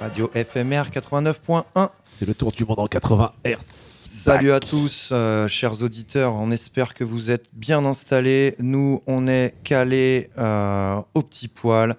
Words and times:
Radio 0.00 0.30
FMR 0.34 0.90
89.1. 0.90 1.90
C'est 2.04 2.26
le 2.26 2.34
tour 2.34 2.50
du 2.50 2.64
monde 2.64 2.80
en 2.80 2.88
80 2.88 3.32
Hz. 3.44 3.56
Salut 3.68 4.50
à 4.50 4.58
tous, 4.58 5.10
euh, 5.12 5.46
chers 5.46 5.80
auditeurs. 5.82 6.34
On 6.34 6.50
espère 6.50 6.94
que 6.94 7.04
vous 7.04 7.30
êtes 7.30 7.46
bien 7.52 7.84
installés. 7.84 8.56
Nous, 8.58 9.00
on 9.06 9.28
est 9.28 9.54
calés 9.62 10.30
euh, 10.38 11.00
au 11.14 11.22
petit 11.22 11.46
poil 11.46 11.96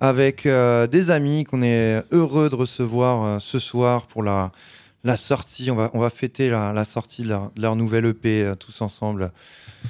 avec 0.00 0.46
euh, 0.46 0.86
des 0.86 1.10
amis 1.10 1.44
qu'on 1.44 1.62
est 1.62 2.02
heureux 2.12 2.48
de 2.48 2.54
recevoir 2.54 3.24
euh, 3.24 3.38
ce 3.40 3.58
soir 3.58 4.06
pour 4.06 4.22
la, 4.22 4.52
la 5.04 5.16
sortie. 5.16 5.70
On 5.70 5.76
va, 5.76 5.90
on 5.94 6.00
va 6.00 6.10
fêter 6.10 6.50
la, 6.50 6.72
la 6.72 6.84
sortie 6.84 7.22
de 7.22 7.28
leur, 7.28 7.50
de 7.54 7.62
leur 7.62 7.76
nouvelle 7.76 8.06
EP 8.06 8.42
euh, 8.44 8.54
tous 8.54 8.80
ensemble 8.82 9.32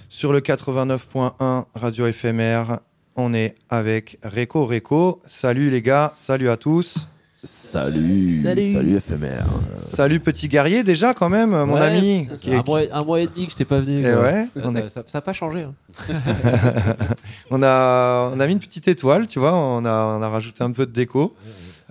sur 0.08 0.32
le 0.32 0.40
89.1 0.40 1.64
Radio 1.74 2.12
FMR. 2.12 2.78
On 3.16 3.34
est 3.34 3.56
avec 3.68 4.18
Reco 4.22 4.66
Reco. 4.66 5.20
Salut 5.26 5.70
les 5.70 5.82
gars, 5.82 6.12
salut 6.14 6.50
à 6.50 6.56
tous. 6.56 6.94
Salut, 7.40 8.42
Salut. 8.42 8.98
FMR. 9.00 9.44
Salut 9.84 10.18
petit 10.18 10.48
guerrier 10.48 10.82
déjà 10.82 11.14
quand 11.14 11.28
même, 11.28 11.50
mon 11.50 11.74
Ouais, 11.74 11.80
ami. 11.82 12.26
c'est 12.32 12.40
qui 12.40 12.50
est- 12.50 12.56
un, 12.56 12.62
mois, 12.64 12.80
un 12.90 13.04
mois 13.04 13.20
et 13.20 13.28
demi 13.28 13.46
que 13.46 13.52
je 13.52 13.56
t'ai 13.56 13.64
pas 13.64 13.78
venu. 13.78 14.00
Eh 14.04 14.10
quoi. 14.12 14.22
ouais, 14.22 14.46
on 14.56 14.72
ça, 14.72 14.78
est- 14.80 14.90
ça- 14.90 15.02
ça 15.06 15.18
a 15.18 15.20
pas 15.20 15.32
changé. 15.32 15.62
hein. 15.62 15.74
on, 17.50 17.62
a, 17.62 18.30
on 18.34 18.40
a 18.40 18.46
mis 18.46 18.52
une 18.54 18.58
petite 18.58 18.88
étoile, 18.88 19.28
tu 19.28 19.38
vois, 19.38 19.54
on 19.54 19.84
a, 19.84 20.18
on 20.18 20.22
a 20.22 20.28
rajouté 20.28 20.64
un 20.64 20.72
peu 20.72 20.84
de 20.86 20.90
déco. 20.92 21.34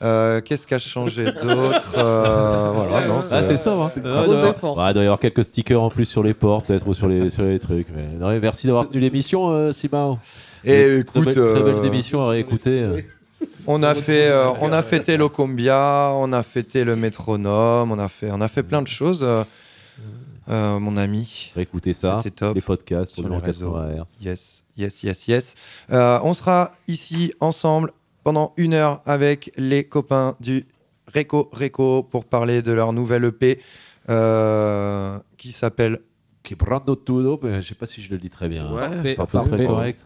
Euh, 0.03 0.41
Qu'est-ce 0.41 0.67
qui 0.67 0.73
a 0.75 0.79
changé 0.79 1.25
d'autre 1.25 1.93
Euh, 1.97 2.71
Voilà, 2.73 3.07
non, 3.07 3.21
Ah, 3.31 3.41
c'est- 3.41 3.47
c'est 3.49 3.63
ça. 3.63 3.73
Hein. 3.73 3.91
Ah, 3.95 4.23
Gros 4.25 4.33
non. 4.33 4.49
effort. 4.51 4.77
Ouais, 4.77 4.91
il 4.91 4.93
doit 4.93 5.03
y 5.03 5.05
avoir 5.07 5.19
quelques 5.19 5.43
stickers 5.43 5.81
en 5.81 5.89
plus 5.89 6.05
sur 6.05 6.21
les 6.23 6.33
portes, 6.35 6.67
peut-être, 6.67 6.87
ou 6.87 6.93
sur 6.93 7.07
les, 7.07 7.29
sur 7.29 7.43
les 7.43 7.57
trucs. 7.59 7.87
Mais... 7.95 8.05
non, 8.19 8.29
mais 8.29 8.39
merci 8.39 8.67
d'avoir 8.67 8.87
tenu 8.87 8.99
l'émission, 9.01 9.49
euh, 9.49 9.71
Simao. 9.71 10.19
Et 10.63 11.03
Très, 11.05 11.19
écoute, 11.19 11.23
très 11.33 11.61
belles 11.63 11.75
euh, 11.79 11.83
émissions 11.85 12.23
à 12.23 12.29
réécouter. 12.29 12.85
on 13.67 13.81
a 13.83 13.95
fait, 13.95 14.29
euh, 14.31 14.49
on 14.61 14.71
a 14.71 14.81
fêté 14.83 15.17
l'Ocombia, 15.17 16.11
on 16.15 16.31
a 16.33 16.43
fêté 16.43 16.83
le 16.83 16.95
métronome, 16.95 17.91
on 17.91 17.99
a 17.99 18.07
fait, 18.07 18.29
on 18.31 18.41
a 18.41 18.47
fait 18.47 18.63
plein 18.63 18.81
de 18.81 18.87
choses. 18.87 19.21
euh, 19.23 19.43
euh, 20.49 20.79
mon 20.79 20.95
ami, 20.95 21.51
Réécoutez 21.55 21.91
ça, 21.91 22.19
C'était 22.23 22.45
top. 22.45 22.55
les 22.55 22.61
podcasts 22.61 23.11
Sur 23.11 23.23
les 23.23 23.29
le 23.29 23.35
réseaux. 23.41 23.71
80 23.73 24.03
Hz. 24.21 24.25
yes, 24.25 24.63
yes, 24.77 25.03
yes, 25.03 25.27
yes. 25.27 25.55
Euh, 25.91 26.19
on 26.23 26.33
sera 26.33 26.71
ici 26.87 27.33
ensemble 27.41 27.91
pendant 28.27 28.53
une 28.57 28.73
heure 28.73 29.01
avec 29.05 29.53
les 29.55 29.85
copains 29.85 30.35
du 30.41 30.65
Reco 31.15 31.49
Reco 31.53 32.03
pour 32.03 32.25
parler 32.25 32.61
de 32.61 32.73
leur 32.73 32.91
nouvelle 32.91 33.23
EP 33.23 33.61
euh, 34.09 35.17
qui 35.37 35.53
s'appelle 35.53 36.01
Quebrando 36.43 36.97
Tudo, 36.97 37.39
mais 37.41 37.61
je 37.61 37.69
sais 37.69 37.75
pas 37.75 37.85
si 37.85 38.01
je 38.01 38.09
le 38.09 38.17
dis 38.17 38.29
très 38.29 38.49
bien. 38.49 38.69
Ouais, 38.69 39.15
parfait, 39.15 39.65
correct. 39.65 40.03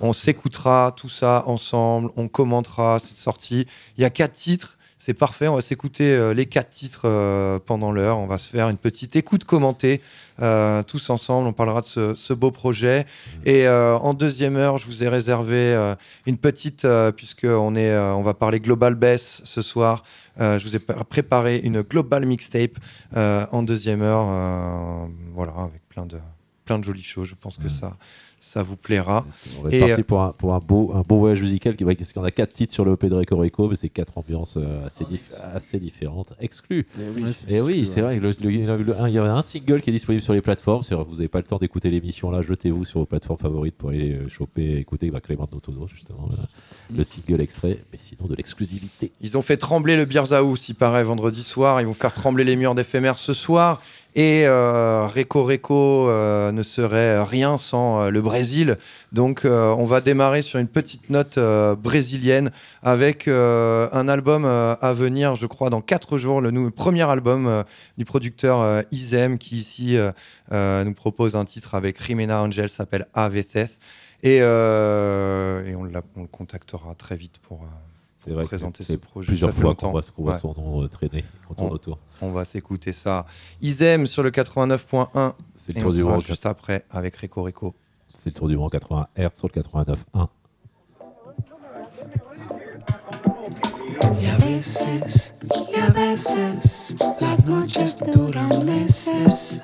On 0.00 0.14
s'écoutera 0.14 0.94
tout 0.96 1.10
ça 1.10 1.44
ensemble, 1.46 2.10
on 2.16 2.28
commentera 2.28 2.98
cette 2.98 3.18
sortie. 3.18 3.66
Il 3.98 4.00
y 4.00 4.06
a 4.06 4.10
quatre 4.10 4.36
titres, 4.36 4.78
c'est 5.04 5.12
parfait. 5.12 5.48
On 5.48 5.54
va 5.56 5.60
s'écouter 5.60 6.14
euh, 6.14 6.32
les 6.32 6.46
quatre 6.46 6.70
titres 6.70 7.02
euh, 7.04 7.58
pendant 7.58 7.92
l'heure. 7.92 8.16
On 8.16 8.26
va 8.26 8.38
se 8.38 8.48
faire 8.48 8.70
une 8.70 8.78
petite 8.78 9.16
écoute 9.16 9.44
commentée 9.44 10.00
euh, 10.40 10.82
tous 10.82 11.10
ensemble. 11.10 11.46
On 11.46 11.52
parlera 11.52 11.82
de 11.82 11.86
ce, 11.86 12.14
ce 12.14 12.32
beau 12.32 12.50
projet. 12.50 13.04
Et 13.44 13.66
euh, 13.66 13.98
en 13.98 14.14
deuxième 14.14 14.56
heure, 14.56 14.78
je 14.78 14.86
vous 14.86 15.04
ai 15.04 15.08
réservé 15.08 15.94
une 16.24 16.38
petite, 16.38 16.86
puisque 17.16 17.44
on 17.44 17.76
est, 17.76 17.94
on 17.98 18.22
va 18.22 18.32
parler 18.32 18.60
global 18.60 18.94
bass 18.94 19.42
ce 19.44 19.60
soir. 19.60 20.04
Euh, 20.40 20.58
je 20.58 20.66
vous 20.66 20.74
ai 20.74 20.78
pr- 20.78 21.04
préparé 21.04 21.58
une 21.58 21.82
global 21.82 22.24
mixtape 22.24 22.78
euh, 23.14 23.46
en 23.52 23.62
deuxième 23.62 24.00
heure, 24.00 24.26
euh, 24.30 25.06
voilà, 25.34 25.52
avec 25.58 25.86
plein 25.88 26.06
de, 26.06 26.18
plein 26.64 26.78
de 26.78 26.84
jolies 26.84 27.02
choses. 27.02 27.28
Je 27.28 27.34
pense 27.34 27.58
que 27.58 27.68
ça, 27.68 27.96
ça 28.44 28.62
vous 28.62 28.76
plaira. 28.76 29.24
On 29.58 29.62
va 29.62 29.68
être 29.70 29.74
Et, 29.74 29.78
parti 29.80 30.00
euh, 30.02 30.04
pour, 30.04 30.22
un, 30.22 30.32
pour 30.32 30.52
un, 30.54 30.58
beau, 30.58 30.92
un 30.94 31.00
beau 31.00 31.18
voyage 31.18 31.40
musical. 31.40 31.74
qui- 31.76 31.84
Parce 31.84 32.12
qu'on 32.12 32.22
a 32.24 32.30
quatre 32.30 32.52
titres 32.52 32.72
sur 32.74 32.84
le 32.84 32.92
EP 32.92 33.08
de 33.08 33.14
Reco 33.14 33.36
Reco, 33.36 33.68
mais 33.68 33.74
c'est 33.74 33.88
quatre 33.88 34.18
ambiances 34.18 34.56
euh, 34.58 34.86
assez, 34.86 35.04
dif- 35.04 35.34
assez 35.54 35.80
différentes, 35.80 36.34
exclues. 36.40 36.86
Et 37.48 37.60
oui, 37.62 37.86
c'est 37.86 38.02
vrai, 38.02 38.18
que 38.18 38.22
le- 38.22 38.30
le- 38.42 38.82
le- 38.82 39.00
un- 39.00 39.08
il 39.08 39.14
y 39.14 39.18
a 39.18 39.34
un 39.34 39.42
single 39.42 39.80
qui 39.80 39.90
est 39.90 39.92
disponible 39.94 40.22
sur 40.22 40.34
les 40.34 40.42
plateformes. 40.42 40.84
Que 40.84 40.94
vous 40.94 41.14
n'avez 41.16 41.28
pas 41.28 41.38
le 41.38 41.44
temps 41.46 41.56
d'écouter 41.58 41.88
l'émission 41.90 42.30
là, 42.30 42.42
jetez-vous 42.42 42.84
sur 42.84 43.00
vos 43.00 43.06
plateformes 43.06 43.38
favorites 43.38 43.74
pour 43.76 43.88
aller 43.88 44.12
euh, 44.14 44.28
choper 44.28 44.62
et 44.62 44.78
écouter 44.78 45.10
bah, 45.10 45.20
Clément 45.20 45.48
Notono, 45.50 45.88
justement, 45.88 46.28
le, 46.30 46.96
le 46.98 47.02
single 47.02 47.40
extrait, 47.40 47.78
mais 47.92 47.98
sinon 47.98 48.26
de 48.28 48.34
l'exclusivité. 48.34 49.10
Ils 49.22 49.36
ont 49.38 49.42
fait 49.42 49.56
trembler 49.56 49.96
le 49.96 50.04
Birzao, 50.04 50.54
s'il 50.56 50.74
paraît, 50.74 51.02
vendredi 51.02 51.42
soir. 51.42 51.80
Ils 51.80 51.86
vont 51.86 51.94
faire 51.94 52.12
trembler 52.12 52.44
les 52.44 52.56
murs 52.56 52.74
d'éphémère 52.74 53.18
ce 53.18 53.32
soir. 53.32 53.80
Et 54.16 54.46
euh, 54.46 55.08
Reco 55.08 55.42
Reco 55.42 56.08
euh, 56.08 56.52
ne 56.52 56.62
serait 56.62 57.20
rien 57.24 57.58
sans 57.58 58.00
euh, 58.02 58.10
le 58.10 58.22
Brésil. 58.22 58.78
Donc 59.10 59.44
euh, 59.44 59.74
on 59.76 59.86
va 59.86 60.00
démarrer 60.00 60.42
sur 60.42 60.60
une 60.60 60.68
petite 60.68 61.10
note 61.10 61.38
brésilienne 61.78 62.50
avec 62.82 63.26
un 63.28 64.08
album 64.08 64.44
à 64.44 64.92
venir, 64.92 65.36
je 65.36 65.46
crois, 65.46 65.70
dans 65.70 65.80
quatre 65.80 66.18
jours. 66.18 66.40
Le 66.40 66.70
premier 66.70 67.02
album 67.02 67.64
du 67.98 68.04
producteur 68.04 68.82
Izem 68.92 69.38
qui 69.38 69.56
ici 69.56 69.96
nous 70.52 70.94
propose 70.94 71.36
un 71.36 71.44
titre 71.44 71.74
avec 71.74 71.98
Rimena 71.98 72.42
Angel, 72.42 72.68
s'appelle 72.68 73.06
AVCS. 73.14 73.78
Et, 74.22 74.38
euh, 74.40 75.64
et 75.66 75.92
l'a- 75.92 76.02
on 76.16 76.22
le 76.22 76.28
contactera 76.28 76.94
très 76.94 77.16
vite 77.16 77.38
pour... 77.42 77.66
C'est 78.24 78.30
vrai 78.32 78.44
présenter 78.44 78.84
c'est 78.84 78.92
ce 78.94 78.98
projet. 78.98 79.26
plusieurs 79.26 79.52
Ça 79.52 79.60
fois 79.60 79.74
qu'on 79.74 79.90
voit, 79.90 80.02
qu'on 80.02 80.22
voit 80.22 80.32
Ouais. 80.34 80.38
son 80.40 80.54
nom 80.54 80.82
euh, 80.82 80.88
traîner 80.88 81.24
quand 81.48 81.50
on 81.50 81.52
On- 81.52 81.54
tourne 81.66 81.72
autour. 81.74 81.98
On 82.22 82.30
va 82.30 82.44
s'écouter 82.44 82.92
ça. 82.92 83.26
Isem 83.60 84.06
sur 84.06 84.22
le 84.22 84.30
89.1 84.30 85.34
C'est 85.54 85.74
le 85.74 85.82
tour 85.82 85.92
du 85.92 86.02
monde. 86.04 86.22
juste 86.26 86.46
après 86.46 86.84
avec 86.90 87.16
Rico 87.16 87.42
Rico. 87.42 87.74
C'est 88.14 88.30
le 88.30 88.34
tour 88.34 88.48
du 88.48 88.56
monde 88.56 88.70
80 88.70 89.08
Hz 89.16 89.30
sur 89.34 89.48
le 89.48 89.52
89.1. 89.60 90.28
Y 94.20 94.26
a 94.26 94.36
veces, 94.38 95.34
y 95.70 95.76
a 95.80 95.90
veces, 95.90 96.96
las 97.20 97.46
noches 97.46 97.98
duran 97.98 98.64
meses. 98.64 99.60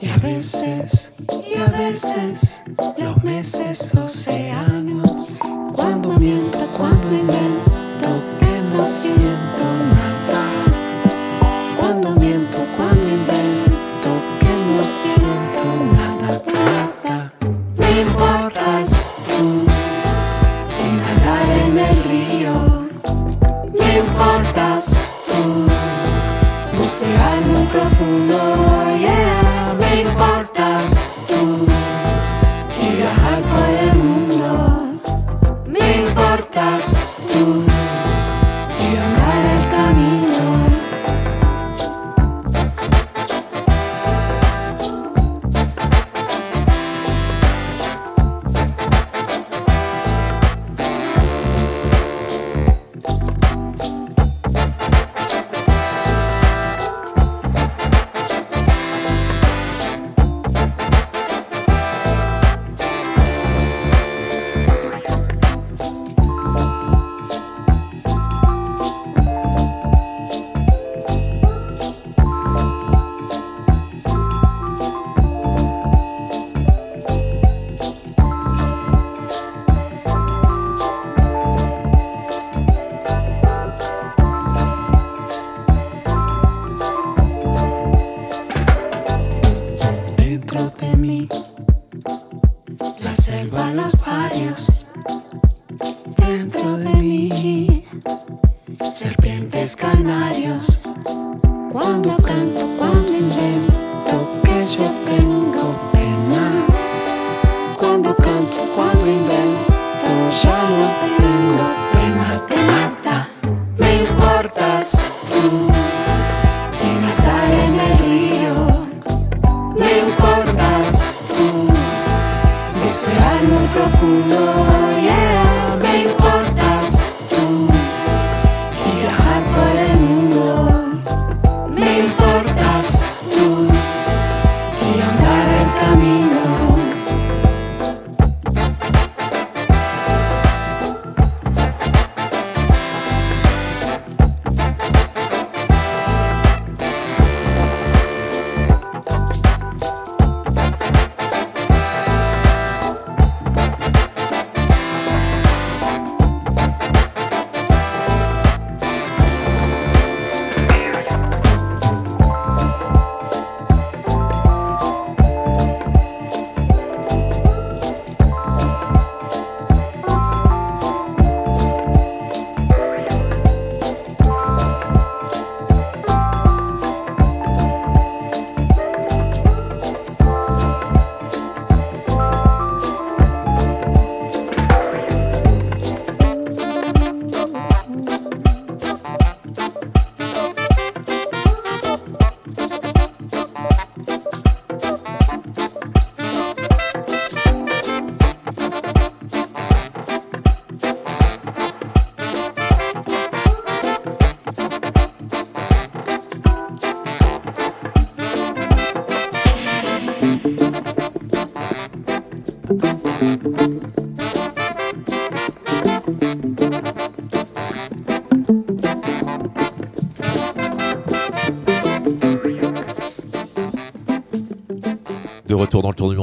Y 0.00 0.08
a 0.08 0.16
veces, 0.18 1.12
y 1.28 1.54
a 1.54 1.66
veces, 1.66 2.62
los 2.98 3.22
meses 3.22 3.94
océanos. 3.94 5.38
Cuando 5.74 6.18
miento, 6.18 6.58
cuando 6.76 7.08
invento 7.08 7.71
no 8.82 8.88
siento 8.88 9.64
nada. 9.94 10.42
Cuando 11.78 12.10
miento, 12.16 12.58
cuando 12.76 13.08
invento 13.08 14.10
que 14.40 14.54
no 14.72 14.82
siento 14.82 15.62
nada. 15.98 17.32
Me 17.78 18.00
importas 18.00 19.18
tú 19.28 19.62
y 20.82 20.88
nadar 21.00 21.46
en 21.64 21.78
el 21.78 21.96
río. 22.10 22.54
Me 23.78 23.98
importas 23.98 25.16
tú, 25.28 25.42
bucear 26.76 27.40
muy 27.42 27.64
profundo, 27.66 28.36
yeah. 28.98 29.76
Me 29.78 30.00
importas 30.00 31.20
tú 31.28 31.66
y 32.84 32.96
viajar 32.96 33.42
por 33.42 33.68
el 33.68 33.94
mundo. 33.94 34.50
Me 35.68 35.98
importas 36.08 37.16
tú. 37.32 37.71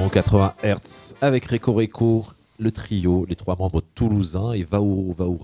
180 0.09 0.53
Hz 0.63 1.15
avec 1.21 1.45
Réco 1.45 1.71
Réco, 1.71 2.25
le 2.57 2.71
trio, 2.71 3.27
les 3.29 3.35
trois 3.35 3.55
membres 3.55 3.83
toulousains 3.93 4.53
et 4.53 4.63
va 4.63 4.81
ou 4.81 5.13
Vaou 5.13 5.39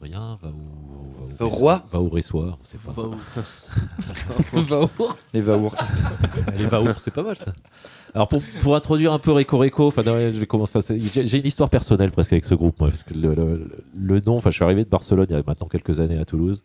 rien, 0.00 0.40
va 0.42 1.46
roi, 1.46 1.84
va 1.92 2.00
ou 2.00 2.08
résoir, 2.08 2.58
c'est 2.62 2.80
pas. 2.80 2.92
Les 5.32 5.40
va 5.40 5.56
c'est 6.98 7.12
pas 7.12 7.22
mal 7.22 7.36
ça. 7.36 7.52
Alors 8.12 8.26
pour, 8.26 8.42
pour 8.62 8.74
introduire 8.74 9.12
un 9.12 9.20
peu 9.20 9.30
Réco 9.30 9.58
Réco, 9.58 9.86
enfin 9.86 10.02
je 10.04 10.40
vais 10.40 10.46
commencer. 10.46 10.80
J'ai 10.98 11.38
une 11.38 11.46
histoire 11.46 11.70
personnelle 11.70 12.10
presque 12.10 12.32
avec 12.32 12.44
ce 12.44 12.56
groupe, 12.56 12.80
moi, 12.80 12.88
parce 12.88 13.04
que 13.04 13.14
le, 13.14 13.70
le 13.96 14.20
nom, 14.20 14.36
enfin 14.36 14.50
je 14.50 14.56
suis 14.56 14.64
arrivé 14.64 14.82
de 14.82 14.90
Barcelone 14.90 15.26
il 15.30 15.36
y 15.36 15.38
a 15.38 15.42
maintenant 15.46 15.68
quelques 15.68 16.00
années 16.00 16.18
à 16.18 16.24
Toulouse 16.24 16.60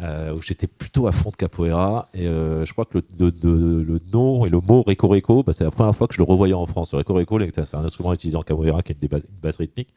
euh, 0.00 0.34
où 0.34 0.42
j'étais 0.42 0.66
plutôt 0.66 1.06
à 1.06 1.12
fond 1.12 1.30
de 1.30 1.36
capoeira 1.36 2.08
et 2.14 2.26
euh, 2.26 2.64
je 2.64 2.72
crois 2.72 2.84
que 2.84 2.98
le, 2.98 4.00
nom 4.12 4.44
et 4.44 4.48
le 4.48 4.58
mot 4.58 4.82
Réco, 4.84 5.44
bah, 5.44 5.52
c'est 5.52 5.62
la 5.62 5.70
première 5.70 5.94
fois 5.94 6.08
que 6.08 6.14
je 6.14 6.18
le 6.18 6.24
revoyais 6.24 6.52
en 6.52 6.66
France. 6.66 6.94
Réco, 6.94 7.38
c'est 7.52 7.74
un 7.76 7.84
instrument 7.84 8.12
utilisé 8.12 8.36
en 8.36 8.42
capoeira 8.42 8.82
qui 8.82 8.90
est 8.90 9.00
une, 9.00 9.08
base 9.40 9.56
rythmique. 9.56 9.90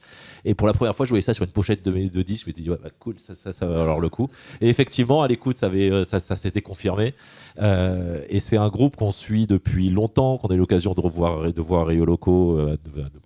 Et 0.45 0.53
pour 0.53 0.67
la 0.67 0.73
première 0.73 0.95
fois, 0.95 1.07
je 1.07 1.09
voyais 1.09 1.23
ça 1.23 1.33
sur 1.33 1.45
une 1.45 1.51
pochette 1.51 1.83
de 1.83 1.89
mes 1.89 2.09
de 2.09 2.21
disques. 2.21 2.43
Je 2.45 2.49
m'étais 2.51 2.61
dit, 2.61 2.69
ouais, 2.69 2.77
bah, 2.81 2.91
cool, 2.99 3.15
ça, 3.17 3.33
ça, 3.33 3.65
va 3.65 3.73
valoir 3.73 3.99
le 3.99 4.09
coup. 4.09 4.29
Et 4.61 4.69
effectivement, 4.69 5.23
à 5.23 5.27
l'écoute, 5.27 5.57
ça, 5.57 5.65
euh, 5.67 6.03
ça, 6.03 6.19
ça 6.19 6.35
s'était 6.35 6.61
confirmé. 6.61 7.15
Et 8.29 8.39
c'est 8.39 8.57
un 8.57 8.69
groupe 8.69 8.97
qu'on 8.97 9.11
suit 9.11 9.47
depuis 9.47 9.89
longtemps, 9.89 10.37
qu'on 10.37 10.49
a 10.49 10.53
eu 10.53 10.57
l'occasion 10.57 10.93
de 10.93 11.01
revoir 11.01 11.51
de 11.51 11.61
voir 11.61 11.87
Rio 11.87 12.05
Loco 12.05 12.59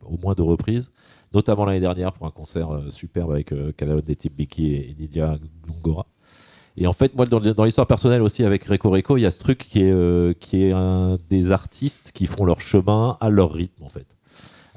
au 0.06 0.18
moins 0.24 0.36
deux 0.36 0.44
reprises, 0.44 0.90
notamment 1.34 1.66
l'année 1.66 1.82
dernière 1.82 2.14
pour 2.14 2.28
un 2.28 2.32
concert 2.32 2.70
superbe 2.90 3.32
avec 3.32 3.54
Canalon 3.76 4.00
des 4.00 4.16
Type 4.16 4.38
Biki 4.38 4.74
et, 4.74 4.92
et 4.92 4.96
Nidia 4.98 5.38
Ngora. 5.84 6.06
Et 6.82 6.88
en 6.88 6.94
fait, 6.94 7.14
moi, 7.14 7.28
dans, 7.28 7.64
l'histoire 7.64 7.86
personnelle 7.86 8.24
aussi 8.24 8.44
avec 8.44 8.64
Reco 8.64 8.90
Reco, 8.90 9.16
il 9.16 9.22
y 9.22 9.28
a 9.28 9.30
ce 9.30 9.38
truc 9.38 9.68
qui 9.70 9.84
est, 9.84 9.92
euh, 9.92 10.34
qui 10.34 10.66
est 10.66 10.72
un 10.72 11.20
des 11.30 11.52
artistes 11.52 12.12
qui 12.12 12.26
font 12.26 12.44
leur 12.44 12.60
chemin 12.60 13.18
à 13.22 13.30
leur 13.30 13.54
rythme, 13.54 13.84
en 13.84 13.90
fait. 13.90 14.08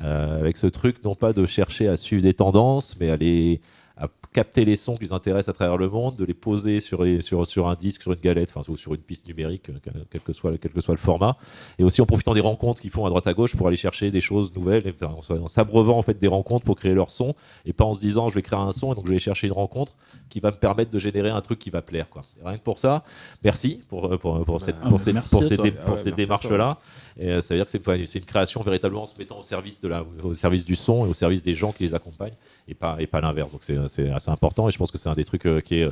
Euh, 0.02 0.38
avec 0.38 0.58
ce 0.58 0.66
truc, 0.66 1.02
non 1.02 1.14
pas 1.14 1.32
de 1.32 1.46
chercher 1.46 1.88
à 1.88 1.96
suivre 1.96 2.22
des 2.22 2.34
tendances, 2.34 2.94
mais 3.00 3.08
à, 3.08 3.16
les, 3.16 3.62
à 3.96 4.08
capter 4.32 4.64
les 4.64 4.74
sons 4.74 4.96
qui 4.96 5.04
les 5.04 5.12
intéressent 5.12 5.50
à 5.50 5.52
travers 5.52 5.76
le 5.76 5.88
monde, 5.88 6.16
de 6.16 6.24
les 6.24 6.34
poser 6.34 6.80
sur, 6.80 7.04
les, 7.04 7.20
sur, 7.22 7.46
sur 7.46 7.68
un 7.68 7.74
disque, 7.76 8.02
sur 8.02 8.12
une 8.12 8.18
galette, 8.18 8.52
enfin, 8.52 8.68
ou 8.72 8.76
sur 8.76 8.92
une 8.92 9.00
piste 9.00 9.28
numérique, 9.28 9.70
euh, 9.70 9.74
quel 10.10 10.20
que, 10.20 10.32
soit, 10.32 10.58
quel 10.58 10.72
que 10.72 10.80
soit 10.80 10.94
le 10.94 10.98
format. 10.98 11.36
Et 11.78 11.84
aussi 11.84 12.02
en 12.02 12.06
profitant 12.06 12.34
des 12.34 12.40
rencontres 12.40 12.80
qu'ils 12.80 12.90
font 12.90 13.06
à 13.06 13.08
droite 13.08 13.28
à 13.28 13.34
gauche 13.34 13.54
pour 13.54 13.68
aller 13.68 13.76
chercher 13.76 14.10
des 14.10 14.20
choses 14.20 14.52
nouvelles, 14.56 14.84
et, 14.88 15.04
en, 15.04 15.46
s'abreuvant 15.46 15.96
en 15.96 16.02
fait 16.02 16.18
des 16.18 16.26
rencontres 16.26 16.64
pour 16.64 16.74
créer 16.74 16.94
leur 16.94 17.10
son, 17.10 17.36
et 17.64 17.72
pas 17.72 17.84
en 17.84 17.94
se 17.94 18.00
disant 18.00 18.28
je 18.28 18.34
vais 18.34 18.42
créer 18.42 18.58
un 18.58 18.72
son, 18.72 18.92
et 18.92 18.96
donc 18.96 19.04
je 19.04 19.10
vais 19.10 19.14
aller 19.14 19.18
chercher 19.22 19.46
une 19.46 19.52
rencontre 19.52 19.92
qui 20.28 20.40
va 20.40 20.50
me 20.50 20.56
permettre 20.56 20.90
de 20.90 20.98
générer 20.98 21.30
un 21.30 21.40
truc 21.40 21.60
qui 21.60 21.70
va 21.70 21.80
plaire. 21.80 22.08
Quoi. 22.10 22.22
Et 22.40 22.48
rien 22.48 22.58
que 22.58 22.64
pour 22.64 22.80
ça, 22.80 23.04
merci 23.44 23.80
pour, 23.88 24.12
euh, 24.12 24.18
pour, 24.18 24.44
pour, 24.44 24.60
cette, 24.60 24.74
ah, 24.82 24.88
pour, 24.88 24.98
bah, 24.98 25.04
ces, 25.04 25.12
pour 25.30 25.42
dé- 25.42 25.72
Ah 25.78 25.84
pour 25.84 25.94
ouais, 25.94 25.98
ces 25.98 26.04
merci 26.06 26.08
à 26.08 26.10
démarches-là. 26.10 26.78
Euh, 27.20 27.40
ça 27.40 27.54
veut 27.54 27.58
dire 27.62 27.66
que 27.66 28.06
c'est 28.06 28.18
une 28.18 28.24
création 28.24 28.60
véritablement 28.62 29.04
en 29.04 29.06
se 29.06 29.16
mettant 29.16 29.38
au 29.38 29.42
service, 29.44 29.80
de 29.80 29.86
la, 29.88 30.04
au 30.22 30.34
service 30.34 30.64
du 30.64 30.74
son 30.74 31.06
et 31.06 31.08
au 31.08 31.14
service 31.14 31.42
des 31.42 31.54
gens 31.54 31.70
qui 31.72 31.84
les 31.84 31.94
accompagnent 31.94 32.34
et 32.66 32.74
pas, 32.74 32.96
l'inverse. 33.20 33.52
Donc 33.52 33.62
c'est 33.62 34.10
assez 34.10 34.30
important 34.30 34.68
et 34.68 34.72
je 34.72 34.78
pense 34.78 34.90
que 34.90 34.98
c'est 34.98 35.08
un 35.08 35.14
des 35.14 35.24
trucs 35.24 35.46
euh, 35.46 35.60
qui, 35.60 35.76
est, 35.76 35.88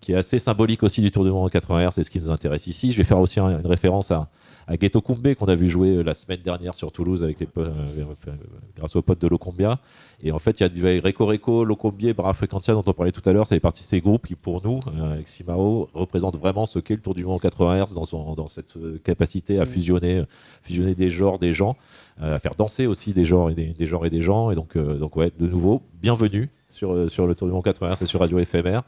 qui 0.00 0.12
est 0.12 0.16
assez 0.16 0.38
symbolique 0.38 0.82
aussi 0.82 1.00
du 1.00 1.10
Tour 1.10 1.24
du 1.24 1.30
Monde 1.30 1.46
en 1.46 1.48
80 1.48 1.88
Hz, 1.88 1.90
c'est 1.94 2.02
ce 2.02 2.10
qui 2.10 2.20
nous 2.20 2.30
intéresse 2.30 2.66
ici. 2.66 2.92
Je 2.92 2.98
vais 2.98 3.04
faire 3.04 3.18
aussi 3.18 3.40
un- 3.40 3.58
une 3.60 3.66
référence 3.66 4.10
à, 4.10 4.28
à 4.66 4.76
Ghetto 4.76 5.00
Kumbe 5.00 5.34
qu'on 5.34 5.46
a 5.46 5.54
vu 5.54 5.68
jouer 5.68 5.96
euh, 5.96 6.02
la 6.02 6.14
semaine 6.14 6.40
dernière 6.40 6.74
sur 6.74 6.90
Toulouse 6.90 7.22
avec 7.22 7.40
les, 7.40 7.48
euh, 7.58 7.70
euh, 7.98 8.32
grâce 8.76 8.96
aux 8.96 9.02
potes 9.02 9.20
de 9.20 9.28
Locombia. 9.28 9.78
Et 10.22 10.32
en 10.32 10.38
fait, 10.38 10.58
il 10.60 10.62
y 10.62 10.66
a 10.66 10.68
du 10.68 10.84
Reco 11.00 11.26
Reco, 11.26 11.64
Locombier, 11.64 12.14
Bra 12.14 12.32
Frequentia 12.32 12.74
dont 12.74 12.82
on 12.86 12.92
parlait 12.92 13.12
tout 13.12 13.26
à 13.28 13.32
l'heure. 13.32 13.46
Ça 13.46 13.54
fait 13.54 13.60
partie 13.60 13.82
de 13.82 13.88
ces 13.88 14.00
groupes 14.00 14.26
qui, 14.26 14.34
pour 14.34 14.66
nous, 14.66 14.80
avec 15.02 15.28
Simao, 15.28 15.88
représentent 15.94 16.38
vraiment 16.38 16.66
ce 16.66 16.78
qu'est 16.78 16.94
le 16.94 17.00
Tour 17.00 17.14
du 17.14 17.24
Monde 17.24 17.36
en 17.36 17.38
80 17.38 17.84
Hz 17.84 17.94
dans, 17.94 18.04
son, 18.04 18.34
dans 18.34 18.48
cette 18.48 18.74
capacité 19.02 19.60
à 19.60 19.66
fusionner, 19.66 20.24
fusionner 20.62 20.94
des 20.94 21.10
genres, 21.10 21.38
des 21.38 21.52
gens, 21.52 21.76
à 22.20 22.38
faire 22.38 22.54
danser 22.54 22.86
aussi 22.86 23.12
des 23.12 23.24
genres 23.24 23.50
et 23.50 23.54
des, 23.54 23.66
des 23.66 23.86
genres 23.86 24.06
et 24.06 24.10
des 24.10 24.22
gens. 24.22 24.50
Et 24.50 24.54
donc, 24.54 24.76
euh, 24.76 24.98
donc 24.98 25.16
ouais, 25.16 25.30
de 25.38 25.46
nouveau, 25.46 25.82
bienvenue 26.00 26.48
sur, 26.70 27.10
sur 27.10 27.26
le 27.26 27.34
Tour 27.34 27.48
du 27.48 27.54
Monde 27.54 27.64
80 27.64 27.94
Hz 27.94 28.02
et 28.02 28.06
sur 28.06 28.20
Radio 28.20 28.38
Éphémère. 28.38 28.82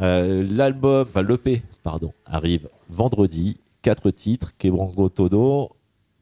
Euh, 0.00 0.46
L'album, 0.48 1.06
enfin 1.08 1.22
l'EP, 1.22 1.62
pardon, 1.82 2.12
arrive 2.26 2.68
vendredi. 2.88 3.58
Quatre 3.82 4.10
titres, 4.10 4.52
Kebrango 4.58 5.08
Todo. 5.08 5.70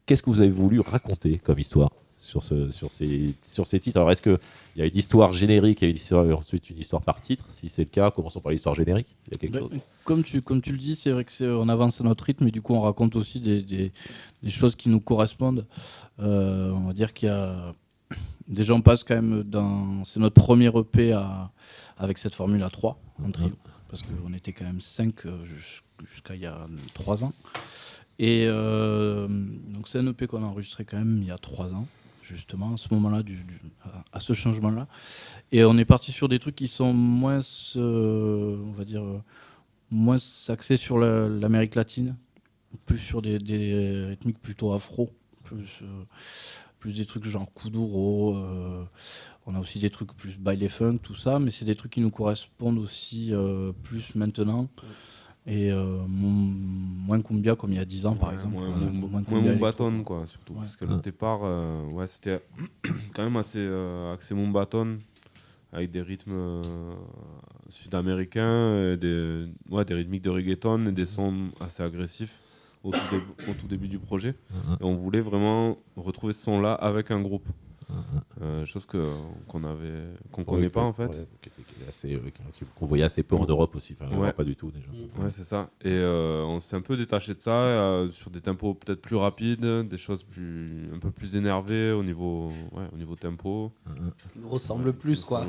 Qu'est-ce 0.06 0.22
que 0.22 0.30
vous 0.30 0.40
avez 0.40 0.50
voulu 0.50 0.80
raconter 0.80 1.38
comme 1.38 1.58
histoire 1.58 1.90
sur, 2.16 2.42
ce, 2.42 2.70
sur, 2.70 2.90
ces, 2.92 3.34
sur 3.42 3.66
ces 3.66 3.80
titres? 3.80 3.96
Alors, 3.98 4.10
est-ce 4.10 4.22
qu'il 4.22 4.38
y 4.76 4.82
a 4.82 4.86
une 4.86 4.96
histoire 4.96 5.32
générique 5.32 5.82
et 5.82 5.90
une 5.90 5.96
histoire- 5.96 6.38
ensuite 6.38 6.70
une 6.70 6.78
histoire 6.78 7.02
par 7.02 7.20
titre? 7.20 7.44
Si 7.50 7.68
c'est 7.68 7.82
le 7.82 7.88
cas, 7.90 8.10
commençons 8.10 8.40
par 8.40 8.52
l'histoire 8.52 8.74
générique. 8.74 9.16
Il 9.26 9.32
y 9.32 9.36
a 9.36 9.38
quelque 9.38 9.52
Bah, 9.52 9.58
chose? 9.70 9.80
comme, 10.04 10.22
tu, 10.22 10.40
comme 10.40 10.60
tu 10.62 10.72
le 10.72 10.78
dis, 10.78 10.94
c'est 10.94 11.10
vrai 11.10 11.24
que 11.24 11.32
c'est- 11.32 11.48
on 11.48 11.68
avance 11.68 12.00
à 12.00 12.04
notre 12.04 12.24
rythme 12.24 12.46
et 12.46 12.50
du 12.52 12.62
coup 12.62 12.74
on 12.74 12.80
raconte 12.80 13.16
aussi 13.16 13.40
des, 13.40 13.62
des- 13.62 13.92
des 14.42 14.50
choses 14.50 14.76
qui 14.76 14.88
nous 14.88 15.00
correspondent. 15.00 15.66
Euh, 16.20 16.70
on 16.72 16.86
va 16.86 16.92
dire 16.92 17.12
qu'il 17.12 17.26
y 17.28 17.32
a 17.32 17.72
des 18.46 18.64
gens 18.64 18.80
passent 18.80 19.04
quand 19.04 19.16
même 19.16 19.42
dans. 19.42 20.04
C'est 20.04 20.20
notre 20.20 20.40
premier 20.40 20.68
EP 20.74 21.12
à- 21.12 21.50
avec 21.98 22.16
cette 22.18 22.34
formule 22.34 22.62
à 22.62 22.70
3 22.70 22.98
en 23.22 23.30
trio. 23.32 23.50
Parce 23.90 24.02
qu'on 24.02 24.32
était 24.32 24.52
quand 24.52 24.64
même 24.64 24.80
5 24.80 25.26
jusqu'à 26.04 26.34
il 26.34 26.40
y 26.42 26.46
a 26.46 26.66
3 26.94 27.24
ans. 27.24 27.32
Et 28.18 28.46
euh, 28.48 29.28
donc 29.28 29.88
c'est 29.88 29.98
un 29.98 30.06
EP 30.08 30.26
qu'on 30.26 30.42
a 30.42 30.46
enregistré 30.46 30.84
quand 30.84 30.98
même 30.98 31.18
il 31.22 31.28
y 31.28 31.30
a 31.30 31.38
3 31.38 31.72
ans. 31.72 31.86
justement, 32.22 32.74
à 32.74 32.76
ce 32.76 32.92
moment-là, 32.92 33.22
du, 33.22 33.42
à, 34.12 34.20
ce 34.20 34.34
changement-là. 34.34 34.86
Et 35.50 35.64
on 35.64 35.78
est 35.78 35.86
parti 35.86 36.12
sur 36.12 36.28
des 36.28 36.38
trucs 36.38 36.56
qui 36.56 36.68
sont 36.68 36.92
moins, 36.92 37.40
euh, 37.76 38.58
on 38.66 38.72
va 38.72 38.84
dire, 38.84 39.02
euh, 39.02 39.22
moins 39.90 40.18
axés 40.48 40.76
sur 40.76 40.98
la- 40.98 41.26
l'Amérique 41.26 41.74
latine, 41.74 42.16
plus 42.84 42.98
sur 42.98 43.22
des, 43.22 43.38
des 43.38 44.04
rythmiques 44.10 44.40
plutôt 44.40 44.74
afro, 44.74 45.08
plus, 45.42 45.80
plus 46.80 46.92
des 46.92 47.06
trucs 47.06 47.24
genre 47.24 47.50
kuduro. 47.54 48.36
on 49.46 49.54
a 49.54 49.58
aussi 49.58 49.78
des 49.78 49.88
trucs 49.88 50.12
plus 50.14 50.36
baile 50.36 50.68
funk, 50.68 50.98
tout 50.98 51.14
ça, 51.14 51.38
mais 51.38 51.50
c'est 51.50 51.64
des 51.64 51.76
trucs 51.76 51.92
qui 51.92 52.02
nous 52.02 52.10
correspondent 52.10 52.78
aussi 52.78 53.32
plus 53.82 54.14
maintenant. 54.16 54.68
Et 55.50 55.70
euh, 55.72 56.02
mon- 56.06 56.28
moins 56.28 57.20
cumbia 57.22 57.56
comme 57.56 57.70
il 57.70 57.76
y 57.76 57.80
a 57.80 57.84
10 57.86 58.04
ans, 58.06 58.14
par 58.14 58.32
exemple. 58.32 58.54
Moins, 58.56 58.68
moins, 58.68 58.90
moins 59.30 59.40
Mumbaton, 59.40 60.04
quoi, 60.04 60.26
surtout. 60.26 60.52
Ouais. 60.52 60.58
Parce 60.60 60.76
que 60.76 60.84
le 60.84 60.96
départ, 61.00 61.40
euh, 61.42 61.84
ouais, 61.92 62.06
c'était 62.06 62.40
quand 63.14 63.24
même 63.24 63.36
assez 63.36 63.58
euh, 63.60 64.12
axé 64.12 64.34
Mumbaton, 64.34 64.98
avec 65.72 65.90
des 65.90 66.02
rythmes 66.02 66.32
euh, 66.34 66.62
sud-américains, 67.70 68.96
des, 68.96 69.46
ouais, 69.70 69.84
des 69.84 69.94
rythmiques 69.94 70.22
de 70.22 70.30
reggaeton 70.30 70.86
et 70.86 70.92
des 70.92 71.06
sons 71.06 71.48
assez 71.60 71.82
agressifs 71.82 72.38
au 72.84 72.90
tout, 72.92 72.98
début, 73.10 73.50
au 73.50 73.54
tout 73.54 73.66
début 73.66 73.88
du 73.88 73.98
projet. 73.98 74.34
Et 74.80 74.84
on 74.84 74.94
voulait 74.94 75.20
vraiment 75.20 75.74
retrouver 75.96 76.32
ce 76.32 76.42
son-là 76.44 76.74
avec 76.74 77.10
un 77.10 77.20
groupe. 77.20 77.46
Euh, 78.42 78.66
chose 78.66 78.84
que 78.86 79.02
qu'on 79.48 79.64
avait 79.64 80.04
qu'on 80.30 80.44
connaît 80.44 80.64
Ouais, 80.64 80.68
pas 80.68 80.82
en 80.82 80.92
fait. 80.92 81.06
ouais, 81.06 81.26
assez, 81.88 82.14
euh, 82.14 82.18
qui- 82.52 82.64
qu'on 82.78 82.86
voyait 82.86 83.02
assez 83.04 83.22
peu 83.22 83.34
en 83.34 83.46
Europe 83.46 83.74
aussi. 83.76 83.96
Enfin, 83.98 84.14
Ouais. 84.14 84.32
pas 84.32 84.44
du 84.44 84.54
tout 84.56 84.70
déjà. 84.70 84.86
Ouais, 85.18 85.30
c'est 85.30 85.42
ça. 85.42 85.70
Et 85.82 85.88
euh, 85.90 86.44
on 86.44 86.60
s'est 86.60 86.76
un 86.76 86.82
peu 86.82 86.96
détaché 86.98 87.34
de 87.34 87.40
ça 87.40 87.50
euh, 87.52 88.10
sur 88.10 88.30
des 88.30 88.40
tempos 88.40 88.74
peut-être 88.74 89.00
plus 89.00 89.16
rapides, 89.16 89.64
des 89.88 89.96
choses 89.96 90.22
plus 90.22 90.88
un 90.94 90.98
peu 90.98 91.10
plus 91.10 91.34
énervées 91.34 91.90
au 91.92 92.02
niveau, 92.04 92.52
ouais, 92.72 92.84
au 92.92 92.96
niveau 92.96 93.16
tempo. 93.16 93.72
Qui 94.32 94.38
nous 94.40 94.48
ressemble 94.50 94.92
plus, 94.92 95.24
quoi. 95.24 95.46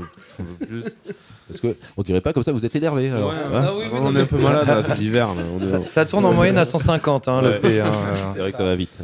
Plus. 0.65 0.83
Parce 1.47 1.59
que 1.59 1.75
on 1.97 2.03
dirait 2.03 2.21
pas 2.21 2.31
comme 2.33 2.43
ça, 2.43 2.53
vous 2.53 2.65
êtes 2.65 2.75
énervé. 2.75 3.09
Alors, 3.09 3.29
Ouais, 3.29 3.35
hein 3.35 3.51
Ah 3.53 3.75
oui, 3.75 3.83
oui, 3.91 3.99
on 4.01 4.15
est 4.15 4.21
un 4.21 4.25
peu 4.25 4.41
malade 4.41 4.67
on 4.87 5.61
est- 5.61 5.69
Ça, 5.69 5.85
ça 5.87 6.05
tourne 6.05 6.25
en 6.25 6.33
moyenne 6.33 6.57
à 6.57 6.65
150, 6.65 7.27
hein, 7.27 7.41
le 7.41 7.59
P. 7.59 7.81
hein. 7.81 7.91
C'est 8.33 8.39
vrai 8.39 8.51
que 8.51 8.57
ça 8.57 8.63
va 8.63 8.75
vite. 8.75 8.97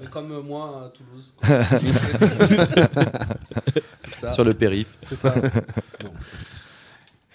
Mais 0.00 0.06
Comme 0.06 0.32
euh, 0.32 0.42
moi 0.42 0.86
à 0.86 0.88
Toulouse. 0.90 1.34
ça. 4.20 4.32
sur 4.32 4.44
le 4.44 4.54
périph'. 4.54 4.96
C'est 5.02 5.16
ça. 5.16 5.34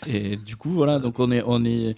Et 0.07 0.37
du 0.37 0.55
coup, 0.55 0.71
voilà, 0.71 0.99
donc 0.99 1.19
on 1.19 1.31
est, 1.31 1.41
on 1.45 1.63
est, 1.63 1.95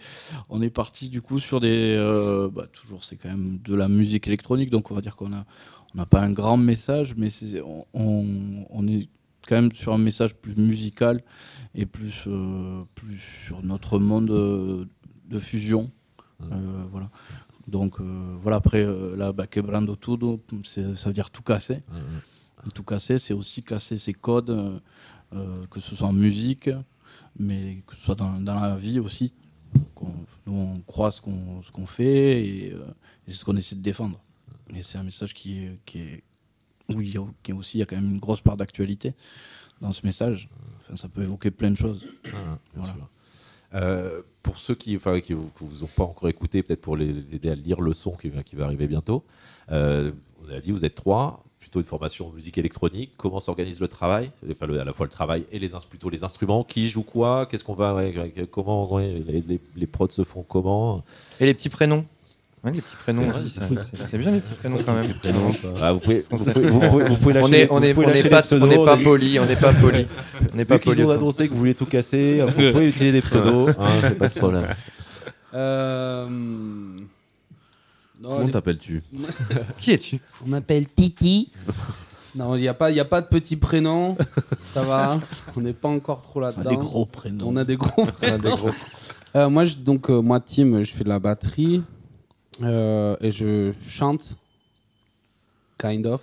on 0.50 0.62
est 0.62 0.70
parti 0.70 1.10
du 1.10 1.22
coup 1.22 1.40
sur 1.40 1.60
des, 1.60 1.96
euh, 1.98 2.50
bah, 2.50 2.66
toujours 2.72 3.04
c'est 3.04 3.18
quand 3.18 3.28
même 3.28 3.60
de 3.64 3.76
la 3.76 3.90
musique 3.90 4.28
électronique, 4.28 4.70
donc 4.70 4.92
on 4.92 4.96
va 4.96 5.02
dire 5.02 5.18
qu'on 5.18 5.34
a, 5.34 5.46
on 5.94 5.98
n'a 5.98 6.06
pas 6.06 6.22
un 6.22 6.32
grand 6.32 6.56
message, 6.56 7.16
mais 7.18 7.28
on, 7.94 8.88
est 8.88 9.10
quand 9.46 9.56
même 9.56 9.74
sur 9.74 9.94
un 9.94 9.98
message 9.98 10.36
plus 10.36 10.56
musical 10.56 11.22
et 11.76 11.86
plus, 11.86 12.24
euh, 12.28 12.84
plus 12.96 13.20
sur 13.20 13.62
notre 13.64 14.00
monde 14.00 14.28
de 14.28 15.40
fusion, 15.40 15.92
Euh, 16.42 16.84
voilà. 16.92 17.10
Donc 17.68 18.00
euh, 18.00 18.36
voilà, 18.42 18.58
après 18.58 18.84
euh, 18.84 19.16
là, 19.16 19.34
bah, 19.34 19.46
quebrando 19.48 19.96
todo, 19.96 20.42
ça 20.64 20.82
veut 20.82 21.14
dire 21.14 21.30
tout 21.30 21.44
casser. 21.44 21.82
Tout 22.74 22.84
casser, 22.84 23.18
c'est 23.20 23.34
aussi 23.34 23.62
casser 23.64 23.98
ses 23.98 24.14
codes, 24.14 24.82
euh, 25.34 25.66
que 25.70 25.80
ce 25.80 25.96
soit 25.96 26.08
en 26.08 26.14
musique, 26.14 26.70
mais 27.38 27.84
que 27.86 27.96
ce 27.96 28.02
soit 28.04 28.16
dans, 28.16 28.40
dans 28.40 28.60
la 28.60 28.76
vie 28.76 29.00
aussi. 29.00 29.34
Nous, 30.46 30.54
on 30.54 30.80
croit 30.82 31.12
ce 31.12 31.20
qu'on 31.22 31.62
ce 31.62 31.72
qu'on 31.72 31.86
fait 31.86 32.42
et, 32.42 32.68
et 32.70 32.76
c'est 33.28 33.34
ce 33.34 33.46
qu'on 33.46 33.58
essaie 33.58 33.76
de 33.76 33.82
défendre. 33.82 34.20
Et 34.74 34.82
c'est 34.82 34.98
un 34.98 35.04
message 35.04 35.34
qui 35.34 35.60
est, 35.60 35.78
qui 35.86 36.00
est, 36.00 36.24
où 36.94 37.02
il 37.02 37.14
y 37.14 37.18
a, 37.18 37.26
qui 37.44 37.52
est 37.52 37.54
aussi, 37.54 37.78
il 37.78 37.80
y 37.82 37.84
a 37.84 37.86
quand 37.86 37.96
même 37.98 38.10
une 38.12 38.20
grosse 38.20 38.42
part 38.42 38.58
d'actualité 38.58 39.14
dans 39.82 39.92
ce 39.92 40.06
message. 40.06 40.50
Enfin, 40.82 40.96
ça 40.96 41.10
peut 41.10 41.24
évoquer 41.24 41.52
plein 41.52 41.72
de 41.72 41.76
choses. 41.78 42.02
Ah, 42.34 42.58
Voilà. 42.76 42.96
Euh, 43.74 44.22
pour 44.44 44.58
ceux 44.60 44.76
qui 44.76 44.96
enfin, 44.96 45.20
qui 45.20 45.34
vous, 45.34 45.52
ont 45.84 45.88
pas 45.88 46.04
encore 46.04 46.30
écouté, 46.30 46.64
peut-être 46.64 46.82
pour 46.82 46.96
les, 46.96 47.36
aider 47.36 47.50
à 47.50 47.56
lire 47.56 47.82
le 47.82 47.94
son 47.94 48.12
qui, 48.12 48.32
qui 48.46 48.56
va 48.56 48.66
arriver 48.66 48.88
bientôt, 48.88 49.24
euh, 49.72 50.12
on 50.46 50.54
a 50.54 50.60
dit 50.62 50.72
vous 50.72 50.86
êtes 50.86 50.96
trois, 50.96 51.44
plutôt 51.60 51.80
une 51.80 51.86
formation 51.86 52.32
musique 52.32 52.58
électronique. 52.58 53.12
Comment 53.18 53.42
s'organise 53.42 53.82
le 53.82 53.90
travail? 53.90 54.32
Enfin, 54.50 54.68
le- 54.68 54.80
À 54.80 54.86
la 54.86 54.94
fois 54.94 55.06
le 55.06 55.12
travail 55.12 55.46
et 55.52 55.60
les 55.60 55.72
plutôt 55.90 56.10
les 56.10 56.24
instruments. 56.24 56.64
Qui 56.64 56.88
joue 56.88 57.04
quoi? 57.04 57.46
Qu'est-ce 57.46 57.66
qu'on 57.66 57.74
va 57.74 57.90
Comment 58.50 58.98
les, 59.00 59.20
les- 59.42 59.60
les 59.76 59.88
prods 59.88 60.10
se 60.10 60.24
font 60.24 60.44
comment? 60.44 61.04
Et 61.42 61.46
les 61.46 61.54
petits 61.54 61.70
prénoms? 61.70 62.06
Ouais, 62.68 62.74
Les 62.76 62.82
petits 62.82 62.96
prénoms 63.04 63.30
aussi, 63.30 63.50
ça- 63.50 63.62
c'est 63.68 64.10
c'est 64.12 64.18
bien 64.18 64.32
les 64.32 64.40
petits 64.42 64.56
prénoms 64.56 64.78
quand 64.86 64.94
même. 64.94 65.06
Ah, 65.82 65.94
vous 65.94 66.00
pouvez, 66.00 66.24
vous 66.30 66.38
pouvez, 66.38 66.70
vous 66.70 66.80
pouvez- 66.80 67.04
vous 67.06 67.16
pouvez 67.18 67.40
On 67.42 67.52
est, 67.54 67.68
on 67.72 67.82
est, 67.82 67.98
on 67.98 68.02
est 68.02 68.06
lâcher 68.08 68.30
pas, 68.30 68.42
on 68.52 69.04
poli, 69.04 69.40
on 69.40 69.46
n'est 69.46 69.56
pas 69.56 69.74
poli, 69.74 70.06
on 70.54 70.58
n'est 70.58 70.66
pas 70.66 70.80
poli. 70.80 71.04
ont 71.04 71.08
autant. 71.08 71.18
annoncé 71.20 71.48
que 71.48 71.54
vous 71.54 71.60
voulez 71.60 71.76
tout 71.76 71.86
casser, 71.86 72.42
vous 72.42 72.52
pouvez 72.52 72.70
utiliser 72.90 73.12
des 73.14 73.22
pseudos, 73.22 73.70
hein, 73.80 73.88
c'est 74.02 74.18
pas 74.18 74.28
de 74.28 74.34
problème. 74.34 74.68
Euh, 75.54 76.26
non, 76.30 77.06
Comment 78.30 78.46
les- 78.46 78.52
t'appelles-tu 78.52 79.02
Qui 79.80 79.92
es-tu 79.92 80.20
On 80.46 80.50
m'appelle 80.50 80.88
Titi. 80.88 81.50
non, 82.36 82.56
il 82.56 82.62
n'y 82.62 82.68
a, 82.68 82.74
pas- 82.74 82.92
il 82.92 82.98
y 82.98 83.00
a 83.00 83.06
pas 83.06 83.22
de 83.22 83.28
petits 83.28 83.56
prénoms. 83.56 84.18
Ça 84.62 84.82
va. 84.84 85.20
On 85.56 85.62
n'est 85.62 85.74
pas 85.74 85.90
encore 85.90 86.22
trop 86.22 86.42
On 86.42 86.44
a 86.44 86.48
là-dedans. 86.48 86.70
des 86.70 86.76
gros 86.76 87.06
prénoms. 87.06 87.46
On 87.48 87.56
a 87.56 87.64
des 87.64 87.78
gros 87.78 88.06
prénoms. 88.06 88.56
Euh, 89.36 89.50
moi, 89.50 89.66
je, 89.66 89.76
donc, 89.76 90.10
euh, 90.10 90.22
moi, 90.22 90.40
Tim, 90.40 90.84
je 90.84 90.92
fais 90.94 91.04
de 91.04 91.10
la 91.10 91.20
batterie 91.20 91.84
euh, 92.64 93.16
et 93.22 93.32
je 93.32 93.74
chante. 93.82 94.36
Kind 95.78 96.06
of. 96.08 96.22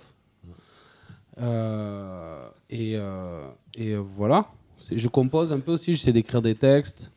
Euh, 1.39 2.47
et, 2.69 2.93
euh, 2.95 3.47
et 3.75 3.95
voilà. 3.95 4.47
Je 4.91 5.07
compose 5.07 5.51
un 5.51 5.59
peu 5.59 5.73
aussi, 5.73 5.93
j'essaie 5.93 6.13
d'écrire 6.13 6.41
des 6.41 6.55
textes. 6.55 7.11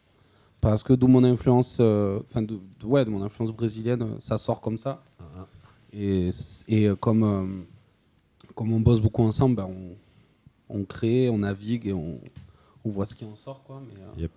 Parce 0.61 0.83
que 0.83 0.93
d'où 0.93 1.07
mon 1.07 1.23
influence, 1.23 1.75
enfin, 1.79 2.43
de, 2.43 2.59
de- 2.81 2.87
ouais, 2.87 3.05
de 3.05 3.11
mon 3.11 3.23
influence 3.23 3.53
brésilienne, 3.53 4.17
ça 4.21 4.39
sort 4.39 4.61
comme 4.61 4.77
ça. 4.77 5.03
Et, 5.93 6.33
c- 6.33 6.65
et 6.67 6.87
euh, 6.89 6.97
comme, 6.97 7.65
comme 8.57 8.73
on 8.73 8.81
bosse 8.81 9.01
beaucoup 9.01 9.23
ensemble, 9.23 9.55
ben, 9.57 9.69
on, 10.69 10.79
on 10.81 10.85
crée, 10.85 11.29
on 11.31 11.39
navigue 11.39 11.87
et 11.87 11.93
on, 11.93 12.21
on 12.85 12.91
voit 12.91 13.07
ce 13.07 13.15
qui 13.15 13.25
en 13.25 13.37
sort. 13.37 13.63
Quoi, 13.63 13.81
mais, 13.87 14.23
Yep. 14.23 14.33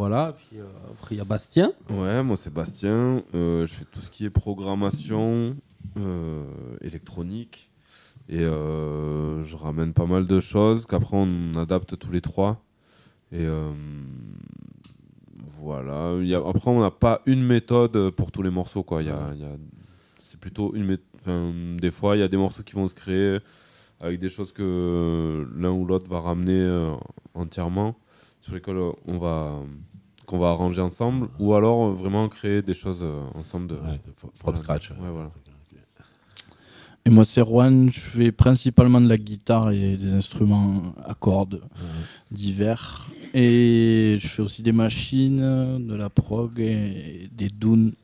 Voilà, 0.00 0.32
puis 0.32 0.58
euh, 0.58 0.64
après 0.92 1.14
il 1.14 1.18
y 1.18 1.20
a 1.20 1.26
Bastien. 1.26 1.74
Ouais, 1.90 2.22
moi 2.22 2.34
c'est 2.34 2.50
Bastien. 2.50 3.22
Euh, 3.34 3.66
je 3.66 3.74
fais 3.74 3.84
tout 3.84 4.00
ce 4.00 4.10
qui 4.10 4.24
est 4.24 4.30
programmation 4.30 5.54
euh, 5.98 6.46
électronique. 6.80 7.70
Et 8.30 8.38
je 8.38 9.56
ramène 9.56 9.92
pas 9.92 10.06
mal 10.06 10.26
de 10.26 10.40
choses 10.40 10.86
qu'après 10.86 11.18
on 11.18 11.52
adapte 11.54 11.98
tous 11.98 12.12
les 12.12 12.22
trois. 12.22 12.64
Et 13.30 13.46
voilà. 15.60 16.14
Après, 16.48 16.70
on 16.70 16.80
n'a 16.80 16.90
pas 16.90 17.20
une 17.26 17.42
méthode 17.44 18.08
pour 18.12 18.32
tous 18.32 18.40
les 18.40 18.48
morceaux. 18.48 18.86
C'est 20.18 20.40
plutôt 20.40 20.74
une 20.74 20.86
méthode. 20.86 21.76
Des 21.76 21.90
fois, 21.90 22.16
il 22.16 22.20
y 22.20 22.22
a 22.22 22.28
des 22.28 22.38
morceaux 22.38 22.62
qui 22.62 22.74
vont 22.74 22.88
se 22.88 22.94
créer 22.94 23.38
avec 24.00 24.18
des 24.18 24.30
choses 24.30 24.52
que 24.52 25.46
l'un 25.54 25.72
ou 25.72 25.84
l'autre 25.84 26.08
va 26.08 26.20
ramener 26.20 26.94
entièrement, 27.34 27.98
sur 28.40 28.54
lesquelles 28.54 28.80
on 29.06 29.18
va 29.18 29.60
qu'on 30.30 30.38
va 30.38 30.50
arranger 30.50 30.80
ensemble, 30.80 31.28
ou 31.40 31.54
alors 31.54 31.88
euh, 31.88 31.92
vraiment 31.92 32.28
créer 32.28 32.62
des 32.62 32.74
choses 32.74 33.00
euh, 33.02 33.20
ensemble 33.34 33.66
de, 33.66 33.74
Ouais, 33.74 34.00
from 34.16 34.30
voilà. 34.44 34.58
scratch. 34.58 34.90
Ouais, 34.92 35.10
voilà. 35.12 35.28
Et 37.04 37.10
moi, 37.10 37.24
c'est 37.24 37.42
Juan. 37.42 37.90
Je 37.90 37.98
fais 37.98 38.30
principalement 38.30 39.00
de 39.00 39.08
la 39.08 39.16
guitare 39.18 39.70
et 39.72 39.96
des 39.96 40.12
instruments 40.12 40.94
à 41.04 41.14
cordes 41.14 41.62
divers. 42.30 43.10
Et 43.32 44.16
je 44.20 44.28
fais 44.28 44.42
aussi 44.42 44.62
des 44.62 44.72
machines, 44.72 45.38
de 45.38 45.94
la 45.96 46.10
prog 46.10 46.60
et 46.60 47.28
des 47.32 47.48
dunes, 47.48 47.94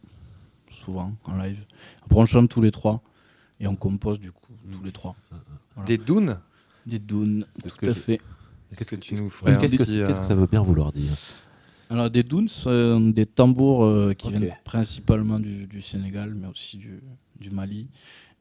souvent 0.71 1.12
en 1.25 1.37
live. 1.37 1.62
Après, 2.06 2.18
on 2.18 2.26
chante 2.26 2.49
tous 2.49 2.62
les 2.62 2.71
trois 2.73 3.02
et 3.61 3.66
on 3.66 3.76
compose 3.76 4.18
du 4.18 4.33
coup 4.33 4.52
tous 4.73 4.83
les 4.83 4.92
trois. 4.92 5.14
Voilà. 5.75 5.87
Des 5.87 5.99
dounes? 5.99 6.38
Des 6.87 6.99
dunes, 6.99 7.45
tout 7.62 7.87
à 7.90 7.95
fait. 7.95 8.21
Qu'est-ce 8.76 8.90
que 8.90 8.97
tu 8.97 9.14
nous 9.14 9.30
ferais 9.30 9.54
que, 9.56 9.61
qu'est-ce 9.61 9.76
que 9.76 9.90
euh, 9.90 10.23
ça 10.23 10.35
veut 10.35 10.47
bien 10.47 10.62
vouloir 10.62 10.90
dire? 10.90 11.12
Alors, 11.88 12.11
des 12.11 12.23
dunes 12.23 12.49
sont 12.49 13.00
des 13.00 13.26
tambours 13.26 13.85
euh, 13.85 14.12
qui 14.12 14.31
viennent 14.31 14.52
principalement 14.64 15.38
du, 15.38 15.66
du 15.66 15.81
Sénégal, 15.81 16.35
mais 16.35 16.49
aussi 16.49 16.78
du, 16.78 17.00
du 17.38 17.50
Mali. 17.50 17.88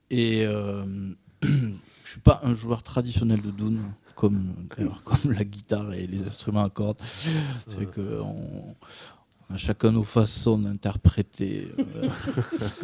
Et 0.09 0.45
euh, 0.45 0.83
je 1.43 2.09
suis 2.09 2.21
pas 2.21 2.41
un 2.43 2.53
joueur 2.53 2.81
traditionnel 2.83 3.41
de 3.41 3.51
doun, 3.51 3.79
comme, 4.15 4.55
la 5.29 5.43
guitare 5.43 5.93
et 5.93 6.07
les 6.07 6.23
instruments 6.23 6.63
à 6.63 6.69
cordes. 6.69 6.99
C'est 7.03 7.75
vrai 7.75 7.85
qu'on 7.85 8.01
on 8.01 8.75
chacun 9.57 9.91
nos 9.91 10.03
façons 10.03 10.57
d'interpréter. 10.57 11.67
euh, 11.79 12.07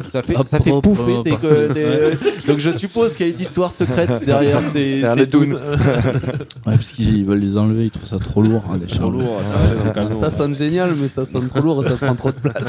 Ça 0.08 0.22
fait, 0.22 0.36
ça 0.46 0.60
fait 0.60 0.70
pouffer 0.80 1.22
euh, 1.44 1.68
des, 1.68 2.16
des- 2.16 2.46
Donc 2.46 2.58
je 2.60 2.70
suppose 2.70 3.16
qu'il 3.16 3.26
y 3.26 3.30
a 3.30 3.32
une 3.34 3.40
histoire 3.40 3.72
secrète 3.72 4.24
derrière 4.26 4.60
ces, 4.70 5.00
ces 5.02 5.26
dounes. 5.26 5.54
ouais, 5.54 5.58
parce 6.64 6.92
qu'ils 6.92 7.24
veulent 7.24 7.40
les 7.40 7.58
enlever, 7.58 7.84
ils 7.86 7.90
trouvent 7.90 8.08
ça 8.08 8.18
trop 8.18 8.42
lourd. 8.42 8.62
hein, 8.72 8.78
Trop 8.88 9.10
lourd, 9.10 9.40
ça, 10.20 10.30
sonne 10.30 10.54
génial, 10.54 10.94
mais 10.94 11.08
ça 11.08 11.26
sonne 11.26 11.48
trop 11.48 11.60
lourd 11.60 11.84
et 11.84 11.88
ça 11.90 11.96
prend 11.96 12.14
trop 12.14 12.30
de 12.30 12.36
place. 12.36 12.64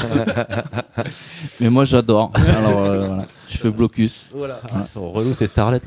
Mais 1.60 1.70
moi 1.70 1.86
j'adore. 1.86 2.32
Alors 2.36 2.80
euh, 2.84 3.06
voilà. 3.08 3.26
Je 3.50 3.58
fais 3.58 3.70
blocus. 3.70 4.30
Voilà. 4.34 4.60
Ils 4.76 4.88
sont 4.90 5.12
relous, 5.12 5.34
ces 5.34 5.46
starlets. 5.48 5.82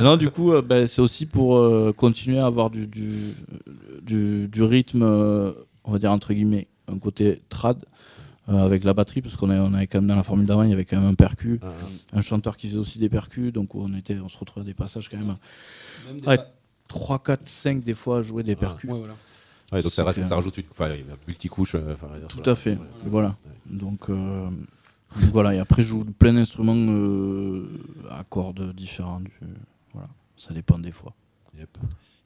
Non, 0.00 0.16
du 0.16 0.28
coup, 0.30 0.52
euh, 0.52 0.62
ben, 0.62 0.86
c'est 0.88 1.00
aussi 1.00 1.26
pour 1.26 1.56
euh, 1.56 1.92
continuer 1.96 2.40
à 2.40 2.46
avoir 2.46 2.70
du, 2.70 2.86
du, 2.88 3.12
du, 4.02 4.48
du 4.48 4.62
rythme, 4.64 5.02
euh, 5.04 5.52
on 5.84 5.92
va 5.92 5.98
dire 5.98 6.12
entre 6.12 6.32
guillemets, 6.34 6.68
un 6.88 6.98
côté 6.98 7.42
trad 7.48 7.84
euh, 8.50 8.58
avec 8.58 8.84
la 8.84 8.92
batterie, 8.92 9.22
parce 9.22 9.36
qu'on 9.36 9.50
est- 9.50 9.58
on 9.58 9.72
avait 9.72 9.86
quand 9.86 9.98
même 9.98 10.08
dans 10.08 10.16
la 10.16 10.22
formule 10.22 10.44
d'avant, 10.46 10.64
il 10.64 10.70
y 10.70 10.72
avait 10.74 10.84
quand 10.84 10.98
même 11.00 11.08
un 11.08 11.14
percu, 11.14 11.60
Ah, 11.62 11.72
un 12.12 12.20
chanteur 12.20 12.56
qui 12.58 12.68
faisait 12.68 12.78
aussi 12.78 12.98
des 12.98 13.08
percus, 13.08 13.52
donc 13.52 13.74
on, 13.74 13.94
était, 13.94 14.18
on 14.20 14.28
se 14.28 14.36
retrouvait 14.36 14.62
à 14.62 14.66
des 14.66 14.74
passages 14.74 15.08
quand 15.08 15.16
même 15.16 15.36
pa- 16.22 16.46
3, 16.88 17.18
4, 17.22 17.48
5 17.48 17.82
des 17.82 17.94
fois 17.94 18.18
à 18.18 18.22
jouer 18.22 18.42
des 18.42 18.54
percus. 18.56 18.90
Ouais, 18.90 18.98
voilà. 18.98 19.14
Ouais, 19.72 19.80
donc 19.82 19.92
ça, 19.92 20.04
rajoute- 20.04 20.22
que- 20.22 20.28
ça 20.28 20.36
rajoute 20.36 20.58
une 20.58 20.64
une 20.64 21.04
multicouche. 21.26 21.74
euh, 21.74 21.94
Tout 22.28 22.36
voilà. 22.36 22.52
à 22.52 22.54
fait, 22.54 22.78
voilà. 23.06 23.34
Donc, 23.64 24.10
euh, 24.10 24.48
donc 25.20 25.32
voilà, 25.32 25.54
et 25.54 25.58
après 25.58 25.82
je 25.82 25.88
joue 25.88 26.04
plein 26.04 26.34
d'instruments 26.34 26.74
euh, 26.76 27.66
à 28.10 28.24
cordes 28.24 28.74
différents. 28.74 29.20
du- 29.20 29.30
voilà, 29.94 30.08
ça 30.36 30.52
dépend 30.52 30.78
des 30.78 30.92
fois. 30.92 31.14
Yep. 31.58 31.78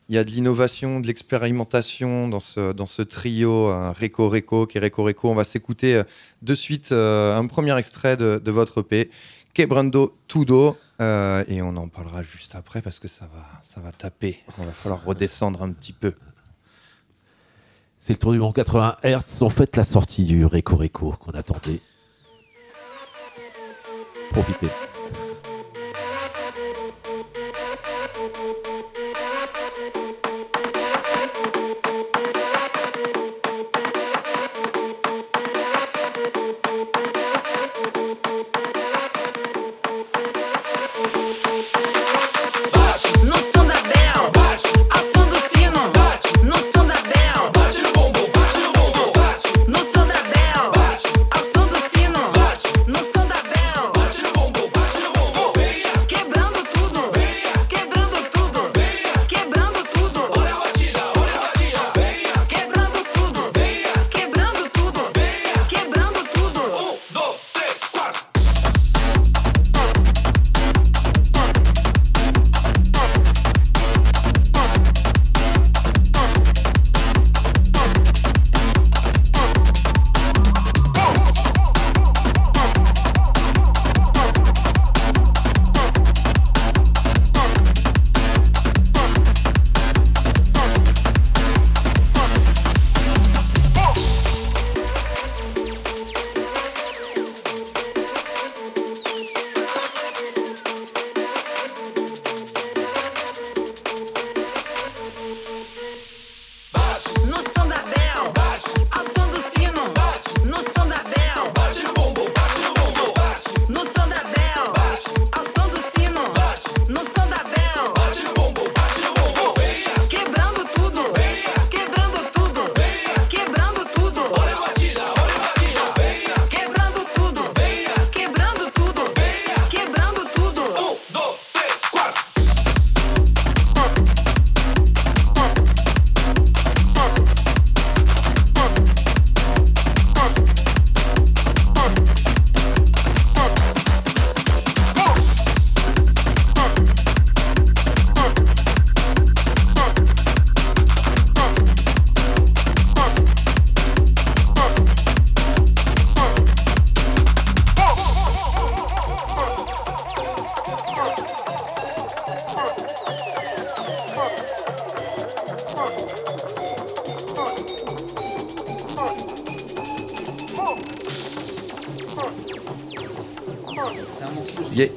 Il 0.09 0.15
y 0.15 0.19
a 0.19 0.25
de 0.25 0.31
l'innovation, 0.31 1.01
de 1.01 1.07
l'expérimentation 1.07 2.29
dans 2.29 2.41
ce, 2.41 2.73
dans 2.73 2.87
ce 2.87 3.03
trio 3.03 3.69
euh, 3.69 3.93
Reco 3.93 4.67
qui. 4.67 4.79
On 5.25 5.35
va 5.35 5.45
s'écouter 5.45 5.97
euh, 5.97 6.05
de 6.41 6.55
suite 6.55 6.93
euh, 6.93 7.37
un 7.37 7.47
premier 7.47 7.77
extrait 7.77 8.17
de, 8.17 8.41
de 8.43 8.51
votre 8.51 8.81
EP, 8.81 9.11
Quebrando 9.53 10.17
Tudo, 10.27 10.79
euh, 11.03 11.45
et 11.47 11.61
on 11.61 11.77
en 11.77 11.89
parlera 11.89 12.23
juste 12.23 12.55
après 12.55 12.81
parce 12.81 12.99
que 12.99 13.09
ça 13.09 13.27
va, 13.27 13.45
ça 13.61 13.83
va 13.83 13.93
taper. 13.93 14.39
Il 14.59 14.65
va 14.65 14.73
falloir 14.73 15.05
redescendre 15.05 15.63
un 15.63 15.73
petit 15.73 15.93
peu. 15.93 16.15
C'est 17.99 18.15
le 18.15 18.19
tour 18.19 18.33
du 18.33 18.39
monde 18.39 18.55
80 18.55 18.97
Hz. 19.05 19.43
En 19.43 19.51
fait, 19.51 19.77
la 19.77 19.85
sortie 19.85 20.25
du 20.25 20.47
Reco 20.47 20.77
Reco 20.77 21.13
qu'on 21.21 21.33
attendait. 21.33 21.81
Profitez. 24.31 24.69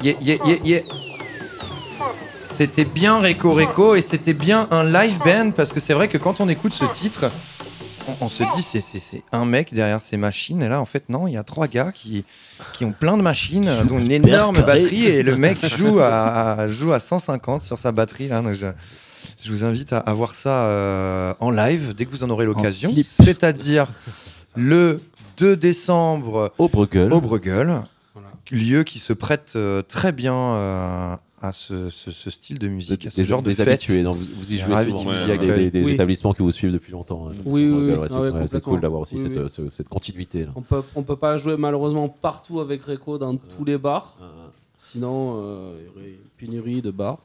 Yeah, 0.03 0.13
yeah, 0.21 0.35
yeah, 0.45 0.45
yeah, 0.45 0.57
yeah. 0.63 0.81
C'était 2.43 2.85
bien 2.85 3.19
Reco 3.19 3.51
Reco 3.51 3.95
et 3.95 4.01
c'était 4.01 4.33
bien 4.33 4.67
un 4.71 4.83
live 4.83 5.19
band 5.23 5.51
parce 5.51 5.71
que 5.73 5.79
c'est 5.79 5.93
vrai 5.93 6.07
que 6.07 6.17
quand 6.17 6.41
on 6.41 6.49
écoute 6.49 6.73
ce 6.73 6.85
titre, 6.85 7.31
on, 8.07 8.25
on 8.25 8.29
se 8.29 8.43
dit 8.55 8.61
c'est- 8.63 8.81
c'est 8.81 9.23
un 9.31 9.45
mec 9.45 9.73
derrière 9.73 10.01
ces 10.01 10.17
machines 10.17 10.61
et 10.61 10.69
là 10.69 10.81
en 10.81 10.85
fait 10.85 11.03
non, 11.09 11.27
il 11.27 11.33
y 11.33 11.37
a 11.37 11.43
trois 11.43 11.67
gars 11.67 11.91
qui, 11.93 12.25
qui 12.73 12.83
ont 12.83 12.91
plein 12.93 13.15
de 13.15 13.21
machines, 13.21 13.69
dont 13.87 13.99
une 13.99 14.11
énorme 14.11 14.55
carré. 14.57 14.81
batterie 14.81 15.05
et 15.05 15.23
le 15.23 15.35
mec 15.37 15.57
joue 15.77 15.99
à, 15.99 16.67
joue 16.69 16.91
à 16.93 16.99
150 16.99 17.61
sur 17.61 17.77
sa 17.79 17.91
batterie 17.91 18.27
là. 18.27 18.41
donc 18.41 18.53
je, 18.53 18.67
je 19.43 19.51
vous 19.51 19.63
invite 19.63 19.93
à, 19.93 19.99
à 19.99 20.13
voir 20.13 20.33
ça 20.35 20.65
euh, 20.65 21.33
en 21.39 21.51
live 21.51 21.93
dès 21.95 22.05
que 22.05 22.11
vous 22.11 22.23
en 22.23 22.29
aurez 22.31 22.45
l'occasion, 22.45 22.91
c'est-à-dire 23.03 23.87
le 24.55 24.99
2 25.37 25.55
décembre 25.55 26.51
Au 26.57 26.67
Bruegel. 26.69 27.13
au 27.13 27.21
Bruegel. 27.21 27.81
Lieu 28.51 28.83
qui 28.83 28.99
se 28.99 29.13
prête 29.13 29.53
euh, 29.55 29.81
très 29.81 30.11
bien 30.11 30.33
euh, 30.35 31.15
à 31.41 31.51
ce, 31.53 31.89
ce- 31.89 32.11
ce 32.11 32.29
style 32.29 32.59
de 32.59 32.67
musique, 32.67 33.07
à 33.07 33.11
ce 33.11 33.15
des, 33.15 33.23
genre 33.23 33.41
de 33.41 33.49
des 33.49 33.55
fête. 33.55 33.67
habitués, 33.69 34.03
non, 34.03 34.13
vous, 34.13 34.25
vous 34.35 34.53
y 34.53 34.57
jouez 34.57 34.83
souvent. 34.85 35.09
a 35.09 35.37
des, 35.37 35.47
des- 35.55 35.71
des 35.71 35.83
Oui. 35.83 35.91
établissements 35.93 36.33
qui 36.33 36.43
vous 36.43 36.51
suivent 36.51 36.71
depuis 36.73 36.91
longtemps. 36.91 37.29
hein, 37.29 37.33
Oui, 37.45 37.67
oui, 37.71 37.93
c'est 38.07 38.13
Ah 38.15 38.21
ouais, 38.21 38.29
ouais, 38.31 38.61
cool 38.61 38.79
d'avoir 38.81 39.01
aussi 39.01 39.15
Oui, 39.15 39.21
cette, 39.23 39.31
oui. 39.33 39.37
euh, 39.39 39.47
ce- 39.47 39.69
cette 39.69 39.89
continuité. 39.89 40.45
Là. 40.45 40.51
On 40.55 40.61
peut, 40.61 40.83
on 40.95 41.03
peut 41.03 41.15
pas 41.15 41.37
jouer 41.37 41.57
malheureusement 41.57 42.07
partout 42.09 42.59
avec 42.59 42.83
Reco 42.83 43.17
dans 43.17 43.35
tous 43.35 43.65
les 43.65 43.77
bars. 43.77 44.17
Sinon, 44.77 45.35
euh, 45.41 45.79
il 45.79 45.85
y 45.85 45.89
aurait 45.89 46.09
une 46.11 46.29
pénurie 46.37 46.81
de 46.81 46.91
bars. 46.91 47.19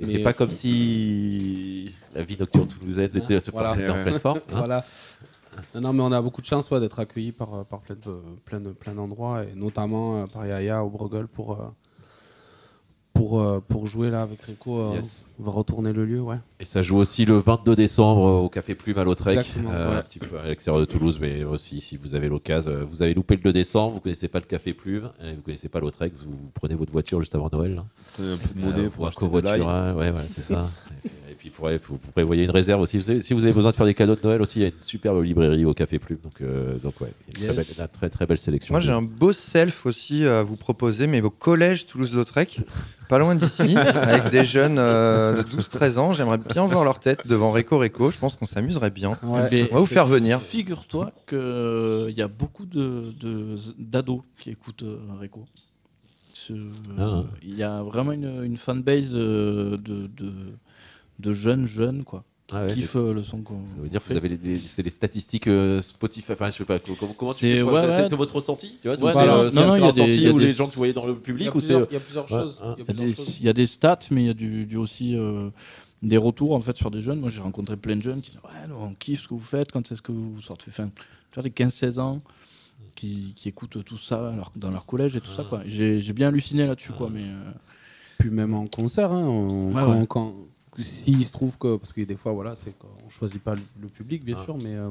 Et 0.00 0.06
c'est 0.06 0.18
pas 0.20 0.32
comme 0.32 0.50
si 0.50 1.92
la 2.14 2.22
vie 2.22 2.36
nocturne 2.38 2.66
toulousaine 2.68 3.06
était 3.12 3.40
se 3.40 3.50
Voilà. 3.50 3.74
était 3.74 3.88
en 3.88 4.02
pleine 4.02 4.18
forme. 4.20 4.38
hein. 4.38 4.42
Voilà. 4.56 4.84
Non, 5.74 5.80
non, 5.80 5.92
mais 5.92 6.02
on 6.02 6.12
a 6.12 6.22
beaucoup 6.22 6.40
de 6.40 6.46
chance 6.46 6.70
ouais, 6.70 6.80
d'être 6.80 6.98
accueillis 6.98 7.32
par, 7.32 7.54
euh, 7.54 7.64
par 7.64 7.80
plein, 7.80 7.94
de, 7.96 8.16
plein, 8.44 8.60
de, 8.60 8.70
plein 8.70 8.94
d'endroits, 8.94 9.44
et 9.44 9.54
notamment 9.54 10.22
euh, 10.22 10.26
par 10.26 10.46
Yaya 10.46 10.84
au 10.84 10.90
Bruegel 10.90 11.26
pour, 11.26 11.52
euh, 11.52 11.64
pour, 13.14 13.40
euh, 13.40 13.60
pour 13.66 13.86
jouer 13.88 14.10
là 14.10 14.22
avec 14.22 14.40
Rico. 14.42 14.78
euh, 14.78 14.94
Yes. 14.94 15.28
On 15.40 15.42
va 15.44 15.50
retourner 15.50 15.92
le 15.92 16.04
lieu, 16.04 16.20
ouais. 16.20 16.36
Et 16.60 16.64
ça 16.64 16.82
joue 16.82 16.96
aussi 16.98 17.24
le 17.24 17.38
22 17.38 17.74
décembre 17.74 18.20
au 18.44 18.48
Café 18.48 18.76
Plume 18.76 18.96
à 18.98 19.02
Lautrec, 19.04 19.38
Exactement, 19.38 19.70
euh, 19.72 19.90
ouais. 19.90 19.96
un 19.96 20.02
petit 20.02 20.20
peu 20.20 20.38
à 20.38 20.46
l'extérieur 20.46 20.80
de 20.80 20.84
Toulouse, 20.84 21.18
mais 21.20 21.42
aussi 21.42 21.80
si 21.80 21.96
vous 21.96 22.14
avez 22.14 22.28
l'occasion. 22.28 22.72
Vous 22.88 23.02
avez 23.02 23.14
loupé 23.14 23.34
le 23.34 23.42
2 23.42 23.52
décembre, 23.52 23.94
vous 23.94 24.00
connaissez 24.00 24.28
pas 24.28 24.38
le 24.38 24.44
Café 24.46 24.72
Plume, 24.72 25.10
et 25.24 25.34
vous 25.34 25.42
connaissez 25.42 25.68
pas 25.68 25.80
Lautrec, 25.80 26.12
vous, 26.22 26.30
vous 26.30 26.50
prenez 26.54 26.76
votre 26.76 26.92
voiture 26.92 27.20
juste 27.20 27.34
avant 27.34 27.48
Noël. 27.52 27.74
là. 27.74 27.84
Un 28.20 28.22
peu 28.22 28.22
de 28.22 28.28
Euh, 28.28 28.36
monnaie 28.70 28.84
pour 28.88 28.92
pour 28.92 29.04
un 29.06 29.08
acheter 29.08 29.26
de 29.26 29.30
l'ail. 29.40 29.60
covoiturage, 29.60 29.96
ouais, 29.96 30.10
ouais, 30.12 30.26
c'est 30.30 30.42
ça. 30.42 30.70
Et 31.44 31.50
puis, 31.50 31.50
puis, 31.50 31.78
vous, 31.88 31.98
prévoyez 32.12 32.44
une 32.44 32.50
réserve 32.50 32.80
aussi. 32.80 32.98
Vous 32.98 33.10
avez- 33.10 33.20
si 33.20 33.32
vous 33.32 33.44
avez 33.44 33.52
besoin 33.52 33.70
de 33.70 33.76
faire 33.76 33.86
des 33.86 33.94
cadeaux 33.94 34.16
de 34.16 34.20
Noël 34.24 34.42
aussi, 34.42 34.58
il 34.58 34.62
y 34.62 34.64
a 34.64 34.68
une 34.68 34.74
superbe 34.80 35.22
librairie 35.22 35.64
au 35.64 35.72
Café 35.72 35.98
Plume. 36.00 36.18
Donc, 36.22 36.40
euh, 36.40 36.76
donc 36.78 37.00
ouais, 37.00 37.12
il 37.36 37.44
y 37.44 37.46
a 37.46 37.50
une, 37.52 37.56
Yes. 37.56 37.64
très, 37.66 37.74
belle, 37.74 37.84
une 37.86 37.88
très, 37.92 38.10
très 38.10 38.26
belle 38.26 38.36
sélection. 38.38 38.72
Moi, 38.72 38.80
j'ai 38.80 38.90
un 38.92 39.02
beau 39.02 39.32
self 39.32 39.86
aussi 39.86 40.24
à 40.24 40.42
vous 40.42 40.56
proposer, 40.56 41.06
mais 41.06 41.20
au 41.20 41.30
collège 41.30 41.86
Toulouse-Lautrec, 41.86 42.60
pas 43.08 43.18
loin 43.18 43.36
d'ici, 43.36 43.76
avec 43.76 44.30
des 44.32 44.44
jeunes 44.44 44.78
euh, 44.78 45.42
de 45.44 45.48
12-13 45.48 45.98
ans. 45.98 46.12
J'aimerais 46.12 46.38
bien 46.38 46.66
voir 46.66 46.82
leur 46.84 46.98
tête 46.98 47.26
devant 47.26 47.52
Réco 47.52 47.78
Réco. 47.78 48.10
Je 48.10 48.18
pense 48.18 48.34
qu'on 48.36 48.46
s'amuserait 48.46 48.90
bien. 48.90 49.16
Mais 49.50 49.68
On 49.70 49.74
va 49.74 49.80
vous 49.80 49.86
faire 49.86 50.06
venir. 50.06 50.40
Figure-toi 50.40 51.12
qu'il 51.28 52.14
y 52.16 52.22
a 52.22 52.28
beaucoup 52.28 52.66
de- 52.66 53.12
de- 53.20 53.54
d'ados 53.78 54.22
qui 54.40 54.50
écoutent 54.50 54.82
euh, 54.82 54.98
Reco. 55.20 55.46
Ce- 56.34 56.52
Ah. 56.98 57.24
Il 57.42 57.54
y 57.56 57.62
a 57.62 57.82
vraiment 57.82 58.12
une, 58.12 58.42
une 58.44 58.56
fanbase 58.56 59.12
euh, 59.14 59.76
de, 59.76 60.06
de, 60.16 60.32
de 61.18 61.32
jeunes 61.32 61.64
jeunes 61.66 62.04
quoi, 62.04 62.24
qui 62.46 62.54
Ah 62.56 62.64
ouais, 62.66 62.74
kiffent 62.74 62.96
euh, 62.96 63.12
le 63.12 63.22
son 63.24 63.42
qu'on 63.42 63.66
Ça 63.66 63.80
veut 63.82 63.88
dire 63.88 64.02
que 64.02 64.10
vous 64.12 64.16
avez 64.16 64.28
les, 64.28 64.36
les- 64.36 64.60
c'est 64.66 64.82
les 64.82 64.90
statistiques 64.90 65.48
euh, 65.48 65.80
Spotify. 65.82 66.32
Enfin, 66.32 66.48
je 66.50 66.56
sais 66.56 66.64
pas 66.64 66.78
comment, 66.78 67.12
comment 67.12 67.32
tu 67.34 67.40
C'est- 67.40 67.62
ouais, 67.62 67.82
c'est 67.82 67.88
ouais. 68.02 68.08
c'est 68.08 68.16
votre 68.16 68.36
ressenti, 68.36 68.78
tu 68.80 68.88
vois 68.88 68.96
c'est- 68.96 69.02
voilà. 69.02 69.34
euh, 69.36 69.50
Non, 69.50 69.66
non, 69.66 69.76
il 69.76 69.84
y 69.84 69.88
a 69.88 69.92
des- 69.92 70.30
ou 70.30 70.38
des- 70.38 70.46
les 70.46 70.52
gens 70.52 70.66
que 70.66 70.72
vous 70.72 70.78
voyez 70.78 70.92
dans 70.92 71.06
le 71.06 71.16
public 71.18 71.42
Il 71.42 71.46
y 71.46 71.48
a 71.48 71.56
ou 71.56 71.60
c'est 71.60 71.66
plusieurs- 71.74 71.88
il 71.90 71.94
y 71.94 71.96
a 71.96 72.00
plusieurs 72.00 72.24
Ouais, 72.24 72.30
choses. 72.30 72.60
Il 72.78 73.44
y 73.44 73.48
a 73.48 73.52
des, 73.52 73.62
des 73.62 73.66
stats, 73.66 73.98
mais 74.10 74.22
il 74.22 74.26
y 74.26 74.30
a 74.30 74.34
du, 74.34 74.66
du 74.66 74.76
aussi 74.76 75.16
euh, 75.16 75.50
des 76.02 76.16
retours 76.16 76.52
en 76.54 76.60
fait 76.60 76.76
sur 76.76 76.90
des 76.90 77.00
jeunes. 77.00 77.18
Moi, 77.20 77.28
j'ai 77.30 77.40
rencontré 77.40 77.76
plein 77.76 77.96
de 77.96 78.02
jeunes 78.02 78.20
qui 78.20 78.30
disent 78.30 78.40
Ouais, 78.44 78.66
nous, 78.68 78.76
on 78.76 78.94
kiffe 78.94 79.22
ce 79.22 79.28
que 79.28 79.34
vous 79.34 79.40
faites, 79.40 79.72
quand 79.72 79.90
est-ce 79.90 80.00
que 80.02 80.12
vous 80.12 80.40
sortez 80.40 80.66
enfin, 80.68 80.88
Tu 81.30 81.34
vois, 81.34 81.42
les 81.42 81.50
15-16 81.50 81.98
ans 81.98 82.22
qui, 82.94 83.32
qui 83.36 83.48
écoutent 83.48 83.84
tout 83.84 83.98
ça 83.98 84.32
dans 84.56 84.70
leur 84.70 84.86
collège 84.86 85.16
et 85.16 85.20
tout 85.20 85.32
ça. 85.32 85.44
quoi. 85.44 85.62
J'ai 85.66 86.00
j'ai 86.00 86.12
bien 86.12 86.28
halluciné 86.28 86.66
là-dessus. 86.66 86.92
quoi, 86.92 87.10
mais 87.12 87.22
euh, 87.24 87.50
Puis 88.18 88.30
même 88.30 88.54
en 88.54 88.66
concert, 88.66 89.12
hein, 89.12 89.22
on- 89.26 89.68
Ouais, 89.72 89.82
quand, 89.84 89.98
ouais. 90.00 90.06
quand- 90.08 90.34
s'il 90.82 91.24
se 91.24 91.32
trouve 91.32 91.56
que, 91.58 91.76
parce 91.76 91.92
que 91.92 92.00
des 92.02 92.16
fois, 92.16 92.32
voilà, 92.32 92.54
c'est 92.54 92.76
qu'on 92.78 93.08
choisit 93.10 93.42
pas 93.42 93.54
le, 93.54 93.88
public, 93.88 94.24
bien 94.24 94.36
Ah. 94.38 94.44
sûr, 94.44 94.56
mais, 94.56 94.74
euh, 94.74 94.90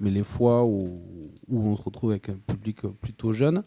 mais 0.00 0.10
les 0.10 0.24
fois 0.24 0.64
où, 0.64 1.00
où 1.48 1.60
on 1.60 1.76
se 1.76 1.82
retrouve 1.82 2.10
avec 2.10 2.28
un 2.28 2.36
public 2.46 2.82
plutôt 3.00 3.32
jeune, 3.32 3.62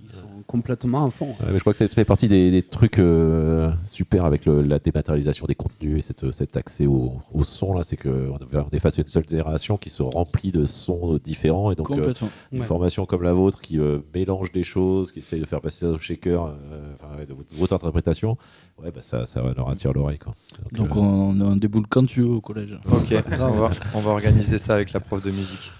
ils 0.00 0.10
sont 0.12 0.42
complètement 0.46 1.06
à 1.06 1.10
fond. 1.10 1.30
Ouais, 1.40 1.46
mais 1.50 1.54
je 1.54 1.60
crois 1.60 1.72
que 1.72 1.78
ça 1.78 1.88
fait 1.88 2.04
partie 2.04 2.28
des, 2.28 2.50
des 2.52 2.62
trucs 2.62 2.98
euh, 3.00 3.72
super 3.88 4.24
avec 4.24 4.46
le- 4.46 4.62
la 4.62 4.78
dématérialisation 4.78 5.46
des 5.46 5.54
contenus 5.56 5.98
et 5.98 6.02
cette, 6.02 6.30
cet 6.30 6.56
accès 6.56 6.86
au, 6.86 7.14
au 7.34 7.42
son 7.44 7.72
là, 7.74 7.82
c'est 7.82 7.96
qu'on 7.96 8.38
on 8.52 8.68
est 8.70 8.78
face 8.78 8.98
à 8.98 9.02
une 9.02 9.08
seule 9.08 9.28
génération 9.28 9.76
qui 9.76 9.90
se 9.90 10.02
remplit 10.02 10.52
de 10.52 10.66
sons 10.66 11.18
différents 11.22 11.72
et 11.72 11.74
donc 11.74 11.90
euh, 11.90 12.12
une 12.52 12.60
Ouais. 12.60 12.66
formation 12.66 13.06
comme 13.06 13.22
la 13.22 13.32
vôtre 13.32 13.60
qui 13.60 13.78
euh, 13.80 13.98
mélange 14.14 14.52
des 14.52 14.62
choses, 14.64 15.10
qui 15.10 15.18
essaye 15.18 15.40
de 15.40 15.46
faire 15.46 15.60
passer 15.60 15.80
ça 15.86 15.90
au 15.90 15.98
shaker, 15.98 16.54
euh, 16.72 17.24
de 17.26 17.34
votre, 17.34 17.52
votre 17.54 17.72
interprétation, 17.74 18.36
ouais, 18.82 18.90
bah, 18.92 19.00
ça, 19.02 19.26
ça 19.26 19.42
leur 19.56 19.68
attire 19.68 19.92
l'oreille. 19.92 20.18
quoi. 20.18 20.34
Donc 20.72 20.90
euh, 20.96 21.00
on, 21.00 21.40
on 21.40 21.56
déboule 21.56 21.86
quand 21.88 22.04
tu 22.06 22.22
veux 22.22 22.28
au 22.30 22.40
collège. 22.40 22.78
Ok, 22.90 23.12
on 23.40 23.50
va, 23.58 23.70
on 23.94 24.00
va 24.00 24.10
organiser 24.12 24.58
ça 24.58 24.74
avec 24.74 24.92
la 24.92 25.00
prof 25.00 25.22
de 25.24 25.30
musique. 25.32 25.72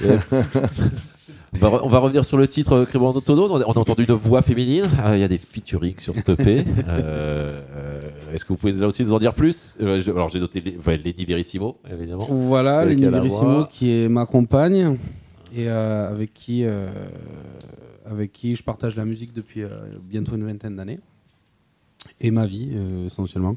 On 1.54 1.58
va, 1.58 1.68
re- 1.68 1.80
on 1.84 1.88
va 1.88 1.98
revenir 2.00 2.24
sur 2.24 2.36
le 2.36 2.46
titre 2.48 2.72
euh, 2.72 2.84
Crément 2.84 3.12
Tono. 3.20 3.48
On 3.50 3.60
a, 3.60 3.64
on 3.66 3.72
a 3.72 3.78
entendu 3.78 4.04
une 4.04 4.14
voix 4.14 4.42
féminine. 4.42 4.86
Ah, 5.02 5.16
Il 5.16 5.20
y 5.20 5.24
a 5.24 5.28
des 5.28 5.38
featuring 5.38 5.94
sur 5.98 6.14
ce 6.14 6.32
EP. 6.32 6.64
Euh, 6.88 7.60
euh, 7.76 8.00
Est-ce 8.34 8.44
que 8.44 8.48
vous 8.48 8.56
pouvez 8.56 8.72
déjà 8.72 8.86
aussi 8.86 9.04
nous 9.04 9.12
en 9.14 9.18
dire 9.18 9.32
plus? 9.34 9.76
Euh, 9.80 10.00
je- 10.00 10.10
Alors 10.10 10.28
j'ai 10.28 10.40
noté 10.40 10.62
enfin, 10.78 10.96
Lady 10.96 11.24
Verissimo, 11.24 11.78
évidemment. 11.90 12.26
Voilà, 12.28 12.84
Lenny 12.84 13.04
Verissimo 13.06 13.64
qui 13.66 13.90
est 13.90 14.08
ma 14.08 14.26
compagne 14.26 14.96
et 15.54 15.68
euh, 15.68 16.10
avec, 16.10 16.34
qui, 16.34 16.64
avec 18.04 18.32
qui 18.32 18.54
je 18.56 18.62
partage 18.62 18.96
la 18.96 19.04
musique 19.04 19.32
depuis 19.32 19.62
bientôt 20.02 20.34
une 20.36 20.44
vingtaine 20.46 20.76
d'années. 20.76 21.00
Et 22.20 22.30
ma 22.30 22.46
vie, 22.46 22.70
essentiellement. 23.06 23.56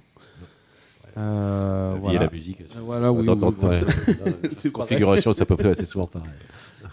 Euh, 1.18 1.90
La 1.92 1.96
vie 1.96 2.02
voilà. 2.02 2.16
et 2.22 2.24
la 2.26 2.32
musique. 2.32 2.64
Voilà, 2.86 3.12
oui, 3.12 3.26
Dans- 3.26 3.34
oui, 3.34 3.40
dans- 3.40 3.50
oui, 3.50 3.56
ouais, 3.68 3.82
oui. 4.44 4.50
c'est 4.58 4.72
configuration, 4.72 5.34
ça 5.34 5.46
peut 5.46 5.58
c'est 5.74 5.86
souvent 5.86 6.08
pareil. 6.08 6.30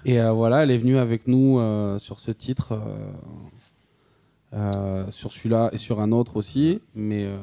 Et 0.09 0.21
euh, 0.21 0.31
voilà, 0.33 0.63
elle 0.63 0.71
est 0.71 0.79
venue 0.79 0.99
avec 0.99 1.27
nous 1.27 1.59
euh, 1.59 1.99
sur 1.99 2.21
ce 2.21 2.31
titre, 2.31 2.73
euh, 2.73 3.11
euh, 4.55 5.05
sur 5.11 5.33
celui-là 5.33 5.71
et 5.73 5.79
sur 5.79 6.01
un 6.01 6.13
autre 6.13 6.37
aussi. 6.37 6.81
Mais, 6.95 7.25
euh, 7.25 7.39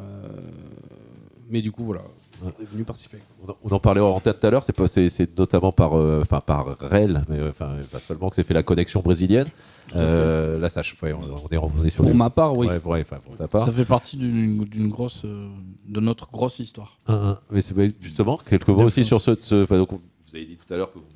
mais 1.49 1.61
du 1.61 1.71
coup, 1.71 1.83
voilà, 1.83 2.01
elle 2.41 2.63
est 2.63 2.69
venue 2.71 2.83
participer. 2.85 3.17
On 3.45 3.51
en- 3.51 3.57
On 3.65 3.71
en 3.75 3.79
parlait 3.79 3.99
en 4.01 4.19
tête 4.19 4.39
tout 4.39 4.47
à 4.47 4.49
l'heure, 4.49 4.63
c'est 4.63 4.75
pas- 4.75 4.87
c'est 4.87 5.09
c'est 5.09 5.37
notamment 5.37 5.71
par, 5.71 5.93
euh, 5.97 6.21
enfin 6.21 6.39
par 6.39 6.77
REL, 6.79 7.23
mais 7.29 7.41
enfin 7.49 7.75
pas 7.91 7.99
seulement 7.99 8.29
que 8.29 8.35
c'est 8.37 8.43
fait 8.45 8.53
la 8.53 8.63
connexion 8.63 9.01
brésilienne. 9.01 9.47
Euh, 9.95 10.57
là, 10.57 10.69
ça, 10.69 10.81
ouais, 11.01 11.11
on, 11.13 11.19
on 11.19 11.49
est, 11.53 11.57
on 11.57 11.83
est 11.83 11.89
sur 11.89 12.03
Pour 12.03 12.15
ma 12.15 12.29
part, 12.29 12.55
oui. 12.57 12.67
Ouais, 12.67 12.79
ouais, 12.85 13.01
enfin, 13.01 13.17
pour 13.23 13.35
ta 13.35 13.47
part. 13.49 13.65
Ça 13.65 13.71
fait 13.73 13.83
partie 13.85 14.15
d'une 14.15 14.63
d'une 14.63 14.87
grosse, 14.87 15.23
euh, 15.25 15.49
de 15.87 15.99
notre 15.99 16.31
grosse 16.31 16.59
histoire. 16.59 16.99
Un, 17.07 17.13
un. 17.31 17.39
Mais 17.51 17.59
c'est 17.61 17.75
justement 18.01 18.39
quelques 18.49 18.69
mots 18.69 18.83
aussi 18.83 19.03
sur 19.03 19.21
ce. 19.21 19.35
ce- 19.39 19.63
enfin, 19.63 19.77
donc, 19.77 19.91
vous 19.91 19.99
avez 20.35 20.45
dit 20.45 20.55
tout 20.65 20.73
à 20.73 20.77
l'heure 20.77 20.91
que 20.93 20.99
vous, 20.99 21.05
que 21.05 21.12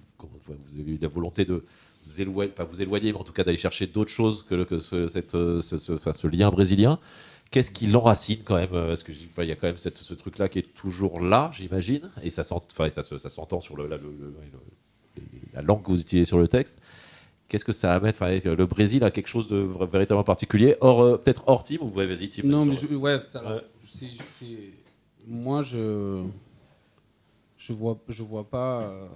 vous- 0.47 0.79
avez 0.79 0.91
eu 0.93 0.99
la 1.01 1.07
volonté 1.07 1.45
de 1.45 1.63
vous 2.05 2.21
éloigner, 2.21 2.51
pas 2.51 2.63
vous 2.63 2.81
éloigner, 2.81 3.11
mais 3.11 3.17
en 3.19 3.23
tout 3.23 3.33
cas 3.33 3.43
d'aller 3.43 3.57
chercher 3.57 3.87
d'autres 3.87 4.11
choses 4.11 4.43
que, 4.47 4.55
le- 4.55 4.65
que 4.65 4.79
ce, 4.79 5.07
cette, 5.07 5.35
euh, 5.35 5.61
ce, 5.61 5.77
ce- 5.77 5.93
enfin, 5.93 6.13
ce 6.13 6.27
lien 6.27 6.49
brésilien. 6.49 6.99
Qu'est-ce 7.51 7.71
qui 7.71 7.87
l'enracine 7.87 8.39
quand 8.43 8.55
même 8.55 8.73
euh, 8.73 8.87
Parce 8.89 9.03
que 9.03 9.11
enfin, 9.31 9.43
il 9.43 9.49
y 9.49 9.51
a 9.51 9.55
quand 9.55 9.67
même 9.67 9.77
cette- 9.77 9.97
ce 9.97 10.13
truc-là 10.13 10.49
qui 10.49 10.59
est 10.59 10.73
toujours 10.75 11.21
là, 11.21 11.49
j'imagine, 11.53 12.09
et 12.23 12.29
ça 12.29 12.43
s'ent- 12.43 12.61
enfin, 12.71 12.89
ça, 12.89 13.03
ça 13.03 13.29
s'entend 13.29 13.59
sur 13.61 13.77
le, 13.77 13.87
la, 13.87 13.97
le- 13.97 14.03
le- 14.03 14.33
le- 15.17 15.21
la 15.53 15.61
langue 15.61 15.81
que 15.81 15.87
vous 15.87 15.99
utilisez 16.01 16.25
sur 16.25 16.37
le 16.39 16.47
texte. 16.47 16.81
Qu'est-ce 17.47 17.63
que 17.63 17.71
ça 17.71 17.93
amène 17.95 18.09
enfin, 18.11 18.37
euh, 18.45 18.55
Le 18.57 18.65
Brésil 18.65 19.03
a 19.05 19.11
quelque 19.11 19.29
chose 19.29 19.47
de 19.47 19.55
véritablement 19.89 20.25
particulier, 20.25 20.75
hors 20.81 21.01
euh, 21.01 21.17
peut-être 21.17 21.43
hors 21.47 21.63
team 21.63 21.79
ou 21.81 21.89
ouais, 21.95 22.05
vas-y 22.05 22.29
team. 22.29 22.45
Non, 22.47 22.65
mais 22.65 22.75
je- 22.75 22.93
ouais, 22.93 23.21
ça- 23.21 23.41
Ouais. 23.49 23.61
c'est- 23.87 24.07
c'est- 24.29 24.73
moi 25.25 25.61
je 25.61 26.23
je 27.57 27.71
vois 27.73 27.97
je 28.09 28.23
vois 28.23 28.49
pas. 28.49 28.81
euh, 28.83 29.07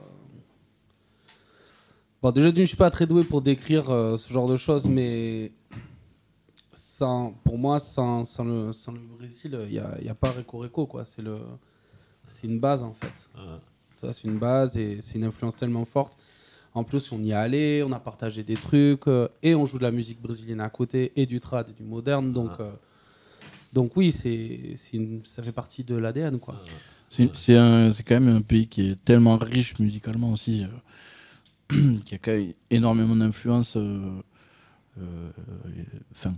Bon, 2.22 2.32
déjà 2.32 2.52
d'une, 2.52 2.64
je 2.66 2.70
suis 2.70 2.78
pas 2.78 2.92
très 2.92 3.08
doué 3.08 3.24
pour 3.24 3.42
décrire 3.42 3.90
euh, 3.90 4.18
ce 4.18 4.32
genre 4.32 4.48
de 4.48 4.56
choses, 4.58 4.86
mais 4.86 5.52
sans, 6.74 7.32
pour 7.44 7.58
moi, 7.58 7.80
sans, 7.80 8.26
sans 8.26 8.44
le, 8.44 8.74
sans 8.74 8.92
le 8.92 9.00
Brésil, 9.00 9.58
il 9.66 9.72
n'y 9.72 9.80
a, 9.80 10.00
y 10.02 10.10
a 10.10 10.14
pas 10.14 10.32
Reco 10.32 10.60
Reco, 10.60 10.86
quoi. 10.86 11.04
C'est 11.04 11.24
le, 11.24 11.40
c'est 12.28 12.46
une 12.48 12.60
base 12.60 12.84
en 12.84 12.94
fait. 12.94 13.30
Ouais. 13.36 13.58
Ça, 13.96 14.14
c'est 14.14 14.28
une 14.28 14.38
base 14.38 14.78
et 14.78 15.00
c'est 15.02 15.18
une 15.18 15.24
influence 15.26 15.56
tellement 15.56 15.86
forte. 15.86 16.18
En 16.74 16.84
plus, 16.84 17.12
on 17.12 17.22
y 17.24 17.32
est 17.32 17.34
allé, 17.34 17.84
on 17.86 17.92
a 17.92 18.00
partagé 18.00 18.44
des 18.44 18.54
trucs 18.54 19.08
euh, 19.08 19.28
et 19.44 19.56
on 19.56 19.66
joue 19.66 19.78
de 19.78 19.84
la 19.84 19.92
musique 19.92 20.22
brésilienne 20.22 20.62
à 20.62 20.70
côté 20.70 21.12
et 21.16 21.26
du 21.26 21.40
trad 21.40 21.68
et 21.70 21.74
du 21.74 21.84
moderne. 21.84 22.32
Donc, 22.32 22.52
Ah. 22.60 22.62
euh, 22.62 22.72
donc 23.74 23.98
oui, 23.98 24.12
c'est, 24.12 24.76
c'est 24.78 24.96
une- 24.98 25.26
ça 25.26 25.42
fait 25.44 25.52
partie 25.52 25.84
de 25.84 25.96
l'ADN. 25.96 26.40
Quoi. 26.40 26.56
C'est 27.10 27.36
c'est 27.36 27.58
un- 27.58 27.92
c'est 27.92 28.04
quand 28.04 28.20
même 28.20 28.34
un 28.38 28.42
pays 28.42 28.68
qui 28.68 28.92
est 28.92 29.04
tellement 29.04 29.38
riche 29.38 29.78
musicalement 29.80 30.32
aussi, 30.32 30.64
euh, 30.64 30.68
qui 32.06 32.16
a 32.16 32.18
quand 32.18 32.32
même 32.32 32.54
énormément 32.70 33.16
d'influence. 33.16 33.76
euh, 33.78 34.22
euh, 35.00 35.32
Enfin, 36.12 36.34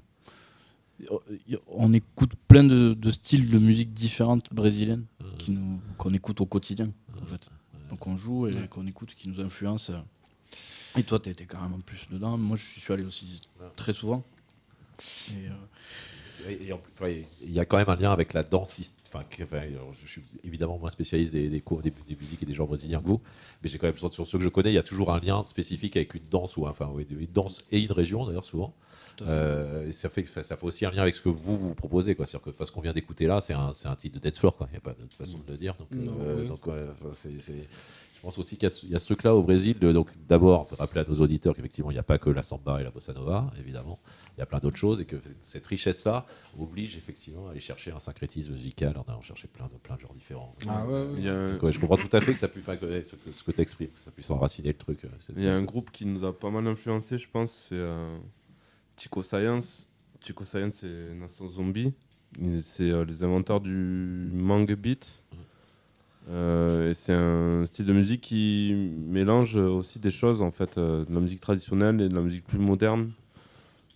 on 1.68 1.92
écoute 1.92 2.34
plein 2.48 2.64
de, 2.64 2.94
de 2.94 3.12
styles 3.12 3.50
de 3.50 3.58
musique 3.60 3.94
différentes 3.94 4.54
brésiliennes 4.54 5.06
nous 5.50 5.80
qu'on 5.98 6.12
écoute 6.14 6.40
au 6.42 6.46
quotidien. 6.46 6.92
En 7.22 7.26
fait. 7.26 7.50
Donc 7.90 8.08
on 8.08 8.16
joue 8.16 8.48
et 8.48 8.54
qu'on 8.70 8.88
écoute, 8.88 9.14
qui 9.16 9.28
nous 9.30 9.40
influence. 9.42 9.92
Et 10.96 11.04
toi, 11.04 11.20
tu 11.20 11.30
étais 11.30 11.46
carrément 11.46 11.80
plus 11.80 12.08
dedans. 12.12 12.38
Moi, 12.38 12.56
je 12.56 12.80
suis 12.80 12.94
allé 12.94 13.04
aussi 13.04 13.42
très 13.76 13.94
souvent. 13.94 14.24
Et, 15.32 15.48
euh, 15.48 15.52
Enfin, 16.94 17.08
il 17.42 17.52
y 17.54 17.60
a 17.60 17.66
quand 17.66 17.78
même 17.78 17.90
un 17.90 17.96
lien 17.96 18.12
avec 18.12 18.34
la 18.34 18.44
danse. 18.44 18.80
hist- 18.80 19.00
Enfin, 19.16 19.24
je 20.04 20.08
suis 20.10 20.24
évidemment 20.44 20.80
moins 20.80 20.90
spécialiste 20.90 21.32
des, 21.34 21.48
des 21.48 21.62
cours, 21.62 21.82
des, 21.84 21.92
des 22.08 22.16
musiques 22.16 22.42
et 22.42 22.48
des 22.48 22.54
genres 22.56 22.66
brésiliens 22.68 23.00
que 23.00 23.06
vous, 23.08 23.22
mais 23.62 23.70
j'ai 23.70 23.78
quand 23.78 23.86
même 23.86 23.96
sur, 23.96 24.12
ceux 24.26 24.38
que 24.40 24.44
je 24.44 24.50
connais, 24.50 24.72
il 24.72 24.76
y 24.76 24.80
a 24.80 24.84
toujours 24.84 25.14
un 25.14 25.20
lien 25.20 25.44
spécifique 25.44 25.96
avec 25.98 26.16
une 26.16 26.28
danse 26.32 26.58
ou 26.58 26.66
enfin 26.66 26.90
oui, 26.92 27.06
une 27.12 27.28
danse 27.28 27.64
et 27.72 27.80
une 27.80 27.92
région 27.92 28.26
d'ailleurs 28.26 28.44
souvent. 28.44 28.74
Euh, 29.22 29.88
et 29.88 29.92
ça 29.92 30.10
fait 30.10 30.26
ça 30.26 30.58
fait 30.58 30.66
aussi 30.66 30.84
un 30.88 30.90
lien 30.92 31.04
avec 31.04 31.14
ce 31.14 31.22
que 31.22 31.30
vous 31.30 31.56
vous 31.60 31.76
proposez 31.76 32.16
quoi. 32.16 32.26
C'est-à-dire 32.26 32.46
que 32.46 32.50
enfin, 32.50 32.66
ce 32.66 32.72
qu'on 32.72 32.82
vient 32.82 32.94
d'écouter 32.94 33.28
là, 33.28 33.40
c'est 33.40 33.54
un, 33.54 33.70
un 33.86 33.96
titre 33.96 34.20
de 34.20 34.28
dance 34.28 34.40
floor 34.40 34.56
quoi. 34.56 34.68
Il 34.70 34.74
n'y 34.74 34.78
a 34.78 34.82
pas 34.82 34.94
d'autre 34.94 35.16
façon 35.16 35.38
de 35.46 35.52
le 35.52 35.58
dire. 35.60 35.76
Donc, 35.76 35.90
euh, 35.92 36.42
oui. 36.42 36.48
donc, 36.48 36.62
c'est- 37.40 37.68
pense 38.24 38.38
aussi 38.38 38.56
qu'il 38.56 38.64
y 38.64 38.68
a 38.68 38.70
ce- 38.70 38.86
il 38.86 38.92
y 38.92 38.96
a 38.96 39.00
ce 39.00 39.06
truc-là 39.06 39.36
au 39.36 39.44
Brésil. 39.44 39.78
de- 39.80 39.92
donc 39.92 40.10
d'abord, 40.28 40.68
rappeler 40.80 41.02
à 41.02 41.06
nos 41.08 41.16
auditeurs 41.22 41.54
qu'effectivement, 41.56 41.92
il 41.92 41.96
n'y 41.96 42.00
a 42.00 42.04
pas 42.04 42.18
que 42.18 42.30
la 42.30 42.42
samba 42.42 42.80
et 42.80 42.84
la 42.84 42.90
bossa 42.90 43.14
nova, 43.14 43.52
évidemment. 43.60 44.00
Il 44.36 44.40
y 44.40 44.44
a 44.44 44.46
plein 44.46 44.60
d'autres 44.60 44.78
choses 44.78 45.02
et 45.02 45.06
que 45.06 45.18
cette 45.42 45.68
richesse-là 45.68 46.26
oblige 46.58 46.96
effectivement 46.98 47.48
à 47.48 47.52
aller 47.52 47.60
chercher 47.60 47.92
un 47.92 48.00
syncrétisme 48.00 48.54
musical 48.54 48.98
en 48.98 49.04
allant 49.12 49.22
chercher 49.22 49.48
plein 49.48 49.68
de, 49.68 49.74
plein 49.74 49.96
de 49.98 50.02
genres 50.02 50.14
différents. 50.14 50.56
Ah 50.68 50.86
ouais, 50.88 50.92
ouais. 51.06 51.28
A 51.30 51.72
je 51.72 51.80
comprends 51.80 51.98
tout 51.98 52.16
à 52.16 52.22
fait 52.22 52.34
que 52.34 52.40
ça 52.40 52.48
puisse, 52.48 52.66
ce 52.66 53.44
que, 53.44 53.52
tu 53.52 53.62
exprimes, 53.62 53.90
que 53.90 54.00
ça 54.00 54.10
puisse 54.12 54.30
enraciner 54.32 54.70
le 54.70 54.78
truc. 54.78 55.04
euh, 55.06 55.10
Il 55.36 55.44
y 55.44 55.48
a 55.50 55.54
un 55.56 55.64
groupe 55.64 55.92
qui 55.92 56.06
nous 56.06 56.24
a 56.24 56.32
pas 56.38 56.50
mal 56.50 56.66
influencé, 56.68 57.18
je 57.18 57.30
pense, 57.30 57.52
c'est 57.52 57.76
euh, 57.76 58.18
Chico 58.98 59.22
Science. 59.22 59.90
Chico 60.22 60.46
Science, 60.46 60.76
c'est 60.76 61.14
Nation 61.14 61.48
Zombie. 61.50 61.94
Et 62.42 62.62
C'est 62.64 62.90
euh, 62.90 63.04
les 63.06 63.22
inventeurs 63.24 63.60
du 63.62 64.30
mangue 64.34 64.74
beat. 64.76 65.24
Euh, 66.30 66.94
c'est 66.94 67.14
un 67.14 67.66
style 67.66 67.86
de 67.86 67.94
musique 67.94 68.22
qui 68.22 68.74
mélange 69.08 69.56
aussi 69.58 70.00
des 70.00 70.12
choses, 70.12 70.42
en 70.42 70.52
fait, 70.52 70.78
euh, 70.78 71.04
de 71.06 71.14
la 71.14 71.20
musique 71.20 71.42
traditionnelle 71.42 72.00
et 72.02 72.08
de 72.10 72.16
la 72.16 72.22
musique 72.22 72.46
plus 72.46 72.60
moderne. 72.60 73.12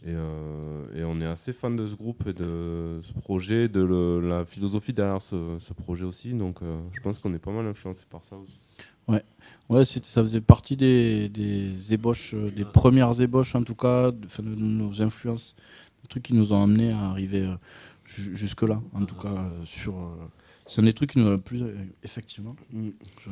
Et, 0.05 0.09
euh, 0.13 0.83
et 0.95 1.03
on 1.03 1.19
est 1.21 1.25
assez 1.25 1.53
fan 1.53 1.75
de 1.75 1.87
ce 1.87 1.95
groupe 1.95 2.27
et 2.27 2.33
de 2.33 2.99
ce 3.01 3.13
projet, 3.13 3.67
de 3.67 3.81
le- 3.81 4.19
la 4.27 4.45
philosophie 4.45 4.93
derrière 4.93 5.21
ce, 5.21 5.57
ce 5.59 5.73
projet 5.73 6.03
aussi. 6.05 6.33
Donc 6.33 6.61
euh, 6.61 6.79
je 6.91 6.99
pense 7.01 7.17
qu'on 7.19 7.33
est 7.33 7.39
pas 7.39 7.51
mal 7.51 7.65
influencé 7.65 8.05
par 8.09 8.23
ça 8.23 8.35
aussi. 8.35 8.59
Ouais, 9.07 9.23
ouais 9.69 9.85
ça 9.85 10.21
faisait 10.21 10.41
partie 10.41 10.77
des, 10.77 11.29
des 11.29 11.93
ébauches, 11.93 12.35
des 12.35 12.63
premières 12.65 13.19
ébauches 13.21 13.55
en 13.55 13.63
tout 13.63 13.73
cas, 13.75 14.11
de, 14.11 14.27
de 14.43 14.55
nos 14.55 15.01
influences, 15.01 15.55
des 16.03 16.07
trucs 16.09 16.23
qui 16.23 16.35
nous 16.35 16.53
ont 16.53 16.61
amenés 16.63 16.91
à 16.91 16.99
arriver 17.09 17.45
euh, 17.47 17.55
ju- 18.05 18.35
jusque-là, 18.35 18.79
en 18.93 19.03
tout 19.05 19.15
cas. 19.15 19.29
euh, 19.29 19.65
sur, 19.65 19.97
euh, 19.97 20.15
c'est 20.67 20.81
un 20.81 20.85
des 20.85 20.93
trucs 20.93 21.11
qui 21.13 21.19
nous 21.19 21.27
a 21.27 21.31
le 21.31 21.37
plus, 21.37 21.63
euh, 21.63 21.75
effectivement. 22.03 22.55
Je, 22.73 23.29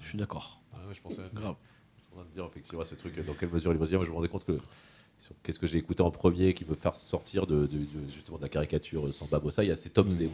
je 0.00 0.06
suis 0.08 0.18
d'accord. 0.18 0.60
Ah 0.72 0.78
ouais, 0.88 0.94
je 0.94 1.00
pensais 1.00 1.22
Grave. 1.34 1.56
Je 1.96 2.02
suis 2.02 2.12
en 2.12 2.16
train 2.16 2.24
de 2.30 2.34
dire 2.34 2.44
effectivement 2.50 2.84
ce 2.84 2.94
truc, 2.94 3.24
dans 3.26 3.34
quelle 3.34 3.50
mesure 3.50 3.72
il 3.72 3.78
va 3.78 3.84
se 3.84 3.90
dire, 3.90 3.98
moi, 3.98 4.06
je 4.06 4.10
me 4.10 4.16
rendais 4.16 4.28
compte 4.28 4.44
que 4.44 4.56
sur 5.18 5.34
qu'est-ce 5.42 5.58
que 5.58 5.66
j'ai 5.66 5.76
écouté 5.76 6.02
en 6.02 6.10
premier 6.10 6.54
qui 6.54 6.64
peut 6.64 6.74
faire 6.74 6.96
sortir 6.96 7.46
de, 7.46 7.66
de- 7.66 7.76
de- 7.76 7.86
justement 8.14 8.38
de 8.38 8.42
la 8.42 8.48
caricature 8.48 9.12
sans 9.12 9.26
Babosa, 9.26 9.62
il 9.62 9.68
y 9.68 9.70
a 9.70 9.76
ces 9.76 9.90
Tom 9.90 10.10
Z. 10.10 10.18
tu 10.20 10.24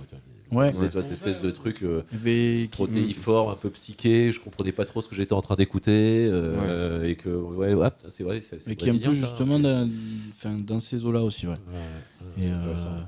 vois. 0.53 0.63
Ouais. 0.67 0.73
Z, 0.73 0.77
tu 0.77 0.87
vois, 0.93 1.03
cette 1.03 1.11
espèce 1.13 1.41
de 1.43 1.51
truc 1.51 1.83
euh, 1.83 2.03
Mais 2.23 2.61
qui- 2.63 2.69
protéiforme, 2.69 3.51
un 3.51 3.57
peu 3.57 3.69
psyché, 3.71 4.31
je 4.31 4.39
comprenais 4.41 4.71
pas 4.71 4.85
trop 4.85 5.03
ce 5.03 5.09
que 5.09 5.17
j'étais 5.17 5.33
en 5.33 5.43
train 5.43 5.57
d'écouter, 5.57 6.29
euh, 6.31 7.03
et 7.03 7.17
que, 7.17 7.31
ouais, 7.31 7.75
ouais, 7.75 7.89
c'est 8.11 8.23
vrai, 8.23 8.41
Mais 8.69 8.77
qui 8.77 8.87
est 8.89 8.93
un 8.93 8.99
peu 8.99 9.13
justement 9.13 9.57
hein. 9.57 9.89
dans, 10.61 10.79
ces 10.81 11.05
eaux-là 11.05 11.23
aussi, 11.25 11.49
ouais. 11.49 11.57
et 12.39 12.47
euh. 12.49 13.03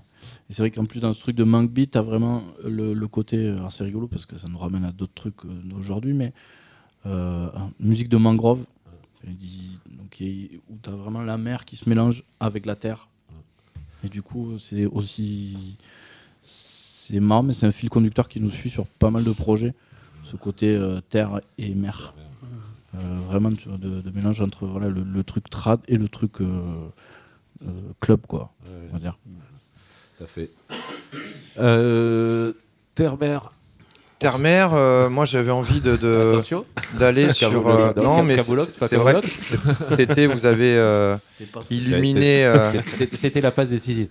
Et 0.48 0.52
c'est 0.52 0.62
vrai 0.62 0.70
qu'en 0.70 0.84
plus 0.84 1.00
dans 1.00 1.12
ce 1.12 1.20
truc 1.20 1.36
de 1.36 1.44
Mank 1.44 1.70
Beat, 1.70 1.92
t'as 1.92 2.02
vraiment 2.02 2.42
le, 2.64 2.94
le 2.94 3.08
côté, 3.08 3.48
alors 3.48 3.72
c'est 3.72 3.84
rigolo 3.84 4.08
parce 4.08 4.26
que 4.26 4.36
ça 4.38 4.48
nous 4.48 4.58
ramène 4.58 4.84
à 4.84 4.92
d'autres 4.92 5.14
trucs 5.14 5.44
euh, 5.44 5.48
d'aujourd'hui, 5.64 6.12
mais 6.14 6.32
euh, 7.06 7.48
hein, 7.54 7.70
musique 7.80 8.08
de 8.08 8.16
mangrove, 8.16 8.64
donc, 9.24 10.20
il- 10.20 10.60
où 10.70 10.76
t'as 10.80 10.92
vraiment 10.92 11.20
la 11.22 11.36
mer 11.38 11.64
qui 11.64 11.76
se 11.76 11.88
mélange 11.88 12.22
avec 12.40 12.66
la 12.66 12.76
terre. 12.76 13.08
Et 14.04 14.08
du 14.08 14.22
coup, 14.22 14.58
c'est 14.58 14.86
aussi, 14.86 15.76
c'est 16.42 17.20
marrant, 17.20 17.42
mais 17.42 17.52
c'est 17.52 17.66
un 17.66 17.72
fil 17.72 17.88
conducteur 17.90 18.28
qui 18.28 18.40
nous 18.40 18.50
suit 18.50 18.70
sur 18.70 18.86
pas 18.86 19.10
mal 19.10 19.24
de 19.24 19.32
projets, 19.32 19.74
ce 20.24 20.36
côté 20.36 20.74
euh, 20.74 21.00
terre 21.00 21.40
et 21.58 21.74
mer. 21.74 22.14
Euh, 22.94 23.20
vraiment 23.26 23.52
tu 23.52 23.68
vois, 23.68 23.76
de, 23.76 24.00
de 24.00 24.10
mélange 24.12 24.40
entre 24.40 24.66
voilà, 24.66 24.88
le, 24.88 25.02
le 25.02 25.24
truc 25.24 25.50
trad 25.50 25.80
et 25.88 25.96
le 25.96 26.08
truc 26.08 26.40
euh, 26.40 26.88
euh, 27.66 27.70
club, 28.00 28.20
quoi, 28.26 28.52
on 28.90 28.92
va 28.94 28.98
dire. 28.98 29.18
Tout 30.18 30.24
à 30.24 30.26
fait. 30.26 30.50
Euh, 31.58 32.52
Terre-Mer. 32.94 33.52
Terre-mer, 34.18 34.74
euh, 34.74 35.08
moi 35.08 35.24
j'avais 35.26 35.52
envie 35.52 35.80
de, 35.80 35.96
d'aller 36.98 37.32
sur. 37.32 37.68
Euh, 37.68 37.92
non, 37.94 38.24
mais 38.24 38.34
Caboulox, 38.34 38.66
c'est 38.70 38.72
c'est 38.74 38.78
pas 38.80 38.88
c'est 38.88 38.96
vrai 38.96 39.20
que 39.20 39.28
cet 39.28 40.00
été 40.00 40.26
vous 40.26 40.44
avez 40.44 40.74
euh, 40.76 41.16
illuminé. 41.70 42.44
euh, 42.44 42.72
C'était 42.84 43.16
c'était 43.16 43.40
la 43.40 43.52
passe 43.52 43.68
décisive. 43.68 44.08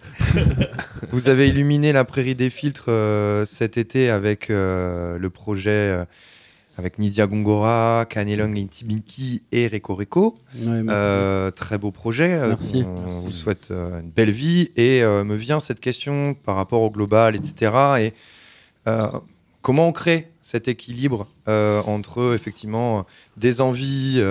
Vous 1.11 1.27
avez 1.29 1.49
illuminé 1.49 1.91
la 1.93 2.03
prairie 2.05 2.35
des 2.35 2.49
filtres 2.49 2.85
euh, 2.89 3.45
cet 3.45 3.77
été 3.77 4.09
avec 4.09 4.49
euh, 4.49 5.17
le 5.17 5.29
projet 5.29 5.69
euh, 5.71 6.05
avec 6.77 6.99
Nidia 6.99 7.25
Gongora, 7.25 8.05
Kanelong 8.07 8.55
Intibiki 8.55 9.41
et 9.51 9.67
Reko 9.67 9.95
Reko. 9.95 10.35
Ouais. 10.55 10.83
Euh, 10.87 11.49
très 11.49 11.77
beau 11.77 11.91
projet. 11.91 12.39
Merci. 12.39 12.83
On 12.85 13.01
Merci. 13.01 13.25
vous 13.25 13.31
souhaite 13.31 13.71
euh, 13.71 13.99
une 13.99 14.09
belle 14.09 14.31
vie. 14.31 14.71
Et 14.75 15.01
euh, 15.01 15.23
me 15.23 15.35
vient 15.35 15.59
cette 15.59 15.79
question 15.79 16.35
par 16.35 16.55
rapport 16.55 16.83
au 16.83 16.91
global, 16.91 17.35
etc. 17.35 17.73
Et 17.99 18.13
euh, 18.87 19.07
comment 19.61 19.87
on 19.87 19.91
crée 19.91 20.29
cet 20.41 20.67
équilibre 20.67 21.27
entre 21.45 22.33
effectivement 22.33 23.05
des 23.35 23.59
envies 23.59 24.21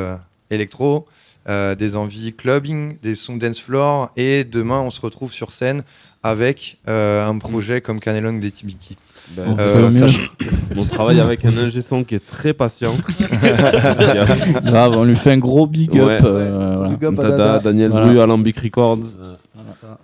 électro, 0.51 1.07
des 1.47 1.97
envies 1.97 2.33
clubbing, 2.33 2.97
des 3.03 3.15
sons 3.15 3.37
dance 3.37 3.61
floor, 3.61 4.11
et 4.17 4.45
demain 4.45 4.81
on 4.81 4.91
se 4.91 5.01
retrouve 5.03 5.35
sur 5.35 5.53
scène 5.53 5.83
avec 6.23 6.79
un 6.87 7.37
projet 7.37 7.83
comme 7.83 8.01
Canelong 8.01 8.41
des 8.41 8.51
Tibiki. 8.51 8.97
Ben, 9.35 9.43
On 9.49 9.57
Euh, 9.59 9.91
sach- 9.93 10.31
On 10.77 10.85
travaille 10.85 11.21
avec 11.21 11.45
un 11.45 11.57
ingé 11.59 11.83
son 11.83 12.05
qui 12.05 12.15
est 12.15 12.25
très 12.27 12.53
patient. 12.55 12.95
Grave, 14.65 14.93
on 14.97 15.05
lui 15.05 15.17
fait 15.17 15.33
un 15.33 15.39
gros 15.39 15.67
big 15.67 15.99
up. 15.99 16.07
Ouais. 16.07 16.19
euh, 16.25 16.75
voilà. 16.79 16.95
Big 16.95 17.05
up 17.05 17.19
à 17.19 17.23
Tada, 17.23 17.37
Dada. 17.37 17.59
Daniel 17.61 17.91
Voilà. 17.91 18.23
Alambic 18.23 18.59
Records. 18.61 18.99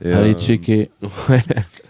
Et, 0.05 0.13
Allez 0.13 0.31
euh, 0.31 0.35
checker. 0.39 0.91
Ouais. 1.29 1.41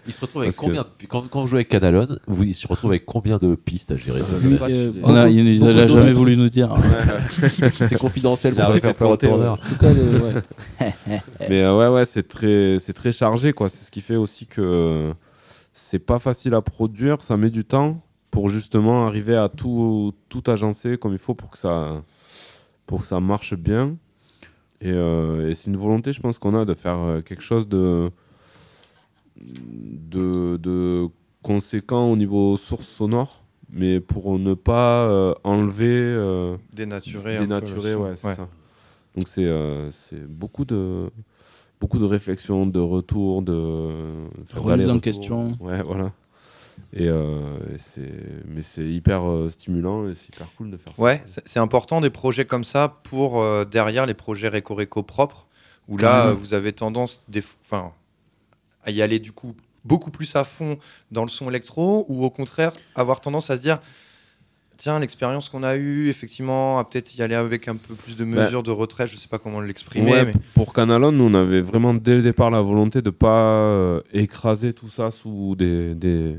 Il 0.05 0.13
se 0.13 0.21
retrouve 0.21 0.43
avec 0.43 0.53
Parce 0.55 0.63
combien 0.65 0.81
de- 0.81 1.07
quand, 1.07 1.23
quand 1.29 1.41
vous 1.41 1.47
jouez 1.47 1.59
avec 1.59 1.69
Canalon, 1.69 2.07
vous, 2.27 2.43
il 2.43 2.53
se 2.53 2.67
retrouve 2.67 2.91
avec 2.91 3.05
combien 3.05 3.37
de 3.37 3.55
pistes 3.55 3.91
à 3.91 3.95
gérer? 3.97 4.19
Euh, 4.21 4.91
On 5.03 5.15
a, 5.15 5.27
il, 5.29 5.47
il 5.47 5.59
beaucoup 5.59 5.71
a 5.71 5.73
de 5.83 5.87
jamais 5.87 6.11
voulu 6.11 6.37
nous 6.37 6.49
dire. 6.49 6.69
C'est 7.71 7.97
confidentiel 7.97 8.53
pour 8.53 8.65
faire 8.65 8.73
de 8.93 8.97
peur 8.97 9.09
au 9.09 9.17
tourneur. 9.17 9.59
Mais 11.49 11.63
euh, 11.63 11.77
ouais, 11.77 11.87
ouais, 11.87 12.05
c'est 12.05 12.27
très, 12.27 12.77
c'est 12.79 12.93
très 12.93 13.11
chargé, 13.11 13.53
quoi. 13.53 13.69
C'est 13.69 13.85
ce 13.85 13.91
qui 13.91 14.01
fait 14.01 14.15
aussi 14.15 14.45
que 14.45 15.11
c'est 15.73 15.99
pas 16.05 16.19
facile 16.19 16.53
à 16.53 16.61
produire, 16.61 17.21
ça 17.21 17.35
met 17.35 17.49
du 17.49 17.65
temps 17.65 18.01
pour 18.31 18.47
justement 18.49 19.05
arriver 19.07 19.35
à 19.35 19.49
tout, 19.49 20.13
tout 20.29 20.43
agencer 20.47 20.97
comme 20.97 21.11
il 21.13 21.19
faut 21.19 21.33
pour 21.35 21.49
que 21.49 21.57
ça, 21.57 22.03
pour 22.85 23.01
que 23.01 23.07
ça 23.07 23.19
marche 23.19 23.55
bien. 23.55 23.95
Et, 24.81 24.91
euh, 24.91 25.49
et 25.49 25.55
c'est 25.55 25.69
une 25.71 25.77
volonté, 25.77 26.11
je 26.11 26.19
pense, 26.21 26.37
qu'on 26.39 26.55
a 26.59 26.65
de 26.65 26.73
faire 26.73 26.97
euh, 26.99 27.21
quelque 27.21 27.41
chose 27.43 27.67
de, 27.67 28.09
de, 29.37 30.57
de 30.57 31.07
conséquent 31.41 32.09
au 32.11 32.15
niveau 32.15 32.57
source 32.57 32.87
sonore, 32.87 33.43
mais 33.69 33.99
pour 33.99 34.37
ne 34.39 34.53
pas 34.53 35.05
euh, 35.07 35.33
enlever. 35.43 35.87
euh, 35.89 36.57
Dénaturer. 37.39 37.93
son. 37.93 37.99
ouais, 38.01 38.15
c'est 38.15 38.35
ça. 38.35 38.47
Donc 39.15 39.27
c'est 39.27 39.45
euh, 39.45 39.91
c'est 39.91 40.25
beaucoup 40.27 40.65
de 40.65 41.09
beaucoup 41.83 41.99
de 41.99 42.05
réflexion, 42.05 42.65
de 42.65 42.79
retour, 42.79 43.41
de 43.41 43.91
Remise 44.53 44.89
en 44.89 44.99
question. 44.99 45.57
Ouais, 45.59 45.83
voilà. 45.83 46.13
Et, 46.93 47.09
euh, 47.09 47.73
et 47.73 47.77
c'est 47.77 48.09
mais 48.47 48.61
c'est 48.61 48.85
hyper 48.85 49.29
euh, 49.29 49.49
stimulant 49.49 50.07
et 50.07 50.15
c'est 50.15 50.33
hyper 50.33 50.47
cool 50.55 50.71
de 50.71 50.77
faire 50.77 50.95
ça. 50.95 51.01
Ouais, 51.01 51.21
c'est 51.25 51.59
important 51.59 51.99
des 51.99 52.09
projets 52.09 52.45
comme 52.45 52.63
ça 52.63 53.01
pour 53.03 53.41
euh, 53.41 53.65
derrière 53.65 54.05
les 54.05 54.13
projets 54.13 54.47
Réco 54.47 54.75
Réco 54.75 55.03
propres, 55.03 55.45
où 55.89 55.97
là 55.97 56.31
vous 56.31 56.53
avez 56.53 56.71
tendance 56.71 57.25
des, 57.27 57.43
enfin, 57.65 57.91
à 58.85 58.91
y 58.91 59.01
aller 59.01 59.19
du 59.19 59.33
coup 59.33 59.53
beaucoup 59.83 60.09
plus 60.09 60.37
à 60.37 60.45
fond 60.45 60.77
dans 61.11 61.23
le 61.23 61.29
son 61.29 61.49
électro, 61.49 62.05
ou 62.07 62.23
au 62.23 62.29
contraire 62.29 62.71
avoir 62.95 63.19
tendance 63.19 63.49
à 63.49 63.57
se 63.57 63.61
dire 63.61 63.79
tiens 64.77 64.99
l'expérience 64.99 65.49
qu'on 65.49 65.63
a 65.63 65.75
eue 65.75 66.09
effectivement 66.09 66.79
à 66.79 66.83
peut-être 66.85 67.15
y 67.17 67.21
aller 67.21 67.35
avec 67.35 67.67
un 67.67 67.75
peu 67.75 67.93
plus 67.95 68.17
de 68.17 68.23
Bah, 68.25 68.45
mesures 68.45 68.63
de 68.63 68.71
retrait, 68.71 69.07
je 69.07 69.15
sais 69.17 69.27
pas 69.27 69.39
comment 69.39 69.61
l'exprimer, 69.61 70.11
Ouais, 70.11 70.25
mais 70.25 70.31
p- 70.33 70.39
Pour 70.53 70.73
Canalon, 70.73 71.11
nous, 71.11 71.25
on 71.25 71.33
avait 71.33 71.61
vraiment 71.61 71.93
dès 71.93 72.15
le 72.15 72.21
départ 72.21 72.51
la 72.51 72.61
volonté 72.61 73.01
de 73.01 73.09
pas 73.09 73.45
euh, 73.67 74.01
écraser 74.13 74.73
tout 74.73 74.89
ça 74.89 75.11
sous 75.11 75.55
des, 75.55 75.95
des, 75.95 76.37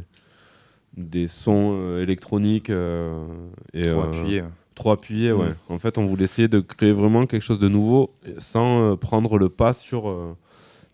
des 0.97 1.29
sons 1.29 1.73
euh, 1.75 2.03
électroniques 2.03 2.71
euh, 2.71 3.25
et 3.73 3.89
trop 3.89 4.01
euh, 4.01 4.05
appuyé. 4.05 4.41
ouais. 4.43 4.49
Trop 4.75 4.91
appuyé, 4.91 5.33
ouais. 5.33 5.51
Mm. 5.51 5.73
En 5.73 5.79
fait, 5.79 5.99
on 5.99 6.07
voulait 6.07 6.25
essayer 6.25 6.49
de 6.49 6.59
créer 6.61 6.91
vraiment 6.93 7.27
quelque 7.27 7.43
chose 7.43 7.61
de 7.61 7.69
nouveau 7.69 8.13
sans 8.39 8.97
prendre 8.97 9.39
le 9.39 9.49
pas 9.49 9.73
sur, 9.73 10.13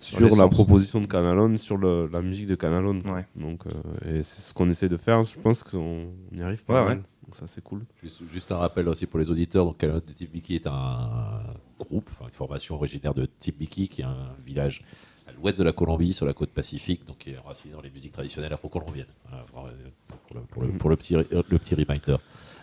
Sur 0.01 0.37
la 0.37 0.49
proposition 0.49 1.01
de 1.01 1.07
Canalon, 1.07 1.57
sur 1.57 1.79
le- 1.79 2.09
la 2.13 2.21
musique 2.21 2.47
de 2.47 2.55
Canalon. 2.57 3.01
Ouais. 3.07 3.25
Donc, 3.37 3.63
euh, 3.67 4.19
et 4.19 4.23
c'est 4.23 4.43
ce 4.43 4.53
qu'on 4.55 4.69
essaie 4.71 4.89
de 4.91 4.99
faire. 4.99 5.23
Je 5.23 5.39
pense 5.39 5.63
qu'on 5.63 6.09
on 6.33 6.37
y 6.37 6.43
arrive 6.43 6.63
pas 6.65 6.83
Ouais, 6.85 6.89
ouais. 6.91 7.01
Donc 7.31 7.37
ça, 7.39 7.47
c'est 7.47 7.63
cool. 7.63 7.85
Juste, 8.03 8.23
juste 8.33 8.51
un 8.51 8.57
rappel 8.57 8.89
aussi 8.89 9.07
pour 9.07 9.21
les 9.21 9.31
auditeurs. 9.31 9.65
Donc, 9.65 9.79
Calonne 9.79 10.01
Tibiki 10.01 10.57
est 10.57 10.67
un 10.67 11.41
groupe, 11.79 12.11
une 12.25 12.33
formation 12.33 12.75
originaire 12.75 13.15
de 13.15 13.25
Tibiki, 13.39 13.87
qui 13.87 14.01
est 14.01 14.05
un 14.05 14.35
village 14.45 14.83
à 15.29 15.33
l'ouest 15.33 15.57
de 15.57 15.63
la 15.63 15.71
Colombie, 15.71 16.13
sur 16.13 16.27
la 16.27 16.33
côte 16.33 16.51
pacifique, 16.51 17.07
donc 17.07 17.19
qui 17.19 17.31
est 17.31 17.39
enraciné 17.39 17.73
dans 17.75 17.83
les 17.83 17.91
musiques 17.91 18.11
traditionnelles 18.11 18.53
afro-colombiennes. 18.53 19.07
Voilà, 19.55 19.71
pour, 20.09 20.17
pour 20.19 20.35
le, 20.35 20.43
pour 20.43 20.63
le- 20.65 20.69
pour 20.73 20.91
le 20.91 20.97
petit, 20.97 21.15
le 21.15 21.25
petit 21.59 21.77
reminder. 21.77 22.17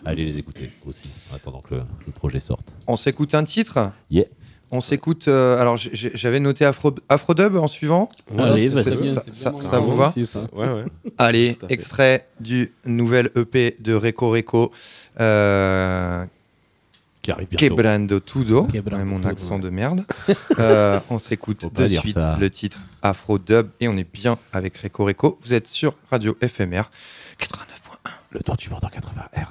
Allez 0.04 0.26
les 0.26 0.38
écouter 0.38 0.70
aussi, 0.86 1.08
en 1.32 1.36
attendant 1.36 1.62
que 1.62 1.76
le, 1.76 1.82
le 2.06 2.12
projet 2.12 2.38
sorte. 2.38 2.70
On 2.86 2.96
s'écoute 2.98 3.34
un 3.34 3.44
titre? 3.44 3.90
Yeah. 4.10 4.26
On 4.70 4.80
s'écoute. 4.80 5.28
euh, 5.28 5.58
alors 5.60 5.76
j'avais 5.78 6.40
noté 6.40 6.64
Afro, 6.64 6.94
Afrodub 7.08 7.56
en 7.56 7.68
suivant. 7.68 8.08
Allez, 8.38 8.68
c'est 8.68 8.82
vas-y. 8.90 9.14
Ça- 9.32 9.50
vous 9.78 9.96
va 9.96 10.08
aussi, 10.08 10.26
ça. 10.26 10.40
Ouais, 10.52 10.68
ouais. 10.68 10.84
Allez, 11.18 11.56
extrait 11.70 12.26
du 12.40 12.72
nouvel 12.84 13.30
EP 13.34 13.76
de 13.80 13.94
Reco 13.94 14.30
Reco, 14.30 14.72
euh, 15.20 16.24
Qui 17.22 17.30
arrive 17.32 17.48
bientôt. 17.48 17.76
Quebrando 17.76 18.20
Tudo, 18.20 18.64
Quebrando 18.64 19.02
Ouais, 19.04 19.10
mon 19.10 19.16
Tudo. 19.18 19.28
accent 19.30 19.58
de 19.58 19.70
merde. 19.70 20.04
Euh, 20.58 20.98
on 21.08 21.18
s'écoute 21.18 21.72
de 21.72 21.86
suite 21.86 22.14
ça. 22.18 22.36
le 22.40 22.50
titre 22.50 22.78
Afro 23.00 23.38
Dub 23.38 23.68
et 23.80 23.86
on 23.88 23.96
est 23.96 24.06
bien 24.12 24.38
avec 24.52 24.76
Reco 24.78 25.04
Reco. 25.04 25.38
Vous 25.44 25.52
êtes 25.54 25.68
sur 25.68 25.94
Radio 26.10 26.36
FMR 26.42 26.82
89.1. 27.38 28.10
Le 28.30 28.40
tour 28.40 28.56
du 28.56 28.68
monde 28.70 28.84
en 28.84 28.88
80 28.88 29.22
Hz. 29.36 29.44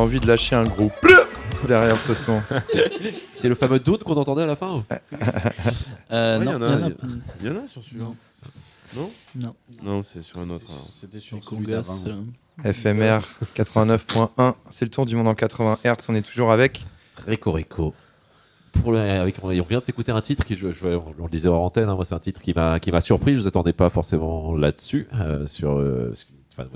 Envie 0.00 0.20
de 0.20 0.26
lâcher 0.26 0.56
un 0.56 0.64
gros 0.64 0.90
derrière 1.66 1.96
ce 1.98 2.14
son. 2.14 2.40
C'est 3.32 3.48
le 3.48 3.54
fameux 3.54 3.78
doute 3.80 4.02
qu'on 4.04 4.16
entendait 4.16 4.42
à 4.42 4.46
la 4.46 4.56
fin 4.56 4.84
Euh, 6.10 6.38
Ouais, 6.38 6.44
non, 6.44 6.50
il 6.52 6.54
y 6.54 6.56
en 6.56 6.62
a- 6.62 6.90
il 7.42 7.46
y 7.46 7.50
en 7.50 7.66
sur 7.66 7.82
celui-là. 7.84 8.06
Non 8.96 9.10
Non. 9.36 9.54
Non, 9.84 10.02
c'est 10.02 10.20
sur 10.22 10.40
un 10.40 10.50
autre. 10.50 10.66
C'était 10.90 11.20
sur 11.20 11.36
Les 11.36 11.42
celui 11.42 11.64
Congas, 11.64 11.82
d'avant. 11.82 12.72
FMR 12.72 13.20
89.1, 13.54 14.54
c'est 14.70 14.84
le 14.84 14.90
tour 14.90 15.06
du 15.06 15.14
monde 15.16 15.28
en 15.28 15.34
80 15.34 15.78
Hz, 15.84 15.94
on 16.08 16.14
est 16.16 16.22
toujours 16.22 16.50
avec. 16.52 16.84
Rico 17.26 17.52
Rico. 17.52 17.94
Pour 18.72 18.92
le, 18.92 18.98
avec, 18.98 19.36
on 19.42 19.48
vient 19.48 19.78
de 19.78 19.84
s'écouter 19.84 20.12
un 20.12 20.20
titre 20.20 20.44
qui, 20.44 20.54
je, 20.56 20.72
je- 20.72 20.86
on 20.86 21.24
le 21.24 21.28
disait 21.30 21.48
hors 21.48 21.62
antenne, 21.62 21.88
hein, 21.88 21.94
moi 21.94 22.04
c'est 22.04 22.14
un 22.14 22.18
titre 22.20 22.40
qui 22.40 22.52
m'a 22.54 22.78
qui 22.80 22.90
m'a 22.92 23.00
surpris. 23.00 23.34
Je 23.34 23.40
vous 23.40 23.46
attendais 23.46 23.72
pas 23.72 23.90
forcément 23.90 24.56
là-dessus, 24.56 25.08
euh, 25.14 25.46
sur 25.46 25.78
euh, 25.78 26.12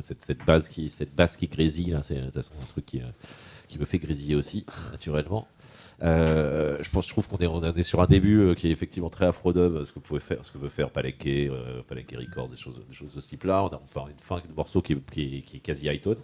cette, 0.00 0.44
base 0.44 0.68
qui 0.68 0.90
cette 0.90 1.14
basse 1.14 1.36
qui 1.36 1.48
grésille 1.48 1.90
là, 1.90 2.02
c'est 2.02 2.16
de 2.16 2.30
toute 2.30 2.36
un 2.36 2.66
truc 2.68 2.86
qui, 2.86 3.00
euh, 3.00 3.06
qui 3.68 3.78
me 3.78 3.84
fait 3.84 3.98
grésiller 3.98 4.34
aussi 4.34 4.64
naturellement. 4.90 5.46
Euh, 6.02 6.76
je 6.80 6.90
pense, 6.90 7.06
je 7.06 7.10
trouve 7.10 7.28
qu'on 7.28 7.38
est, 7.38 7.82
sur 7.82 8.02
un 8.02 8.06
début 8.06 8.40
euh, 8.40 8.54
qui 8.54 8.68
est 8.68 8.70
effectivement 8.70 9.08
très 9.08 9.26
afro-dub, 9.26 9.84
ce 9.84 9.92
que 9.92 10.00
pouvez 10.00 10.20
faire, 10.20 10.44
ce 10.44 10.50
que 10.50 10.58
veut 10.58 10.68
faire 10.68 10.90
Palenque, 10.90 11.26
euh, 11.26 11.82
Palenque 11.88 12.16
des 12.16 12.56
choses, 12.56 12.80
des 12.88 12.94
choses 12.94 13.14
de 13.14 13.20
ce 13.20 13.28
type-là. 13.28 13.64
On 13.64 13.68
a 13.68 13.80
enfin 13.82 14.08
une 14.10 14.18
fin 14.18 14.36
de 14.36 14.54
morceau 14.54 14.82
qui, 14.82 14.96
qui, 15.12 15.42
qui 15.42 15.56
est 15.58 15.60
quasi 15.60 15.86
high 15.86 16.00
tone. 16.00 16.18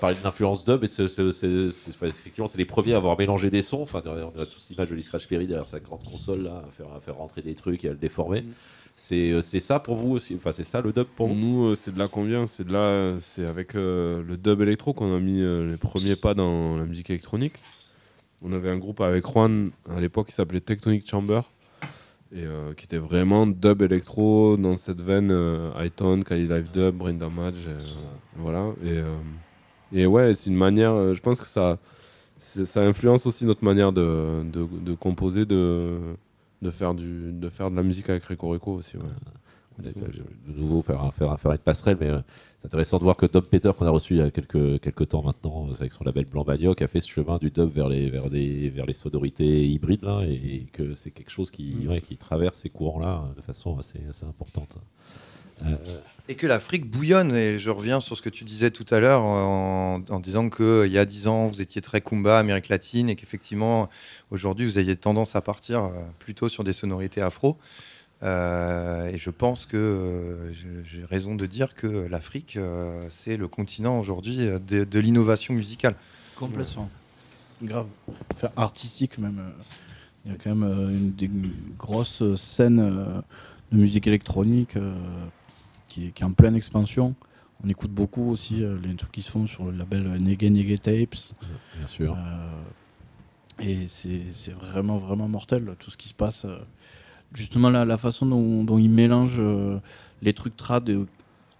Parler 0.00 0.16
d'influence 0.22 0.64
dub, 0.64 0.82
et 0.82 0.86
enfin, 0.86 2.06
effectivement, 2.06 2.46
c'est 2.46 2.56
les 2.56 2.64
premiers 2.64 2.94
à 2.94 2.96
avoir 2.96 3.18
mélangé 3.18 3.50
des 3.50 3.60
sons. 3.60 3.82
Enfin, 3.82 4.02
on 4.06 4.40
a 4.40 4.46
tous 4.46 4.70
l'image 4.70 4.88
de 4.88 4.94
Lee 4.94 5.06
Perry 5.28 5.46
derrière 5.46 5.66
sa 5.66 5.78
grande 5.78 6.02
console 6.04 6.44
là, 6.44 6.64
à 6.66 6.70
faire, 6.70 6.90
à 6.94 7.00
faire 7.00 7.16
rentrer 7.16 7.42
des 7.42 7.54
trucs 7.54 7.84
et 7.84 7.88
à 7.88 7.92
le 7.92 7.98
déformer. 7.98 8.38
Euh, 8.38 8.85
c'est 8.96 9.60
ça 9.60 9.78
pour 9.80 9.96
vous 9.96 10.12
aussi. 10.12 10.34
Enfin, 10.36 10.52
c'est 10.52 10.64
ça 10.64 10.80
le 10.80 10.92
dub 10.92 11.06
pour. 11.06 11.28
Nous, 11.34 11.66
euh, 11.66 11.74
c'est 11.74 11.92
de 11.92 11.98
là 11.98 12.08
qu'on. 12.08 12.46
C'est 12.46 12.64
de 12.64 12.72
là, 12.72 13.16
c'est 13.20 13.46
avec 13.46 13.74
euh, 13.74 14.22
le 14.26 14.36
dub 14.36 14.60
électro 14.62 14.92
qu'on 14.94 15.14
a 15.14 15.20
mis 15.20 15.40
euh, 15.42 15.70
les 15.70 15.76
premiers 15.76 16.16
pas 16.16 16.34
dans 16.34 16.76
la 16.76 16.84
musique 16.84 17.10
électronique. 17.10 17.54
On 18.44 18.52
avait 18.52 18.70
un 18.70 18.78
groupe 18.78 19.00
avec 19.00 19.26
Juan 19.26 19.70
à 19.90 20.00
l'époque 20.00 20.28
qui 20.28 20.32
s'appelait 20.34 20.60
Tectonic 20.60 21.08
Chamber 21.08 21.42
et 22.32 22.42
euh, 22.44 22.74
qui 22.74 22.84
était 22.84 22.98
vraiment 22.98 23.46
dub 23.46 23.82
électro 23.82 24.56
dans 24.56 24.76
cette 24.76 25.00
veine 25.00 25.30
euh, 25.30 25.70
Hightone, 25.76 26.24
Kali 26.24 26.48
Live 26.48 26.70
Dub, 26.72 26.96
Brain 26.96 27.14
Damage, 27.14 27.54
et, 27.66 27.70
euh, 27.70 27.78
voilà. 28.36 28.72
Et, 28.82 28.98
euh, 28.98 29.16
et 29.92 30.06
ouais, 30.06 30.34
c'est 30.34 30.50
une 30.50 30.56
manière. 30.56 30.92
euh, 30.92 31.14
je 31.14 31.20
pense 31.22 31.40
que 31.40 31.46
ça, 31.46 31.78
ça 32.38 32.82
influence 32.82 33.26
aussi 33.26 33.44
notre 33.46 33.64
manière 33.64 33.92
de, 33.92 34.42
de, 34.44 34.66
de 34.66 34.94
composer, 34.94 35.46
de, 35.46 35.98
de 36.62 36.70
faire 36.70 36.94
du, 36.94 37.32
de 37.32 37.48
faire 37.48 37.70
de 37.70 37.76
la 37.76 37.82
musique 37.82 38.08
avec 38.08 38.24
Rico 38.24 38.50
Rico 38.50 38.72
aussi. 38.72 38.96
Ouais. 38.96 39.04
de 39.78 40.52
nouveau 40.52 40.82
faire, 40.82 41.12
faire, 41.14 41.38
faire 41.38 41.52
une 41.52 41.58
passerelle, 41.58 41.98
mais 42.00 42.08
euh, 42.08 42.20
c'est 42.58 42.66
intéressant 42.66 42.98
de 42.98 43.04
voir 43.04 43.16
que 43.16 43.26
Dom 43.26 43.42
Peter, 43.42 43.70
qu'on 43.76 43.86
a 43.86 43.90
reçu 43.90 44.14
il 44.14 44.18
y 44.18 44.22
a 44.22 44.30
quelques, 44.30 44.80
quelques 44.80 45.08
temps 45.08 45.22
maintenant, 45.22 45.68
euh, 45.68 45.74
avec 45.78 45.92
son 45.92 46.04
label 46.04 46.24
Blanc 46.24 46.44
Manioc, 46.46 46.80
a 46.80 46.88
fait 46.88 47.00
ce 47.00 47.08
chemin 47.08 47.36
du 47.38 47.50
dub 47.50 47.70
vers 47.70 47.88
les, 47.88 48.08
vers 48.08 48.30
des, 48.30 48.70
vers 48.70 48.86
les 48.86 48.94
sonorités 48.94 49.66
hybrides, 49.68 50.02
là, 50.02 50.22
et, 50.26 50.66
que 50.72 50.94
c'est 50.94 51.10
quelque 51.10 51.30
chose 51.30 51.50
qui, 51.50 51.74
Mm. 51.74 51.88
ouais, 51.88 52.00
qui 52.00 52.16
traverse 52.16 52.58
ces 52.58 52.70
courants-là 52.70 53.24
euh, 53.24 53.34
de 53.34 53.42
façon 53.42 53.78
assez, 53.78 54.00
assez 54.08 54.24
importante. 54.24 54.78
Euh, 55.64 55.74
Et 56.28 56.34
que 56.34 56.46
l'Afrique 56.46 56.90
bouillonne, 56.90 57.34
et 57.34 57.58
je 57.58 57.70
reviens 57.70 58.00
sur 58.00 58.16
ce 58.16 58.22
que 58.22 58.28
tu 58.28 58.44
disais 58.44 58.70
tout 58.70 58.84
à 58.90 59.00
l'heure 59.00 59.22
en, 59.24 60.02
en 60.08 60.20
disant 60.20 60.50
qu'il 60.50 60.92
y 60.92 60.98
a 60.98 61.04
10 61.06 61.28
ans, 61.28 61.48
vous 61.48 61.60
étiez 61.62 61.80
très 61.80 62.00
Kumba, 62.00 62.38
Amérique 62.38 62.68
latine, 62.68 63.08
et 63.08 63.16
qu'effectivement, 63.16 63.88
aujourd'hui, 64.30 64.66
vous 64.66 64.76
aviez 64.76 64.96
tendance 64.96 65.34
à 65.34 65.40
partir 65.40 65.84
euh, 65.84 65.90
plutôt 66.18 66.48
sur 66.48 66.62
des 66.64 66.72
sonorités 66.74 67.22
afro. 67.22 67.56
Euh, 68.22 69.08
et 69.08 69.16
je 69.18 69.30
pense 69.30 69.66
que 69.66 69.76
euh, 69.76 70.52
j'ai 70.52 71.04
raison 71.04 71.34
de 71.34 71.46
dire 71.46 71.74
que 71.74 71.86
l'Afrique, 71.86 72.56
euh, 72.56 73.06
c'est 73.10 73.36
le 73.36 73.46
continent 73.48 73.98
aujourd'hui 74.00 74.46
euh, 74.46 74.58
de, 74.58 74.84
de 74.84 74.98
l'innovation 75.00 75.54
musicale. 75.54 75.94
Complètement. 76.34 76.88
Grave. 77.62 77.86
Enfin, 78.34 78.48
artistique 78.56 79.18
même. 79.18 79.38
euh, 79.38 79.62
Il 80.26 80.32
y 80.32 80.34
a 80.34 80.38
quand 80.42 80.54
même 80.54 80.64
euh, 80.64 80.88
une 80.90 81.12
des 81.14 81.30
grosses 81.78 82.34
scènes 82.36 82.80
euh, 82.80 83.20
de 83.72 83.78
musique 83.78 84.06
électronique 84.06 84.76
euh, 84.76 84.94
qui, 85.96 86.06
est, 86.08 86.10
qui 86.10 86.22
est 86.22 86.26
en 86.26 86.32
pleine 86.32 86.54
expansion. 86.54 87.14
On 87.64 87.68
écoute 87.70 87.90
beaucoup 87.90 88.30
aussi 88.30 88.62
euh, 88.62 88.78
les 88.82 88.94
trucs 88.96 89.12
qui 89.12 89.22
se 89.22 89.30
font 89.30 89.46
sur 89.46 89.64
le 89.64 89.72
label 89.78 90.02
Nege 90.20 90.42
Nege 90.50 90.78
Tapes. 90.80 91.16
Bien 91.78 91.86
sûr. 91.86 92.12
Euh, 92.14 92.62
et 93.60 93.86
c'est 93.88 94.52
vraiment, 94.52 94.98
vraiment 94.98 95.26
mortel 95.26 95.74
tout 95.78 95.90
ce 95.90 95.96
qui 95.96 96.08
se 96.08 96.14
passe. 96.14 96.44
euh. 96.44 96.58
Justement, 97.32 97.70
la, 97.70 97.84
la 97.86 97.96
façon 97.96 98.26
dont, 98.26 98.62
dont 98.62 98.76
ils 98.78 98.90
mélangent 98.90 99.42
les 100.22 100.32
trucs 100.34 100.56
trad 100.56 100.90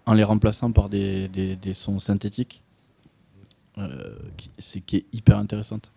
en 0.05 0.13
les 0.13 0.23
remplaçant 0.23 0.71
par 0.71 0.87
des, 0.87 1.27
des- 1.29 1.55
des 1.55 1.73
sons 1.73 1.99
synthétiques, 1.99 2.61
c'est 4.57 4.81
qui 4.81 4.97
est 4.97 5.05
hyper 5.13 5.37
intéressante. 5.37 5.91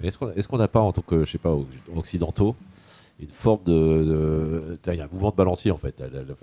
Mais 0.00 0.08
Est-ce 0.08 0.18
qu'on 0.18 0.30
est-ce 0.32 0.48
qu'on 0.48 0.58
n'a 0.58 0.68
pas, 0.68 0.80
en 0.80 0.92
tant 0.92 1.02
que, 1.02 1.24
je 1.24 1.30
sais 1.30 1.38
pas, 1.38 1.54
occidentaux, 1.94 2.56
une 3.22 3.30
forme 3.30 3.62
de. 3.64 4.78
Il 4.86 4.94
y 4.94 5.00
a 5.00 5.04
un 5.04 5.08
mouvement 5.08 5.30
de 5.30 5.36
balancier 5.36 5.70
en 5.70 5.76
fait. 5.76 5.98
La, 6.00 6.08
la- 6.08 6.22
la- 6.22 6.34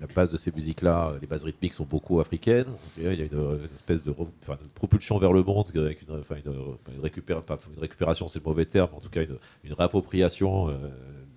la 0.00 0.06
base 0.14 0.30
de 0.30 0.36
ces 0.36 0.52
musiques-là, 0.52 1.12
les 1.20 1.26
bases 1.26 1.44
rythmiques 1.44 1.74
sont 1.74 1.84
beaucoup 1.84 2.20
africaines. 2.20 2.66
Il 2.98 3.04
y 3.04 3.06
a 3.06 3.12
une, 3.12 3.28
une 3.32 3.74
espèce 3.74 4.02
de, 4.04 4.10
re- 4.12 4.26
enfin, 4.42 4.54
de 4.54 4.68
propulsion 4.74 5.18
vers 5.18 5.32
le 5.32 5.42
monde 5.42 5.66
avec 5.74 6.02
une, 6.02 6.18
enfin, 6.20 6.36
une, 6.44 6.52
une 6.96 7.00
récupéra- 7.02 7.42
pas 7.42 7.58
une 7.74 7.80
récupération, 7.80 8.28
c'est 8.28 8.38
le 8.38 8.44
mauvais 8.48 8.64
terme, 8.64 8.90
en 8.94 9.00
tout 9.00 9.10
cas 9.10 9.22
une, 9.22 9.36
une 9.64 9.72
réappropriation 9.72 10.68
euh, 10.68 10.74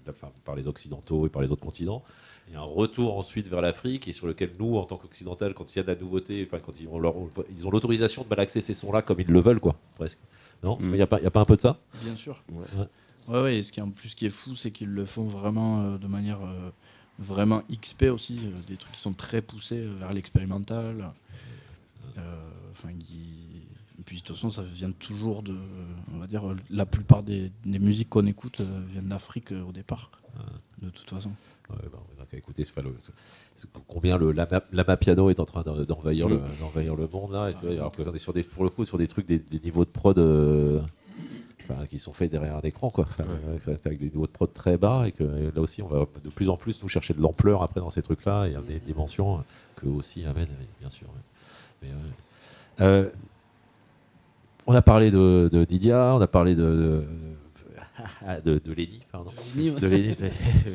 enfin, 0.10 0.30
par 0.44 0.56
les 0.56 0.68
Occidentaux 0.68 1.26
et 1.26 1.30
par 1.30 1.42
les 1.42 1.52
autres 1.52 1.64
continents. 1.64 2.04
Il 2.48 2.54
y 2.54 2.58
a 2.58 2.60
un 2.60 2.64
retour 2.64 3.18
ensuite 3.18 3.48
vers 3.48 3.62
l'Afrique 3.62 4.08
et 4.08 4.12
sur 4.14 4.28
lequel 4.28 4.52
nous, 4.60 4.78
en 4.78 4.84
tant 4.86 4.98
qu'Occidental, 4.98 5.56
quand 5.56 5.74
il 5.74 5.78
y 5.78 5.80
a 5.80 5.84
de 5.84 5.88
la 5.88 5.96
nouveauté, 5.96 6.48
enfin, 6.48 6.62
quand 6.64 6.80
ils 6.80 6.88
ont 6.88 7.00
leur- 7.00 7.16
ils 7.50 7.66
ont 7.66 7.72
l'autorisation 7.72 8.24
de 8.24 8.28
malaxer 8.30 8.62
ces 8.62 8.76
sons-là 8.76 9.02
comme 9.02 9.20
ils 9.20 9.28
le 9.28 9.40
veulent, 9.40 9.60
quoi, 9.60 9.76
presque. 9.96 10.20
Non? 10.64 10.78
Il 10.80 10.92
n'y 10.92 11.02
a, 11.02 11.08
pas- 11.08 11.20
il 11.20 11.24
y 11.24 11.28
a 11.28 11.32
pas 11.32 11.42
un 11.42 11.46
peu 11.46 11.56
de 11.56 11.62
ça? 11.62 11.80
Bien 12.04 12.16
sûr. 12.16 12.44
Ouais. 12.52 12.60
Ouais, 12.78 12.86
ouais, 13.28 13.58
et 13.58 13.64
ce 13.64 13.72
qui 13.72 13.80
est 13.80 13.84
en 13.84 13.90
plus 13.92 14.14
qui 14.16 14.26
est 14.26 14.30
fou, 14.30 14.56
c'est 14.56 14.72
qu'ils 14.72 14.90
le 14.90 15.06
font 15.06 15.26
vraiment 15.26 15.82
euh, 15.82 15.98
de 15.98 16.08
manière 16.08 16.40
euh, 16.44 16.70
vraiment 17.20 17.64
XP 17.72 18.04
aussi, 18.12 18.40
euh, 18.44 18.50
des 18.68 18.78
trucs 18.78 18.94
qui 18.94 19.02
sont 19.02 19.14
très 19.14 19.42
poussés 19.42 19.86
vers 20.00 20.14
l'expérimental. 20.14 21.12
Enfin, 22.72 22.90
et 22.90 24.04
puis 24.06 24.18
de 24.18 24.22
toute 24.22 24.36
façon, 24.36 24.52
ça 24.52 24.62
vient 24.62 24.92
toujours 24.92 25.42
de, 25.42 25.56
on 26.14 26.20
va 26.20 26.28
dire, 26.28 26.44
la 26.70 26.86
plupart 26.86 27.24
des, 27.24 27.52
des 27.66 27.80
musiques 27.80 28.10
qu'on 28.10 28.26
écoute 28.26 28.62
viennent 28.92 29.08
d'Afrique 29.08 29.52
au 29.52 29.72
départ, 29.72 30.12
de 30.82 30.90
toute 30.90 31.10
façon. 31.10 31.32
Ouais, 31.70 31.78
bah, 31.92 32.00
on 32.18 32.22
a 32.22 32.26
qu'à 32.26 32.38
écouter 32.38 32.64
ce- 33.00 33.12
ce- 33.56 33.66
combien 33.88 34.18
le 34.18 34.32
lama, 34.34 34.62
lama 34.72 34.98
piano 34.98 35.30
est 35.30 35.40
en 35.40 35.46
train 35.46 35.64
d'en- 35.64 35.84
d'envahir 35.84 36.28
le, 36.30 36.36
Mm. 36.38 36.42
le 36.98 37.08
monde 37.08 37.32
là. 37.32 37.50
Et 37.50 37.54
vrai, 37.54 37.78
alors 37.78 37.92
qu'on 37.92 38.14
est 38.14 38.20
sur 38.20 38.34
des, 38.34 38.44
pour 38.44 38.64
le 38.66 38.70
coup 38.70 38.86
sur 38.86 38.98
des 38.98 39.08
trucs, 39.08 39.26
des, 39.26 39.40
des 39.40 39.60
niveaux 39.60 39.86
de 39.86 39.90
prod 39.90 40.20
enfin, 41.70 41.86
qui 41.86 42.00
sont 42.00 42.14
faits 42.14 42.32
derrière 42.32 42.58
un 42.58 42.62
écran, 42.62 42.90
quoi. 42.90 43.06
Enfin, 43.10 43.26
euh, 43.48 43.78
avec 43.86 44.00
des 44.00 44.06
niveaux 44.06 44.28
de 44.28 44.32
prod 44.32 44.52
très 44.54 44.78
bas 44.78 45.08
et 45.08 45.12
que 45.12 45.24
et 45.24 45.52
là 45.56 45.62
aussi 45.62 45.82
on 45.82 45.88
va 45.88 46.06
de 46.24 46.30
plus 46.30 46.50
en 46.50 46.58
plus 46.58 46.82
nous 46.82 46.90
chercher 46.90 47.14
de 47.14 47.22
l'ampleur 47.22 47.64
après 47.64 47.82
dans 47.82 47.90
ces 47.90 48.02
trucs-là 48.02 48.48
et 48.48 48.56
amener 48.56 48.74
des 48.74 48.80
dimensions 48.80 49.44
que 49.76 49.88
aussi 49.88 50.26
amènent, 50.26 50.48
bien 50.80 50.90
sûr. 50.90 51.08
Mais. 51.82 51.90
Euh, 52.82 53.10
on 54.68 54.74
a 54.74 54.82
parlé 54.82 55.12
de, 55.12 55.50
de 55.52 55.64
Didia, 55.64 56.16
on 56.16 56.22
a 56.22 56.28
parlé 56.28 56.56
de, 56.56 57.06
de, 58.24 58.42
de, 58.44 58.58
de 58.58 58.74
Lenny, 58.74 59.02
pardon. 59.12 59.32
De 59.32 59.60
Lenny, 59.60 59.72
ouais. 59.72 59.80
De 59.80 59.88
Lenny, 59.88 60.16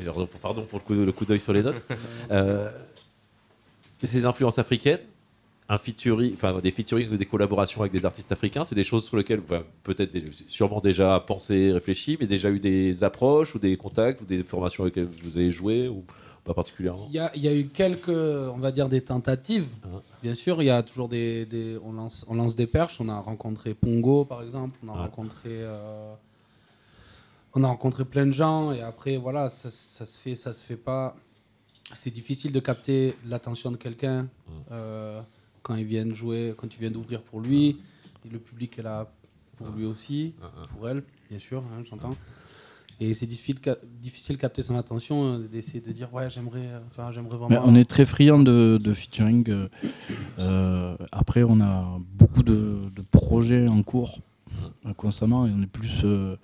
pardon, 0.05 0.29
pardon 0.41 0.63
pour 0.63 0.79
le 0.79 0.85
coup, 0.85 0.93
le 0.93 1.11
coup 1.11 1.25
d'œil 1.25 1.39
sur 1.39 1.53
les 1.53 1.61
notes. 1.61 1.83
Euh, 2.31 2.69
ces 4.03 4.25
influences 4.25 4.59
africaines, 4.59 4.99
un 5.71 5.77
featuring, 5.77 6.33
enfin 6.33 6.57
des 6.59 6.71
featuring 6.71 7.09
ou 7.11 7.17
des 7.17 7.25
collaborations 7.25 7.79
avec 7.81 7.93
des 7.93 8.05
artistes 8.05 8.31
africains, 8.31 8.65
c'est 8.65 8.75
des 8.75 8.83
choses 8.83 9.05
sur 9.05 9.15
lesquelles 9.15 9.39
vous 9.39 9.53
avez 9.53 9.63
peut-être 9.83 10.11
sûrement 10.49 10.81
déjà 10.81 11.17
pensé, 11.21 11.71
réfléchi, 11.71 12.17
mais 12.19 12.27
déjà 12.27 12.49
eu 12.49 12.59
des 12.59 13.03
approches 13.05 13.55
ou 13.55 13.59
des 13.59 13.77
contacts 13.77 14.19
ou 14.21 14.25
des 14.25 14.43
formations 14.43 14.83
avec 14.83 14.97
lesquelles 14.97 15.13
vous 15.23 15.37
avez 15.37 15.49
joué 15.49 15.87
ou 15.87 16.03
pas 16.43 16.53
particulièrement? 16.53 17.05
Il 17.07 17.13
y, 17.15 17.19
a, 17.19 17.31
il 17.35 17.43
y 17.43 17.47
a 17.47 17.55
eu 17.55 17.67
quelques, 17.67 18.09
on 18.09 18.57
va 18.57 18.71
dire, 18.73 18.89
des 18.89 18.99
tentatives. 19.01 19.67
Bien 20.21 20.35
sûr, 20.35 20.61
il 20.61 20.65
y 20.65 20.69
a 20.69 20.83
toujours 20.83 21.07
des, 21.07 21.45
des- 21.45 21.77
on, 21.83 21.93
lance, 21.93 22.25
on 22.27 22.33
lance 22.35 22.55
des 22.57 22.67
perches. 22.67 22.99
On 22.99 23.07
a 23.07 23.19
rencontré 23.19 23.73
Pongo, 23.73 24.25
par 24.25 24.41
exemple. 24.43 24.77
On 24.83 24.89
a 24.89 24.93
Ouais. 24.93 24.97
rencontré, 25.01 25.49
euh, 25.51 26.13
on 27.53 27.63
a 27.63 27.67
rencontré 27.67 28.03
plein 28.05 28.25
de 28.25 28.31
gens. 28.31 28.71
Et 28.73 28.81
après, 28.81 29.17
voilà, 29.17 29.49
ça, 29.49 29.69
ça 29.69 30.05
se 30.05 30.17
fait, 30.17 30.35
ça 30.35 30.51
se 30.51 30.65
fait 30.65 30.75
pas. 30.75 31.15
C'est 31.95 32.11
difficile 32.11 32.51
de 32.51 32.59
capter 32.59 33.15
l'attention 33.27 33.71
de 33.71 33.77
quelqu'un 33.77 34.27
euh, 34.71 35.21
quand 35.63 35.75
ils 35.75 35.85
viennent 35.85 36.13
jouer, 36.15 36.53
quand 36.57 36.67
tu 36.67 36.79
viens 36.79 36.91
d'ouvrir 36.91 37.21
pour 37.21 37.39
lui. 37.41 37.77
Et 38.25 38.29
le 38.31 38.39
public 38.39 38.77
est 38.79 38.83
là 38.83 39.11
pour 39.57 39.67
lui 39.69 39.85
aussi, 39.85 40.33
pour 40.73 40.87
elle, 40.89 41.03
bien 41.29 41.39
sûr, 41.39 41.59
hein, 41.73 41.83
j'entends. 41.89 42.15
Et 42.99 43.15
c'est 43.15 43.25
difficile, 43.25 43.55
difficile 43.99 44.35
de 44.35 44.41
capter 44.41 44.61
son 44.61 44.75
attention, 44.77 45.25
euh, 45.25 45.37
d'essayer 45.47 45.81
de 45.81 45.91
dire 45.91 46.13
ouais 46.13 46.29
j'aimerais, 46.29 46.67
euh, 46.67 46.79
enfin, 46.91 47.11
j'aimerais 47.11 47.37
Mais 47.49 47.55
vraiment. 47.55 47.63
on 47.65 47.73
est 47.73 47.89
très 47.89 48.05
friand 48.05 48.37
de, 48.37 48.77
de 48.79 48.93
featuring. 48.93 49.49
euh, 50.39 50.95
après, 51.11 51.41
on 51.43 51.59
a 51.61 51.97
beaucoup 52.13 52.43
de, 52.43 52.77
de 52.95 53.01
projets 53.09 53.67
en 53.67 53.81
cours 53.81 54.19
euh, 54.85 54.93
constamment 54.93 55.47
et 55.47 55.51
on 55.51 55.63
est 55.63 55.67
plus 55.67 56.01
euh, 56.03 56.35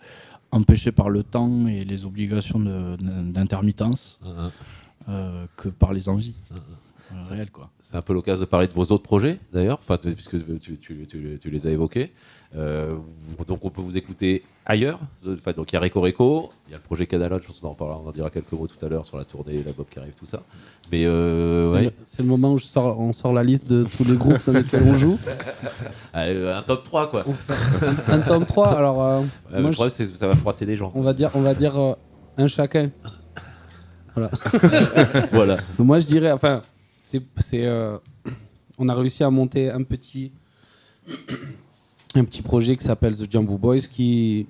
empêché 0.51 0.91
par 0.91 1.09
le 1.11 1.21
temps 1.21 1.67
et 1.67 1.83
les 1.85 2.05
obligations 2.05 2.59
d'intermittence 2.59 4.19
euh, 5.09 5.45
que 5.57 5.69
par 5.69 5.93
les 5.93 6.09
envies 6.09 6.35
euh. 7.13 7.45
Quoi. 7.51 7.69
C'est 7.79 7.95
un 7.97 8.01
peu 8.01 8.13
l'occasion 8.13 8.41
de 8.41 8.45
parler 8.45 8.67
de 8.67 8.73
vos 8.73 8.83
autres 8.85 9.03
projets, 9.03 9.39
d'ailleurs, 9.53 9.79
enfin, 9.81 9.97
tu- 9.97 10.11
puisque 10.13 10.37
tu, 10.59 10.77
tu- 10.77 11.05
tu- 11.07 11.39
tu 11.41 11.49
les 11.49 11.67
as 11.67 11.71
évoqués. 11.71 12.11
Euh, 12.55 12.95
donc, 13.45 13.59
on 13.63 13.69
peut 13.69 13.81
vous 13.81 13.97
écouter 13.97 14.43
ailleurs. 14.65 14.99
Enfin, 15.27 15.51
donc, 15.51 15.71
il 15.71 15.75
y 15.75 15.77
a 15.77 15.81
Reco 15.81 15.99
Reco, 16.01 16.49
il 16.67 16.71
y 16.71 16.73
a 16.73 16.77
le 16.77 16.83
projet 16.83 17.05
Canalone, 17.05 17.41
je 17.41 17.47
pense 17.47 17.59
qu'on 17.59 17.69
en, 17.69 17.73
parlera, 17.73 17.99
on 18.03 18.07
en 18.07 18.11
dira 18.11 18.29
quelques 18.29 18.51
mots 18.53 18.67
tout 18.67 18.83
à 18.85 18.89
l'heure 18.89 19.05
sur 19.05 19.17
la 19.17 19.25
tournée, 19.25 19.61
la 19.65 19.73
Bob 19.73 19.85
qui 19.91 19.99
arrive, 19.99 20.13
tout 20.13 20.25
ça. 20.25 20.41
Mais 20.91 21.05
euh, 21.05 21.69
c'est, 21.71 21.75
ouais. 21.77 21.83
le, 21.85 21.91
c'est 22.05 22.21
le 22.23 22.27
moment 22.29 22.53
où 22.53 22.57
je 22.57 22.65
sors, 22.65 22.97
on 22.99 23.11
sort 23.11 23.33
la 23.33 23.43
liste 23.43 23.67
de 23.69 23.83
tous 23.83 24.05
les 24.05 24.15
groupes 24.15 24.39
dans 24.45 24.53
lesquels 24.53 24.83
on 24.85 24.95
joue. 24.95 25.19
Allez, 26.13 26.49
un 26.55 26.61
top 26.61 26.83
3, 26.83 27.09
quoi. 27.11 27.25
Un, 28.07 28.13
un 28.13 28.19
tome 28.19 28.45
3, 28.45 28.67
alors. 28.77 29.03
euh, 29.03 29.19
Ouais, 29.51 29.61
moi, 29.61 29.71
le 29.71 29.71
je- 29.71 29.89
c'est 29.89 30.11
que 30.11 30.17
ça 30.17 30.27
va 30.27 30.35
froisser 30.35 30.65
des 30.65 30.77
gens. 30.77 30.91
on 30.95 31.01
va 31.01 31.13
dire, 31.13 31.31
on 31.35 31.41
va 31.41 31.53
dire 31.53 31.77
euh, 31.77 31.93
un 32.37 32.47
chacun. 32.47 32.91
Voilà. 34.15 34.31
Voilà. 35.31 35.57
Moi, 35.77 35.99
je 35.99 36.07
dirais, 36.07 36.31
enfin, 36.31 36.61
euh, 37.53 37.97
on 38.77 38.89
a 38.89 38.95
réussi 38.95 39.23
à 39.23 39.29
monter 39.29 39.69
un 42.15 42.23
petit, 42.23 42.41
projet 42.43 42.75
qui 42.77 42.83
s'appelle 42.83 43.15
The 43.17 43.31
Jumbo 43.31 43.57
Boys, 43.57 43.81
qui, 43.81 44.47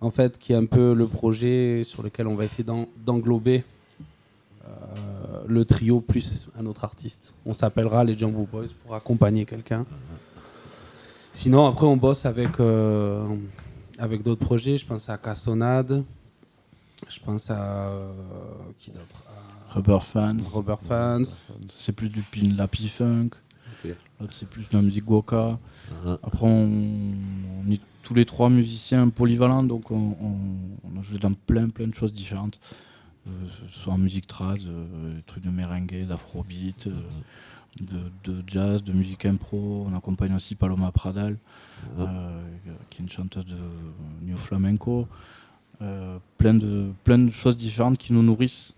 en 0.00 0.10
fait, 0.10 0.38
qui 0.38 0.52
est 0.52 0.56
un 0.56 0.66
peu 0.66 0.94
le 0.94 1.06
projet 1.06 1.82
sur 1.84 2.02
lequel 2.02 2.26
on 2.26 2.34
va 2.34 2.44
essayer 2.44 2.64
d'en- 2.64 2.88
d'englober 3.04 3.64
euh, 4.64 5.42
le 5.46 5.64
trio 5.64 6.00
plus 6.00 6.48
un 6.58 6.66
autre 6.66 6.84
artiste. 6.84 7.34
On 7.44 7.52
s'appellera 7.52 8.04
les 8.04 8.16
Jumbo 8.16 8.46
Boys 8.50 8.68
pour 8.84 8.94
accompagner 8.94 9.44
quelqu'un. 9.44 9.84
Sinon, 11.32 11.66
après, 11.66 11.86
on 11.86 11.96
bosse 11.96 12.26
avec, 12.26 12.58
euh, 12.60 13.24
avec 13.98 14.22
d'autres 14.22 14.44
projets. 14.44 14.76
Je 14.76 14.86
pense 14.86 15.08
à 15.08 15.16
Cassonade. 15.16 16.02
Je 17.08 17.20
pense 17.20 17.50
à. 17.50 17.90
qui 18.78 18.90
d'autre? 18.90 19.22
Rubber 19.74 19.98
Fans. 20.02 20.36
Rubber 20.52 20.76
Fans. 20.86 21.22
C'est 21.68 21.92
plus 21.92 22.08
du 22.08 22.22
pin 22.22 22.54
la 22.56 22.66
funk. 22.68 23.30
Ok. 23.84 23.94
L'autre, 24.20 24.34
c'est 24.34 24.48
plus 24.48 24.68
de 24.68 24.76
la 24.76 24.82
musique 24.82 25.04
goka. 25.04 25.58
Mhm. 26.04 26.18
Après, 26.22 26.46
on, 26.46 27.14
on 27.66 27.70
est 27.70 27.80
tous 28.02 28.14
les 28.14 28.24
trois 28.24 28.50
musiciens 28.50 29.08
polyvalents, 29.08 29.62
donc 29.62 29.90
on, 29.90 30.16
on- 30.20 30.90
on 30.96 30.98
a 30.98 31.02
joué 31.02 31.18
dans 31.18 31.32
plein, 31.32 31.68
plein 31.68 31.86
de 31.86 31.94
choses 31.94 32.12
différentes. 32.12 32.58
Euh, 33.28 33.30
soit 33.68 33.92
en 33.92 33.98
musique 33.98 34.26
trad, 34.26 34.58
euh, 34.66 35.16
des 35.16 35.22
trucs 35.22 35.44
de 35.44 35.50
merengue, 35.50 36.06
d'afrobeat, 36.06 36.86
euh, 36.88 36.92
de, 37.80 38.32
de 38.32 38.42
jazz, 38.46 38.82
de 38.82 38.92
musique 38.92 39.24
impro. 39.26 39.86
On 39.88 39.94
accompagne 39.96 40.34
aussi 40.34 40.54
Paloma 40.56 40.90
Pradal, 40.90 41.36
euh, 41.98 42.30
qui 42.88 43.00
est 43.00 43.04
une 43.04 43.10
chanteuse 43.10 43.46
de 43.46 43.56
New 44.22 44.36
Flamenco. 44.38 45.06
Plein, 46.36 46.52
de, 46.52 46.90
plein 47.04 47.18
de 47.18 47.30
choses 47.30 47.56
différentes 47.56 47.96
qui 47.96 48.12
nous 48.12 48.22
nourrissent. 48.22 48.74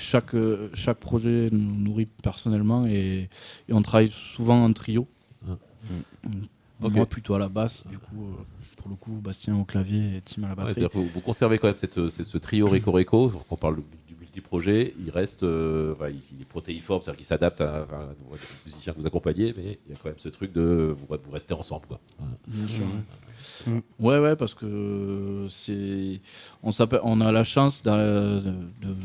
Chaque, 0.00 0.34
euh, 0.34 0.70
chaque 0.74 0.98
projet 0.98 1.48
nous 1.50 1.74
nourrit 1.74 2.06
personnellement 2.22 2.86
et, 2.86 3.28
et 3.68 3.72
on 3.72 3.82
travaille 3.82 4.08
souvent 4.10 4.64
en 4.64 4.72
trio. 4.72 5.06
Ok. 6.80 6.92
Moi 6.94 7.06
plutôt 7.06 7.34
à 7.34 7.40
la 7.40 7.48
basse, 7.48 7.84
du 7.90 7.98
coup, 7.98 8.22
euh, 8.24 8.42
pour 8.76 8.88
le 8.88 8.94
coup, 8.94 9.10
Bastien 9.20 9.56
au 9.58 9.64
clavier 9.64 10.16
et 10.16 10.20
Tim 10.20 10.44
à 10.44 10.48
la 10.50 10.54
batterie. 10.54 10.86
vous, 10.94 11.06
vous 11.06 11.20
conservez 11.20 11.58
quand 11.58 11.66
même 11.66 11.74
cette, 11.74 12.08
cette- 12.10 12.26
ce 12.26 12.38
trio 12.38 12.68
Reco, 12.68 13.30
quand 13.30 13.44
on 13.50 13.56
parle 13.56 13.76
du 14.06 14.14
multi-projet, 14.20 14.94
il 15.04 15.10
reste, 15.10 15.42
euh, 15.42 15.94
enfin, 15.94 16.08
il, 16.10 16.20
il 16.36 16.42
est 16.42 16.44
protéiforme, 16.44 17.02
c'est-à-dire 17.02 17.16
qu'il 17.18 17.26
s'adapte 17.26 17.60
à, 17.62 17.82
enfin, 17.84 18.06
aux 18.30 18.36
musiciens 18.68 18.92
que 18.92 19.00
vous 19.00 19.06
accompagnez, 19.08 19.52
mais 19.56 19.80
il 19.86 19.90
y 19.92 19.94
a 19.94 19.98
quand 20.00 20.08
même 20.10 20.18
ce 20.18 20.28
truc 20.28 20.52
de 20.52 20.94
vous, 20.96 21.06
vous 21.08 21.30
restez 21.32 21.52
ensemble. 21.54 21.86
Quoi. 21.88 21.98
Voilà. 22.16 22.34
Bien 22.46 22.68
sûr, 22.68 22.84
ouais. 23.66 23.82
Ouais, 24.00 24.18
ouais, 24.18 24.36
parce 24.36 24.54
que 24.54 25.46
c'est, 25.48 26.20
on 26.62 27.20
a 27.20 27.32
la 27.32 27.44
chance 27.44 27.82
de 27.82 27.90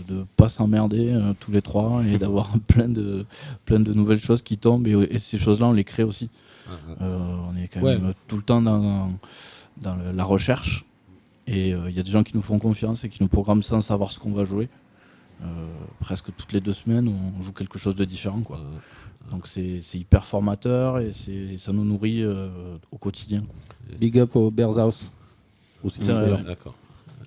ne 0.09 0.23
pas 0.37 0.49
s'emmerder 0.49 1.09
euh, 1.11 1.33
tous 1.39 1.51
les 1.51 1.61
trois 1.61 2.03
et 2.05 2.17
d'avoir 2.23 2.51
plein 2.67 2.87
de, 2.89 3.25
plein 3.65 3.79
de 3.79 3.93
nouvelles 3.93 4.19
choses 4.19 4.41
qui 4.41 4.57
tombent 4.57 4.87
et, 4.87 4.91
et 5.11 5.19
ces 5.19 5.37
choses-là, 5.37 5.67
on 5.67 5.73
les 5.73 5.83
crée 5.83 6.03
aussi. 6.03 6.29
Euh, 7.01 7.35
on 7.51 7.55
est 7.61 7.67
quand 7.67 7.81
Ouais. 7.81 7.97
même 7.97 8.13
tout 8.27 8.37
le 8.37 8.43
temps 8.43 8.61
dans, 8.61 9.11
dans 9.77 9.97
la 10.15 10.23
recherche 10.23 10.85
et 11.45 11.73
euh, 11.73 11.89
il 11.89 11.95
y 11.95 11.99
a 11.99 12.03
des 12.03 12.11
gens 12.11 12.23
qui 12.23 12.35
nous 12.35 12.41
font 12.41 12.57
confiance 12.59 13.03
et 13.03 13.09
qui 13.09 13.21
nous 13.21 13.27
programment 13.27 13.61
sans 13.63 13.81
savoir 13.81 14.11
ce 14.11 14.19
qu'on 14.19 14.31
va 14.31 14.45
jouer. 14.45 14.69
Euh, 15.43 15.45
presque 15.99 16.33
toutes 16.37 16.53
les 16.53 16.61
deux 16.61 16.71
semaines, 16.71 17.09
on 17.37 17.43
joue 17.43 17.51
quelque 17.51 17.77
chose 17.77 17.95
de 17.95 18.05
différent, 18.05 18.39
quoi. 18.41 18.61
Donc 19.31 19.47
c'est 19.47 19.79
hyper 19.95 20.25
formateur 20.25 20.99
et 20.99 21.11
c'est- 21.11 21.57
ça 21.57 21.71
nous 21.73 21.85
nourrit 21.85 22.23
euh, 22.23 22.49
au 22.91 22.97
quotidien. 22.97 23.39
Big 23.99 24.19
up 24.19 24.35
au 24.35 24.51
Bears 24.51 24.77
House. 24.79 25.11
Aussi. 25.83 25.99
D'accord. 26.01 26.75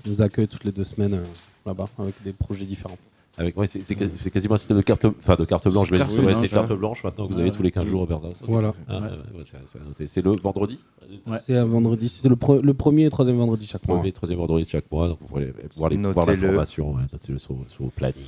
Nous 0.06 0.22
accueillent 0.22 0.48
toutes 0.48 0.64
les 0.64 0.72
deux 0.72 0.84
semaines 0.84 1.14
euh, 1.14 1.24
là-bas 1.66 1.86
avec 1.98 2.14
des 2.24 2.32
projets 2.32 2.64
différents. 2.64 2.96
Avec, 3.38 3.54
ouais, 3.58 3.66
c'est, 3.66 3.84
c'est 3.84 3.94
quasi- 3.94 4.12
c'est 4.16 4.30
quasiment 4.30 4.54
un 4.54 4.56
système 4.56 4.78
de 4.78 4.82
carte, 4.82 5.04
enfin 5.04 5.34
de 5.36 5.44
carte 5.44 5.68
blanche. 5.68 5.90
Carte 5.90 6.10
c'est 6.40 6.48
carte 6.48 6.72
blanche 6.72 7.04
maintenant 7.04 7.26
que 7.28 7.32
vous 7.34 7.38
avez 7.38 7.50
ouais. 7.50 7.54
tous 7.56 7.62
les 7.62 7.70
15 7.70 7.86
jours 7.86 8.00
au 8.02 8.06
Berzaus. 8.06 8.32
Voilà. 8.48 8.72
Ah, 8.88 8.98
ouais, 8.98 9.08
ouais, 9.08 9.10
ouais, 9.40 10.06
c'est, 10.06 10.22
le 10.24 10.30
vendredi 10.40 10.78
Ouais. 11.26 11.36
C'est 11.42 11.56
un 11.56 11.66
vendredi. 11.66 12.08
C'est 12.08 12.28
le, 12.30 12.36
pre- 12.36 12.62
le 12.62 12.72
premier 12.72 13.04
et 13.04 13.10
troisième 13.10 13.36
vendredi 13.36 13.66
chaque 13.66 13.86
mois. 13.86 13.96
Premier 13.98 14.08
et 14.08 14.12
troisième 14.12 14.38
vendredi 14.38 14.64
de 14.64 14.70
chaque 14.70 14.90
mois. 14.90 15.08
Donc 15.08 15.18
vous 15.20 15.26
pourrez 15.26 15.52
voir, 15.76 15.90
les, 15.90 15.96
voir 15.98 16.26
l'information. 16.26 16.94
Ouais, 16.94 17.02
notez-le 17.12 17.36
sur, 17.38 17.56
sur 17.68 17.84
vos 17.84 17.90
plannings. 17.90 18.22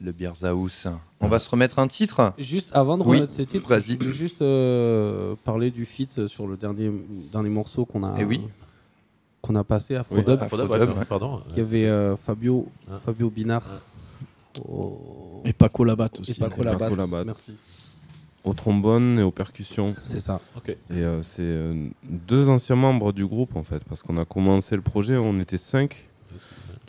Le 0.00 0.12
Bierzaus. 0.12 0.86
On 1.20 1.26
va 1.28 1.38
se 1.40 1.50
remettre 1.50 1.78
un 1.80 1.88
titre. 1.88 2.32
Juste 2.38 2.70
avant 2.72 2.96
de 2.98 3.02
Oui, 3.02 3.16
remettre 3.16 3.32
ces 3.32 3.46
titres, 3.46 3.78
je 3.80 3.94
voulais 3.96 4.12
juste 4.12 4.42
euh, 4.42 5.34
parler 5.44 5.70
du 5.72 5.84
feat 5.84 6.26
sur 6.28 6.46
le 6.46 6.56
dernier, 6.56 6.90
dernier 7.32 7.48
morceau 7.50 7.84
qu'on 7.84 8.04
a, 8.04 8.16
Eh 8.20 8.24
oui. 8.24 8.40
qu'on 9.42 9.56
a 9.56 9.64
passé 9.64 9.96
à 9.96 10.04
Oui, 10.10 10.20
ouais, 10.24 10.36
pardon. 11.08 11.42
Il 11.50 11.58
y 11.58 11.60
avait 11.60 11.86
euh, 11.86 12.14
Fabio, 12.16 12.68
Ah. 12.90 12.98
Fabio 13.04 13.28
Binard 13.28 13.64
au- 14.68 15.42
Et 15.44 15.52
Paco 15.52 15.82
Labatte 15.84 16.18
et 16.18 16.20
aussi. 16.22 16.34
Paco. 16.34 16.62
Merci. 17.26 17.52
Au 18.44 18.54
trombone 18.54 19.18
et 19.18 19.22
aux 19.22 19.30
percussions. 19.32 19.94
C'est 20.04 20.20
ça. 20.20 20.40
Et 20.68 20.74
euh, 20.92 21.22
c'est 21.22 21.42
euh, 21.42 21.88
deux 22.04 22.48
anciens 22.48 22.76
membres 22.76 23.12
du 23.12 23.26
groupe 23.26 23.56
en 23.56 23.64
fait, 23.64 23.82
parce 23.84 24.02
qu'on 24.04 24.16
a 24.16 24.24
commencé 24.24 24.76
le 24.76 24.82
projet, 24.82 25.16
on 25.16 25.38
était 25.40 25.58
cinq, 25.58 26.06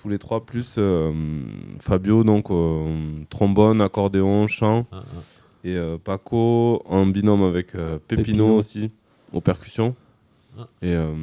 tous 0.01 0.07
les 0.09 0.17
trois, 0.17 0.45
plus 0.45 0.75
euh, 0.77 1.11
Fabio, 1.79 2.23
donc 2.23 2.51
euh, 2.51 2.95
trombone, 3.29 3.81
accordéon, 3.81 4.47
chant, 4.47 4.85
Ah, 4.93 5.03
ah. 5.03 5.19
et 5.65 5.75
euh, 5.75 5.97
Paco 6.01 6.81
en 6.85 7.05
binôme 7.05 7.43
avec 7.43 7.75
euh, 7.75 7.99
Pépino, 8.07 8.25
Pépino. 8.25 8.55
aussi, 8.55 8.91
aux 9.33 9.41
percussions. 9.41 9.93
Ah. 10.57 10.67
Et, 10.81 10.93
euh, 10.93 11.13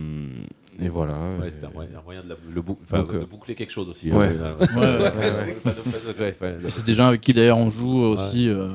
et 0.79 0.91
voilà. 0.91 1.15
Ouais, 1.41 1.51
c'est 1.51 1.65
un 1.65 1.71
moyen, 1.71 1.91
un 1.99 2.03
moyen 2.03 2.23
de, 2.23 2.29
la- 2.29 2.37
le 2.55 2.61
bou- 2.61 2.77
enfin, 2.83 2.99
Donc, 2.99 3.13
de 3.15 3.25
boucler 3.25 3.55
quelque 3.55 3.73
chose 3.73 3.89
aussi. 3.89 4.13
ouais. 4.13 4.29
hein, 4.29 4.57
C'est 6.69 6.85
des 6.85 6.93
gens 6.95 7.07
avec 7.07 7.23
qui 7.23 7.33
d'ailleurs 7.33 7.57
on 7.59 7.71
joue 7.71 7.99
aussi 8.03 8.49
euh, 8.49 8.69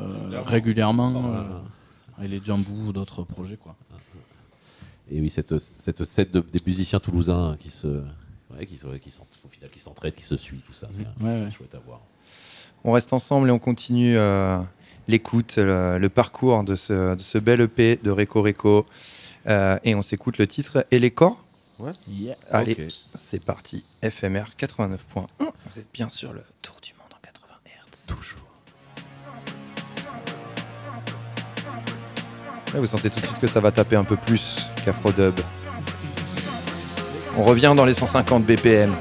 régulièrement. 0.46 1.36
Euh, 1.36 2.24
et 2.26 2.28
les 2.28 2.42
Jambou 2.44 2.88
ou 2.90 2.94
d'autres 2.94 3.24
projets 3.24 3.58
quoi. 3.58 3.76
Et 5.12 5.20
oui, 5.20 5.30
cette, 5.30 5.58
cette 5.58 6.04
set 6.06 6.32
de- 6.32 6.40
des 6.54 6.62
musiciens 6.66 7.00
toulousains 7.00 7.56
qui 7.60 7.70
se, 7.70 8.02
ouais, 8.58 8.66
qui, 8.66 8.76
qui, 8.78 8.86
au 8.86 9.48
final, 9.50 9.70
qui 9.72 9.80
s'entraident, 9.80 10.16
qui 10.16 10.24
se 10.24 10.38
suivent, 10.38 10.62
tout 10.62 10.74
ça, 10.74 10.88
c'est 10.92 11.02
Ouais, 11.24 11.44
ouais. 11.46 11.52
chouette 11.52 11.74
à 11.76 11.80
voir. 11.80 12.00
On 12.84 12.92
reste 12.94 13.14
ensemble 13.14 13.50
et 13.50 13.52
on 13.52 13.60
continue 13.60 14.18
euh, 14.18 14.58
l'écoute, 15.08 15.58
le, 15.58 15.98
le 16.00 16.10
parcours 16.10 16.64
de 16.64 16.76
ce, 16.76 17.16
de 17.16 17.22
ce 17.22 17.38
bel 17.38 17.62
EP 17.62 18.00
de 18.02 18.10
Reco 18.12 18.42
Reco. 18.42 18.86
Euh, 19.48 19.78
et 19.84 19.96
on 19.96 20.02
s'écoute 20.02 20.38
le 20.38 20.46
titre 20.48 20.86
Et 20.92 21.00
les 21.00 21.12
corps 21.12 21.44
Yeah. 22.08 22.36
Allez, 22.52 22.90
c'est 23.18 23.44
parti. 23.44 23.84
FMR 24.04 24.44
89.1. 24.56 24.98
Vous 25.40 25.80
êtes 25.80 25.88
bien 25.92 26.08
sur 26.10 26.32
le 26.32 26.44
tour 26.62 26.76
du 26.84 26.94
monde 26.94 27.10
en 27.12 27.18
80 27.24 27.48
Hz. 27.66 28.06
Toujours. 28.06 28.42
Ouais, 32.74 32.80
vous 32.80 32.86
sentez 32.86 33.10
tout 33.10 33.20
de 33.20 33.26
suite 33.26 33.40
que 33.40 33.48
ça 33.48 33.60
va 33.60 33.72
taper 33.72 33.96
un 33.96 34.04
peu 34.04 34.16
plus 34.16 34.68
qu'Afrodub. 34.86 35.34
On 37.38 37.44
revient 37.44 37.74
dans 37.76 37.86
les 37.86 37.94
150 37.94 38.44
BPM. 38.44 38.94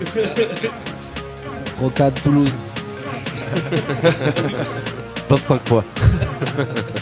Rocade 1.80 2.20
Toulouse. 2.22 2.52
25 5.28 5.68
fois. 5.68 5.84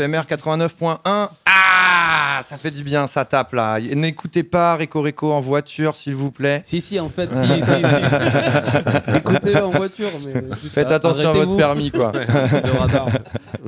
FMR 0.00 0.22
89.1. 0.22 0.98
Ah, 1.44 2.40
ça 2.48 2.56
fait 2.56 2.70
du 2.70 2.82
bien, 2.82 3.06
ça 3.06 3.26
tape 3.26 3.52
là. 3.52 3.78
N'écoutez 3.80 4.42
pas 4.42 4.74
Rico 4.76 5.02
Rico 5.02 5.30
en 5.30 5.40
voiture, 5.40 5.94
s'il 5.94 6.14
vous 6.14 6.30
plaît. 6.30 6.62
Si, 6.64 6.80
si, 6.80 6.98
en 6.98 7.10
fait, 7.10 7.30
si, 7.30 7.46
si, 7.46 7.60
si. 7.60 9.16
Écoutez-le 9.16 9.62
en 9.62 9.70
voiture, 9.70 10.10
mais 10.24 10.32
juste 10.62 10.74
Faites 10.74 10.90
attention 10.90 11.28
à 11.28 11.32
votre 11.34 11.54
permis, 11.56 11.90
quoi. 11.90 12.12
Le 12.14 12.78
radar. 12.78 13.08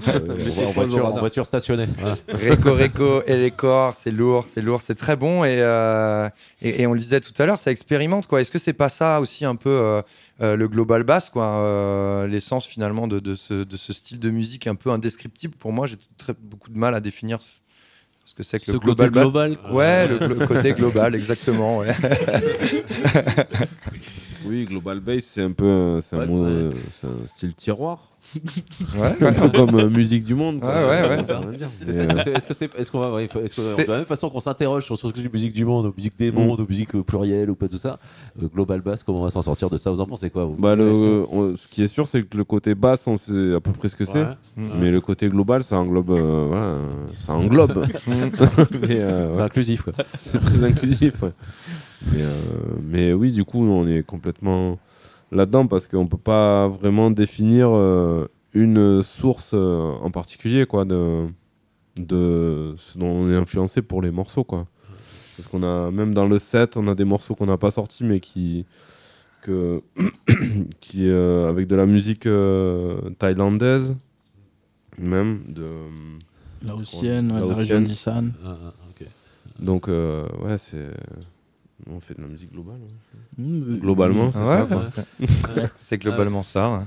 Euh, 0.09 0.67
en, 0.67 0.71
voiture, 0.71 1.05
en 1.05 1.19
voiture 1.19 1.45
stationnée. 1.45 1.87
Voilà. 1.99 2.17
Rico 2.33 2.73
Rico 2.73 3.23
et 3.27 3.37
les 3.37 3.51
corps, 3.51 3.95
c'est 4.01 4.11
lourd, 4.11 4.47
c'est 4.51 4.63
lourd, 4.63 4.81
c'est 4.83 4.95
très 4.95 5.17
bon. 5.17 5.45
Et, 5.45 5.59
euh, 5.61 6.31
et, 6.63 6.81
et 6.81 6.87
on 6.87 6.95
le 6.95 6.99
disait 6.99 7.21
tout 7.21 7.35
à 7.39 7.45
l'heure, 7.45 7.59
ça 7.59 7.71
expérimente. 7.71 8.27
quoi. 8.27 8.41
Est-ce 8.41 8.51
que 8.51 8.59
c'est 8.59 8.73
pas 8.73 8.89
ça 8.89 9.21
aussi 9.21 9.45
un 9.45 9.55
peu 9.55 9.69
euh, 9.69 10.01
euh, 10.43 10.57
le 10.57 10.69
global 10.69 11.05
bass, 11.05 11.31
quoi, 11.31 11.65
euh, 11.65 12.27
l'essence 12.27 12.67
finalement 12.67 13.07
de, 13.07 13.21
de 13.21 13.35
ce, 13.35 13.65
de 13.65 13.77
ce 13.77 13.93
style 13.93 14.19
de 14.19 14.31
musique 14.31 14.67
un 14.67 14.75
peu 14.75 14.91
indescriptible 14.91 15.55
Pour 15.57 15.73
moi, 15.73 15.87
j'ai 15.87 15.97
très, 16.19 16.35
beaucoup 16.39 16.71
de 16.71 16.79
mal 16.79 16.95
à 16.95 17.01
définir 17.01 17.39
ce 18.25 18.35
que 18.35 18.43
c'est 18.43 18.59
que 18.59 18.65
Ce 18.67 18.73
le 18.73 18.79
côté 18.81 19.09
global 19.09 19.11
bass. 19.11 19.23
global, 19.23 19.57
quoi. 19.59 19.73
Ouais, 19.73 20.09
le, 20.09 20.47
côté 20.47 20.73
global, 20.73 21.15
exactement. 21.15 21.79
ouais. 21.79 21.95
Oui, 24.47 24.65
Global 24.65 25.01
Bass, 25.01 25.23
c'est 25.25 25.43
un 25.43 25.53
peu 25.53 25.67
un- 25.71 26.01
c'est 26.01 26.17
un, 26.17 26.21
Ouais, 26.21 26.27
mot, 26.27 26.45
ouais. 26.45 26.51
euh, 26.51 26.71
c'est 26.93 27.07
un 27.07 27.27
style 27.27 27.55
tiroir. 27.55 28.09
Ouais, 28.97 29.17
Un 29.27 29.33
peu 29.33 29.49
comme 29.49 29.75
euh, 29.81 29.89
musique 29.91 30.23
du 30.25 30.37
monde. 30.37 30.61
quoi. 30.61 30.69
Ouais, 30.69 30.85
ouais, 31.03 31.09
ouais. 31.17 31.25
Ça 31.25 31.41
veut 31.41 31.57
dire. 31.57 31.69
Est-ce 31.89 31.99
Mais, 31.99 32.07
que 32.07 32.13
euh, 32.13 32.23
c'est- 32.25 32.31
est-ce 32.33 32.47
que 32.47 32.55
c'est, 32.55 32.71
est-ce 32.79 32.91
qu'on 32.93 33.01
va, 33.01 33.13
ouais, 33.13 33.25
est-ce 33.25 33.57
que- 33.57 33.83
de 33.85 33.91
la 33.91 33.97
même 33.99 34.05
façon 34.07 34.31
qu'on 34.31 34.39
s'interroge 34.39 34.85
sur 34.85 34.97
ce 34.97 35.09
que 35.09 35.21
c'est 35.21 35.33
musique 35.33 35.53
du 35.53 35.65
monde, 35.65 35.87
ou 35.87 35.95
musique 35.97 36.17
des 36.17 36.31
Mm. 36.31 36.35
mondes, 36.37 36.61
ou 36.61 36.67
musique 36.69 36.95
euh, 36.95 37.03
plurielle, 37.03 37.51
ou 37.51 37.57
pas 37.57 37.67
tout 37.69 37.79
ça, 37.79 37.99
euh, 38.41 38.47
global 38.47 38.81
bass, 38.81 39.03
comment 39.03 39.21
on 39.21 39.25
va 39.25 39.31
s'en 39.31 39.43
sortir 39.43 39.71
de 39.71 39.77
ça 39.77 39.91
Vous 39.91 40.01
en 40.01 40.07
pensez 40.07 40.31
quoi 40.31 40.45
vous? 40.45 40.55
Bah, 40.57 40.77
le, 40.77 41.25
on- 41.33 41.57
ce 41.57 41.67
qui 41.67 41.83
est 41.83 41.89
sûr, 41.89 42.07
c'est 42.07 42.23
que 42.23 42.37
le 42.37 42.45
côté 42.45 42.77
basse, 42.77 43.07
on 43.09 43.17
sait 43.17 43.55
à 43.57 43.61
peu 43.61 43.73
près 43.73 43.89
ce 43.89 43.97
que 43.97 44.05
c'est. 44.05 44.23
Ouais. 44.23 44.37
Mais 44.81 44.93
le 44.93 45.01
côté 45.01 45.29
global, 45.29 45.65
ça 45.65 45.77
englobe. 45.79 46.11
euh, 46.13 46.47
voilà, 46.49 46.77
ça 47.27 47.33
englobe. 47.35 47.85
mais, 48.89 49.01
euh, 49.01 49.33
C'est 49.33 49.39
ouais, 49.39 49.43
inclusif 49.43 49.83
quoi. 49.83 49.93
c'est 50.21 50.39
très 50.39 50.63
inclusif. 50.65 51.21
ouais. 51.23 51.33
Mais, 52.11 52.23
euh, 52.23 52.41
mais 52.83 53.13
oui, 53.13 53.33
du 53.33 53.45
coup, 53.45 53.63
on 53.63 53.87
est 53.87 54.03
complètement 54.03 54.79
là-dedans 55.31 55.67
parce 55.67 55.87
qu'on 55.87 56.07
peut 56.07 56.17
pas 56.19 56.69
vraiment 56.69 57.11
définir 57.11 57.71
euh, 57.71 58.27
une 58.55 59.03
source 59.03 59.53
euh, 59.55 59.93
en 60.03 60.11
particulier 60.11 60.67
quoi, 60.67 60.85
de, 60.85 61.27
de 61.97 62.75
ce 62.77 62.99
dont 62.99 63.09
on 63.09 63.31
est 63.31 63.37
influencé 63.37 63.83
pour 63.83 64.03
les 64.03 64.11
morceaux. 64.11 64.45
Quoi. 64.45 64.67
Parce 65.37 65.49
qu'on 65.49 65.63
a, 65.63 65.91
même 65.91 66.13
dans 66.15 66.27
le 66.27 66.39
set, 66.39 66.77
on 66.77 66.87
a 66.89 66.95
des 66.95 67.05
morceaux 67.05 67.35
qu'on 67.35 67.47
n'a 67.47 67.59
pas 67.59 67.71
sortis 67.71 68.05
mais 68.05 68.21
qui. 68.21 68.67
Que, 69.43 69.83
qui 70.81 71.09
euh, 71.09 71.49
avec 71.49 71.67
de 71.67 71.75
la 71.75 71.85
musique 71.85 72.27
euh, 72.27 73.11
thaïlandaise, 73.19 73.97
même 74.99 75.43
de. 75.49 75.69
Laotienne, 76.65 77.33
ouais, 77.33 77.41
de 77.41 77.49
la 77.49 77.55
région 77.55 77.81
d'Isan. 77.81 78.27
Ah, 78.45 78.57
ah. 78.63 78.73
Donc, 79.59 79.89
euh, 79.89 80.29
ouais, 80.45 80.59
c'est. 80.59 80.91
On 81.91 81.99
fait 82.01 82.15
de 82.15 82.23
la 82.23 82.29
musique 82.29 82.53
globale. 82.53 82.77
ouais. 82.81 83.45
Mmh, 83.45 83.79
Globalement, 83.81 84.31
c'est 84.31 84.39
Ouais, 84.39 84.91
ça. 84.95 85.03
c'est- 85.77 85.99
globalement 85.99 86.43
ça. 86.43 86.71
ouais. 86.71 86.79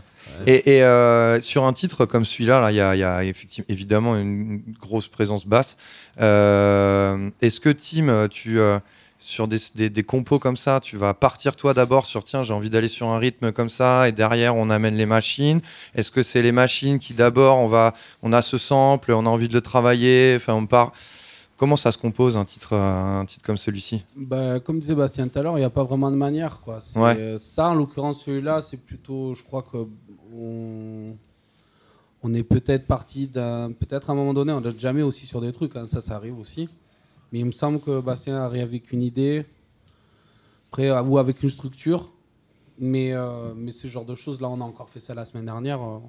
Et, 0.48 0.78
et, 0.78 0.84
euh, 0.84 1.40
sur 1.42 1.66
un 1.66 1.74
titre 1.74 2.06
comme 2.06 2.26
celui-là, 2.26 2.60
là, 2.60 2.72
il 2.72 2.76
y 2.76 2.82
a, 2.82 2.96
il 2.96 3.00
y 3.00 3.04
a 3.04 3.24
effectivement, 3.24 3.66
évidemment 3.70 4.16
une 4.18 4.62
grosse 4.80 5.08
présence 5.08 5.46
basse. 5.46 5.78
Euh, 6.22 7.30
Est-ce 7.42 7.60
que 7.60 7.70
Tim, 7.70 8.28
tu 8.30 8.60
euh, 8.60 8.80
sur 9.20 9.48
des, 9.48 9.58
des- 9.76 9.90
des 9.90 10.04
compos 10.04 10.40
comme 10.40 10.58
ça, 10.58 10.80
tu 10.80 10.98
vas 10.98 11.14
partir 11.14 11.56
toi 11.56 11.74
d'abord 11.74 12.06
sur 12.06 12.24
tiens, 12.24 12.44
j'ai 12.44 12.54
envie 12.54 12.70
d'aller 12.70 12.88
sur 12.88 13.08
un 13.08 13.18
rythme 13.18 13.52
comme 13.52 13.70
ça, 13.70 14.08
et 14.08 14.12
derrière 14.12 14.56
on 14.56 14.70
amène 14.70 14.96
les 14.96 15.06
machines. 15.08 15.62
Est-ce 15.96 16.12
que 16.12 16.22
c'est 16.24 16.42
les 16.42 16.52
machines 16.52 17.00
qui 17.00 17.14
d'abord 17.14 17.58
on 17.58 17.68
va, 17.68 17.96
on 18.24 18.34
a 18.34 18.42
ce 18.42 18.58
sample, 18.58 19.12
on 19.14 19.26
a 19.26 19.30
envie 19.30 19.48
de 19.48 19.54
le 19.54 19.62
travailler, 19.62 20.34
enfin 20.38 20.54
on 20.54 20.66
part. 20.66 20.92
Comment 21.58 21.78
ça 21.78 21.92
se 21.94 21.98
compose 21.98 22.36
un 22.36 22.44
titre, 22.44 22.74
euh, 22.74 23.20
un 23.22 23.26
titre 23.26 23.46
comme 23.46 23.58
celui-ci? 23.58 24.04
Bah, 24.16 24.60
comme 24.60 24.80
disait 24.80 24.94
Bastien 24.96 25.28
tout 25.30 25.40
à 25.40 25.42
l'heure, 25.42 25.58
il 25.58 25.62
n'y 25.62 25.66
a 25.66 25.70
pas 25.70 25.84
vraiment 25.84 26.12
de 26.12 26.18
manière. 26.18 26.60
Quoi. 26.60 26.80
Ouais. 26.98 27.18
euh, 27.18 27.40
ça, 27.40 27.70
en 27.70 27.76
l'occurrence, 27.76 28.24
celui-là, 28.24 28.62
c'est 28.62 28.78
plutôt, 28.78 29.34
je 29.36 29.44
crois 29.44 29.62
que 29.64 29.88
on, 30.38 31.16
on 32.24 32.34
est 32.34 32.44
peut-être 32.44 32.88
parti 32.88 33.28
d'un. 33.28 33.72
Peut-être 33.72 34.10
à 34.10 34.14
un 34.14 34.16
moment 34.18 34.34
donné, 34.34 34.52
on 34.52 34.60
n'a 34.60 34.72
jamais 34.78 35.02
aussi 35.02 35.26
sur 35.28 35.40
des 35.40 35.54
trucs, 35.54 35.76
hein, 35.78 35.88
ça, 35.88 36.02
ça 36.02 36.18
arrive 36.18 36.38
aussi. 36.38 36.68
Mais 37.32 37.40
il 37.40 37.46
me 37.46 37.52
semble 37.52 37.80
que 37.80 38.02
Bastien 38.02 38.36
arrive 38.38 38.64
avec 38.64 38.92
une 38.92 39.02
idée, 39.02 39.46
après, 40.72 40.90
euh, 40.90 41.02
ou 41.04 41.18
avec 41.18 41.42
une 41.42 41.50
structure. 41.50 42.12
Mais, 42.78 43.14
euh, 43.14 43.54
mais 43.56 43.72
ce 43.72 43.88
genre 43.88 44.04
de 44.04 44.16
choses, 44.16 44.42
là, 44.42 44.50
on 44.50 44.60
a 44.60 44.64
encore 44.66 44.90
fait 44.90 45.00
ça 45.00 45.14
la 45.14 45.26
semaine 45.26 45.46
dernière. 45.46 45.82
euh, 45.82 46.00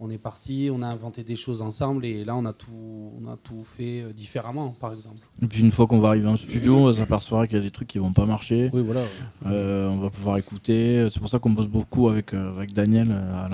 on 0.00 0.10
est 0.10 0.18
parti, 0.18 0.70
on 0.72 0.80
a 0.82 0.86
inventé 0.86 1.24
des 1.24 1.34
choses 1.36 1.60
ensemble, 1.60 2.04
et 2.06 2.24
là, 2.24 2.36
on 2.36 2.44
a 2.44 2.52
tout, 2.52 3.12
on 3.20 3.26
a 3.28 3.36
tout 3.36 3.64
fait 3.64 4.02
euh, 4.02 4.12
différemment, 4.12 4.76
par 4.80 4.92
exemple. 4.92 5.18
Et 5.42 5.46
puis 5.46 5.60
une 5.60 5.72
fois 5.72 5.86
qu'on 5.88 5.98
va 5.98 6.08
arriver 6.08 6.28
en 6.28 6.36
studio, 6.36 6.76
on 6.76 6.84
va 6.86 6.92
s'apercevoir 6.92 7.48
qu'il 7.48 7.56
y 7.56 7.60
a 7.60 7.64
des 7.64 7.70
trucs 7.72 7.88
qui 7.88 7.98
vont 7.98 8.12
pas 8.12 8.24
marcher. 8.26 8.70
Oui, 8.72 8.82
voilà. 8.82 9.02
Euh, 9.46 9.88
on 9.88 9.98
va 9.98 10.10
pouvoir 10.10 10.36
écouter. 10.36 11.08
C'est 11.10 11.18
pour 11.18 11.28
ça 11.28 11.38
qu'on 11.40 11.50
bosse 11.50 11.66
beaucoup 11.66 12.08
avec, 12.08 12.32
euh, 12.32 12.50
avec 12.54 12.72
Daniel 12.72 13.10
à 13.12 13.48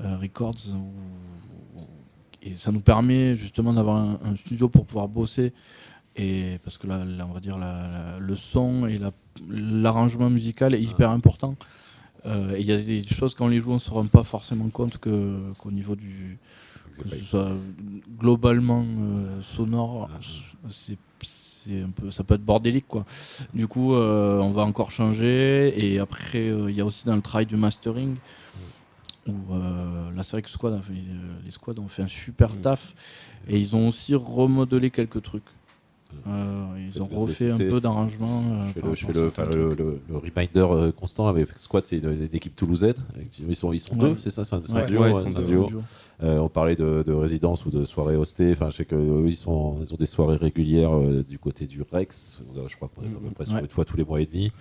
euh, 0.00 0.16
Records. 0.16 0.54
où- 0.74 1.80
et 2.44 2.56
ça 2.56 2.72
nous 2.72 2.80
permet 2.80 3.36
justement 3.36 3.72
d'avoir 3.72 3.96
un, 3.98 4.18
un 4.24 4.34
studio 4.36 4.68
pour 4.68 4.84
pouvoir 4.84 5.08
bosser. 5.08 5.52
Et 6.16 6.58
parce 6.64 6.76
que 6.76 6.86
là, 6.86 7.04
là, 7.04 7.26
on 7.28 7.32
va 7.32 7.40
dire 7.40 7.58
la- 7.58 7.88
la- 7.88 8.18
le 8.18 8.34
son 8.34 8.86
et 8.86 8.98
la- 8.98 9.12
l'arrangement 9.48 10.28
musical 10.28 10.74
est 10.74 10.82
hyper 10.82 11.10
important. 11.10 11.54
Euh, 12.26 12.54
et 12.54 12.60
il 12.60 12.66
y 12.66 12.72
a 12.72 12.76
des 12.76 13.04
choses 13.06 13.34
quand 13.34 13.46
on 13.46 13.48
les 13.48 13.60
joue, 13.60 13.72
on 13.72 13.74
ne 13.74 13.80
se 13.80 13.90
rend 13.90 14.06
pas 14.06 14.22
forcément 14.22 14.68
compte 14.68 14.98
que 14.98 15.52
qu'au 15.58 15.70
niveau 15.70 15.96
du 15.96 16.38
que 16.98 17.08
ce 17.08 17.16
soit 17.16 17.52
globalement 18.18 18.84
euh, 18.84 19.40
sonore, 19.42 20.08
c'est 20.70 20.98
c'est 21.20 21.80
un 21.80 21.90
peu 21.90 22.10
ça 22.10 22.24
peut 22.24 22.34
être 22.34 22.44
bordélique 22.44 22.88
quoi. 22.88 23.04
Du 23.54 23.68
coup, 23.68 23.94
euh, 23.94 24.38
on 24.38 24.50
va 24.50 24.62
encore 24.62 24.90
changer. 24.90 25.72
Et 25.76 25.98
après 25.98 26.46
il 26.46 26.74
y 26.74 26.80
a 26.80 26.84
aussi 26.84 27.06
dans 27.06 27.16
le 27.16 27.22
travail 27.22 27.46
du 27.46 27.56
mastering 27.56 28.16
où 29.26 29.54
euh, 29.54 30.10
là 30.14 30.22
c'est 30.22 30.32
vrai 30.32 30.42
que 30.42 30.50
Squad 30.50 30.74
a 30.74 30.80
fait, 30.80 30.92
les 31.44 31.50
squads 31.50 31.78
ont 31.78 31.88
fait 31.88 32.02
un 32.02 32.08
super 32.08 32.60
taf. 32.60 32.94
Et 33.48 33.58
ils 33.58 33.74
ont 33.76 33.88
aussi 33.88 34.14
remodelé 34.14 34.90
quelques 34.90 35.22
trucs. 35.22 35.48
Euh, 36.26 36.64
ils 36.78 37.02
ont 37.02 37.06
refait 37.06 37.50
un 37.50 37.56
peu 37.58 37.80
d'arrangement. 37.80 38.42
euh, 38.76 38.92
Je 38.94 39.06
fais 39.06 39.12
le, 39.12 39.20
le, 39.24 39.30
certains 39.30 39.42
enfin, 39.44 39.56
le, 39.56 39.74
le- 39.74 40.00
le 40.08 40.16
reminder 40.16 40.66
euh, 40.70 40.92
constant 40.92 41.26
avec 41.26 41.48
Squad, 41.56 41.84
c'est 41.84 41.98
une, 41.98 42.10
une 42.12 42.28
équipe 42.32 42.54
toulousaine. 42.54 42.94
Ils 43.48 43.56
sont, 43.56 43.72
ils 43.72 43.80
sont 43.80 43.94
Ouais. 43.98 44.10
deux, 44.10 44.16
c'est 44.18 44.30
ça? 44.30 44.44
C'est 44.44 44.54
un, 44.54 44.60
duo, 44.60 45.00
Ouais, 45.02 45.10
ils 45.10 45.14
ouais, 45.14 45.20
sont 45.24 45.26
c'est 45.30 45.36
un 45.36 45.40
deux. 45.40 45.46
duo. 45.46 45.66
duo. 45.66 45.82
Euh, 46.22 46.38
on 46.38 46.48
parlait 46.48 46.76
de, 46.76 47.02
de 47.04 47.12
résidence 47.12 47.66
ou 47.66 47.70
de 47.70 47.84
soirée 47.84 48.14
hostée. 48.16 48.52
Enfin, 48.52 48.70
je 48.70 48.76
sais 48.76 48.84
qu'eux, 48.84 49.24
ils, 49.26 49.34
sont, 49.36 49.78
ils 49.82 49.92
ont 49.92 49.96
des 49.96 50.06
soirées 50.06 50.36
régulières 50.36 50.96
euh, 50.96 51.24
du 51.28 51.38
côté 51.38 51.66
du 51.66 51.82
Rex. 51.90 52.40
Je 52.68 52.76
crois 52.76 52.88
qu'on 52.88 53.02
est 53.02 53.06
à 53.08 53.18
peu 53.18 53.30
près 53.34 53.44
sur 53.44 53.54
Ouais. 53.54 53.60
une 53.62 53.68
fois 53.68 53.84
tous 53.84 53.96
les 53.96 54.04
mois 54.04 54.20
et 54.20 54.26
demi. 54.26 54.52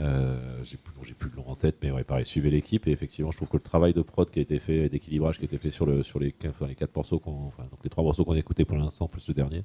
Euh, 0.00 0.36
j'ai 0.64 0.76
plus, 0.76 1.14
plus 1.14 1.30
le 1.30 1.36
nom 1.36 1.48
en 1.48 1.54
tête, 1.54 1.78
mais 1.82 1.92
ouais, 1.92 2.02
pareil, 2.02 2.24
suivez 2.24 2.50
l'équipe. 2.50 2.88
Et 2.88 2.90
effectivement, 2.90 3.30
je 3.30 3.36
trouve 3.36 3.48
que 3.48 3.56
le 3.56 3.62
travail 3.62 3.92
de 3.92 4.02
prod 4.02 4.28
qui 4.28 4.40
a 4.40 4.42
été 4.42 4.58
fait, 4.58 4.86
et 4.86 4.88
d'équilibrage 4.88 5.36
qui 5.38 5.42
a 5.42 5.44
été 5.44 5.58
fait 5.58 5.70
sur, 5.70 5.86
le, 5.86 6.02
sur 6.02 6.18
les, 6.18 6.34
enfin, 6.48 6.66
les 6.66 6.74
quatre 6.74 6.96
morceaux, 6.96 7.20
qu'on, 7.20 7.46
enfin, 7.46 7.62
donc 7.70 7.78
les 7.84 7.90
trois 7.90 8.02
morceaux 8.02 8.24
qu'on 8.24 8.32
a 8.34 8.38
écoutés 8.38 8.64
pour 8.64 8.76
l'instant, 8.76 9.06
plus 9.06 9.28
le 9.28 9.34
dernier, 9.34 9.62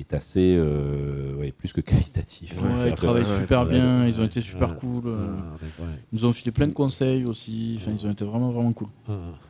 est 0.00 0.12
assez, 0.14 0.54
euh, 0.58 1.34
ouais, 1.36 1.52
plus 1.52 1.72
que 1.72 1.80
qualitatif. 1.80 2.54
Ouais, 2.60 2.90
ils 2.90 2.94
travaillent 2.94 3.22
ouais, 3.22 3.40
super 3.40 3.66
bien, 3.66 4.02
ouais, 4.02 4.08
ils 4.10 4.20
ont 4.20 4.24
été 4.24 4.40
super 4.42 4.70
ouais, 4.70 4.76
cool. 4.80 5.02
euh, 5.06 5.26
ouais, 5.26 5.32
ouais, 5.78 5.86
ouais. 5.86 5.92
Ils 6.12 6.18
nous 6.18 6.24
ont 6.26 6.32
filé 6.32 6.50
plein 6.50 6.66
de 6.66 6.72
conseils 6.72 7.24
aussi. 7.24 7.78
Enfin, 7.80 7.92
ils 7.98 8.06
ont 8.06 8.10
été 8.10 8.24
vraiment 8.24 8.50
vraiment 8.50 8.72
cool. 8.72 8.88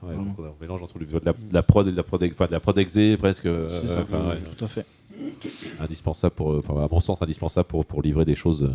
Vraiment. 0.02 0.34
on 0.38 0.62
mélange 0.62 0.82
entre 0.82 0.98
le- 0.98 1.06
de 1.06 1.20
la, 1.24 1.32
de 1.32 1.36
la 1.52 1.62
prod 1.62 1.86
et 1.88 1.92
de 1.92 1.96
la 1.96 2.02
prod, 2.02 2.22
enfin, 2.30 2.46
de 2.46 2.52
la 2.52 2.60
prod 2.60 2.76
exé 2.78 3.16
presque. 3.16 3.46
euh, 3.46 3.68
C'est 3.70 3.88
ça, 3.88 4.00
enfin, 4.02 4.36
tout 4.58 4.64
à 4.64 4.68
fait. 4.68 4.86
indispensable 5.80 6.34
pour, 6.34 6.48
enfin, 6.56 6.84
à 6.84 6.88
mon 6.90 7.00
sens, 7.00 7.22
indispensable 7.22 7.66
pour, 7.68 7.84
pour 7.84 8.02
livrer 8.02 8.24
des 8.24 8.34
choses 8.34 8.60
de, 8.60 8.70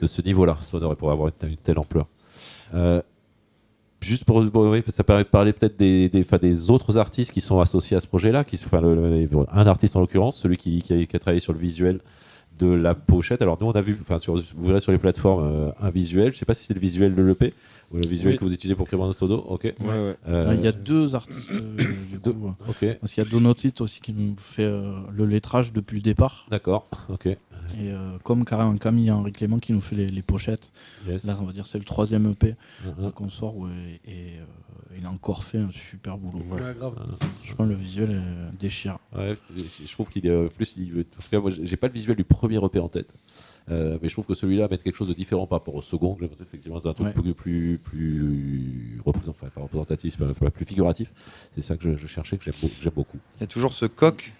de 0.00 0.06
ce 0.06 0.22
niveau-là, 0.22 0.56
sonore 0.62 0.92
et 0.92 0.96
pour 0.96 1.10
avoir 1.10 1.28
une, 1.28 1.34
telle- 1.34 1.50
une 1.50 1.56
telle 1.56 1.78
ampleur. 1.78 2.06
Euh, 2.74 3.00
juste 4.00 4.24
pour, 4.24 4.36
oui, 4.54 4.82
ça 4.88 5.04
permet 5.04 5.24
de 5.24 5.28
parler 5.28 5.52
peut-être 5.52 5.78
des, 5.78 6.08
des, 6.08 6.24
des 6.40 6.70
autres 6.70 6.98
artistes 6.98 7.30
qui 7.32 7.40
sont 7.40 7.60
associés 7.60 7.96
à 7.96 8.00
ce 8.00 8.06
projet-là, 8.06 8.44
qui, 8.44 8.56
enfin, 8.64 8.80
le- 8.80 8.94
le- 8.94 9.28
un 9.52 9.66
artiste 9.66 9.96
en 9.96 10.00
l'occurrence, 10.00 10.36
celui 10.38 10.56
qui, 10.56 10.82
qui 10.82 10.92
a, 10.92 11.04
qui 11.04 11.16
a 11.16 11.18
travaillé 11.18 11.40
sur 11.40 11.52
le 11.52 11.58
visuel 11.58 12.00
de 12.58 12.66
la 12.72 12.94
pochette. 12.96 13.40
Alors 13.40 13.56
nous 13.60 13.68
on 13.68 13.72
a 13.72 13.80
vu, 13.80 13.96
enfin 14.00 14.18
sur, 14.18 14.34
vous 14.36 14.66
verrez 14.66 14.80
sur 14.80 14.90
les 14.90 14.98
plateformes 14.98 15.44
euh, 15.44 15.70
un 15.80 15.90
visuel. 15.90 16.32
Je 16.32 16.38
sais 16.38 16.44
pas 16.44 16.54
si 16.54 16.64
c'est 16.64 16.74
le 16.74 16.80
visuel 16.80 17.14
de 17.14 17.22
l'EP 17.22 17.54
ou 17.92 17.98
le 17.98 18.06
visuel 18.08 18.32
Oui. 18.32 18.38
que 18.38 18.44
vous 18.44 18.52
utilisez 18.52 18.74
pour 18.74 18.88
créer 18.88 18.98
Todo. 19.16 19.44
Ok. 19.48 19.62
Ouais, 19.64 19.74
ouais. 19.86 20.16
Euh, 20.28 20.54
Il 20.58 20.64
y 20.64 20.66
a 20.66 20.72
deux 20.72 21.14
artistes 21.14 21.52
euh, 21.52 21.76
du 22.10 22.18
deux. 22.22 22.32
coup. 22.32 22.52
Ok. 22.68 22.84
Parce 23.00 23.12
qu'il 23.12 23.22
y 23.22 23.26
a 23.26 23.30
Donotit 23.30 23.74
aussi 23.78 24.00
qui 24.00 24.12
nous 24.12 24.34
fait 24.36 24.64
euh, 24.64 24.92
le 25.16 25.24
lettrage 25.24 25.72
depuis 25.72 25.96
le 25.98 26.02
départ. 26.02 26.46
D'accord. 26.50 26.88
Ok. 27.10 27.28
Et 27.74 27.90
euh, 27.92 28.18
comme 28.24 28.44
carrément 28.44 28.76
Camille 28.76 29.08
et 29.08 29.10
Henri 29.10 29.32
Clément 29.32 29.58
qui 29.58 29.72
nous 29.72 29.80
fait 29.80 29.96
les, 29.96 30.06
les 30.08 30.22
pochettes. 30.22 30.72
Yes. 31.06 31.24
Là, 31.24 31.36
on 31.40 31.44
va 31.44 31.52
dire 31.52 31.66
c'est 31.66 31.78
le 31.78 31.84
troisième 31.84 32.30
EP 32.30 32.54
Mhm. 32.86 33.12
qu'on 33.12 33.28
sort 33.28 33.56
ouais, 33.56 34.00
et 34.04 34.38
euh, 34.38 34.44
il 34.98 35.04
a 35.06 35.10
encore 35.10 35.44
fait 35.44 35.58
un 35.58 35.70
super 35.70 36.16
boulot. 36.18 36.42
Ouais, 36.50 36.74
grave. 36.74 36.94
Je 37.44 37.54
pense 37.54 37.66
que 37.66 37.72
le 37.72 37.78
visuel 37.78 38.08
euh, 38.12 38.50
déchire. 38.58 38.98
Ouais, 39.16 39.34
je 39.56 39.92
trouve 39.92 40.08
qu'il 40.08 40.26
est 40.26 40.30
euh, 40.30 40.48
plus. 40.48 40.76
il- 40.76 41.00
en 41.00 41.22
tout 41.22 41.28
cas, 41.30 41.40
moi, 41.40 41.50
j'ai 41.50 41.76
pas 41.76 41.88
le 41.88 41.92
visuel 41.92 42.16
du 42.16 42.24
premier 42.24 42.56
EP 42.64 42.78
en 42.78 42.88
tête. 42.88 43.14
Euh, 43.70 43.98
mais 44.00 44.08
je 44.08 44.14
trouve 44.14 44.24
que 44.24 44.32
celui-là 44.32 44.66
met 44.70 44.78
quelque 44.78 44.96
chose 44.96 45.08
de 45.08 45.12
différent 45.14 45.46
par 45.46 45.58
rapport 45.58 45.74
au 45.74 45.82
second. 45.82 46.14
que 46.14 46.24
effectivement 46.24 46.80
c'est 46.80 46.88
un 46.88 46.94
truc 46.94 47.08
Ouais. 47.08 47.12
plus, 47.12 47.34
plus, 47.34 47.78
plus 48.22 49.00
représent- 49.04 49.30
enfin, 49.32 49.48
pas 49.54 49.60
représentatif, 49.60 50.16
c'est 50.18 50.24
pas- 50.26 50.32
pas- 50.34 50.50
plus 50.50 50.64
figuratif. 50.64 51.12
C'est 51.52 51.60
ça 51.62 51.76
que 51.76 51.82
je, 51.92 51.96
je 51.98 52.06
cherchais, 52.06 52.38
que 52.38 52.44
j'aime 52.44 52.54
beau- 52.62 52.68
que 52.68 52.82
j'aime 52.82 52.92
beaucoup. 52.94 53.18
Il 53.36 53.40
y 53.42 53.44
a 53.44 53.46
toujours 53.46 53.72
ce 53.74 53.84
coq 53.86 54.32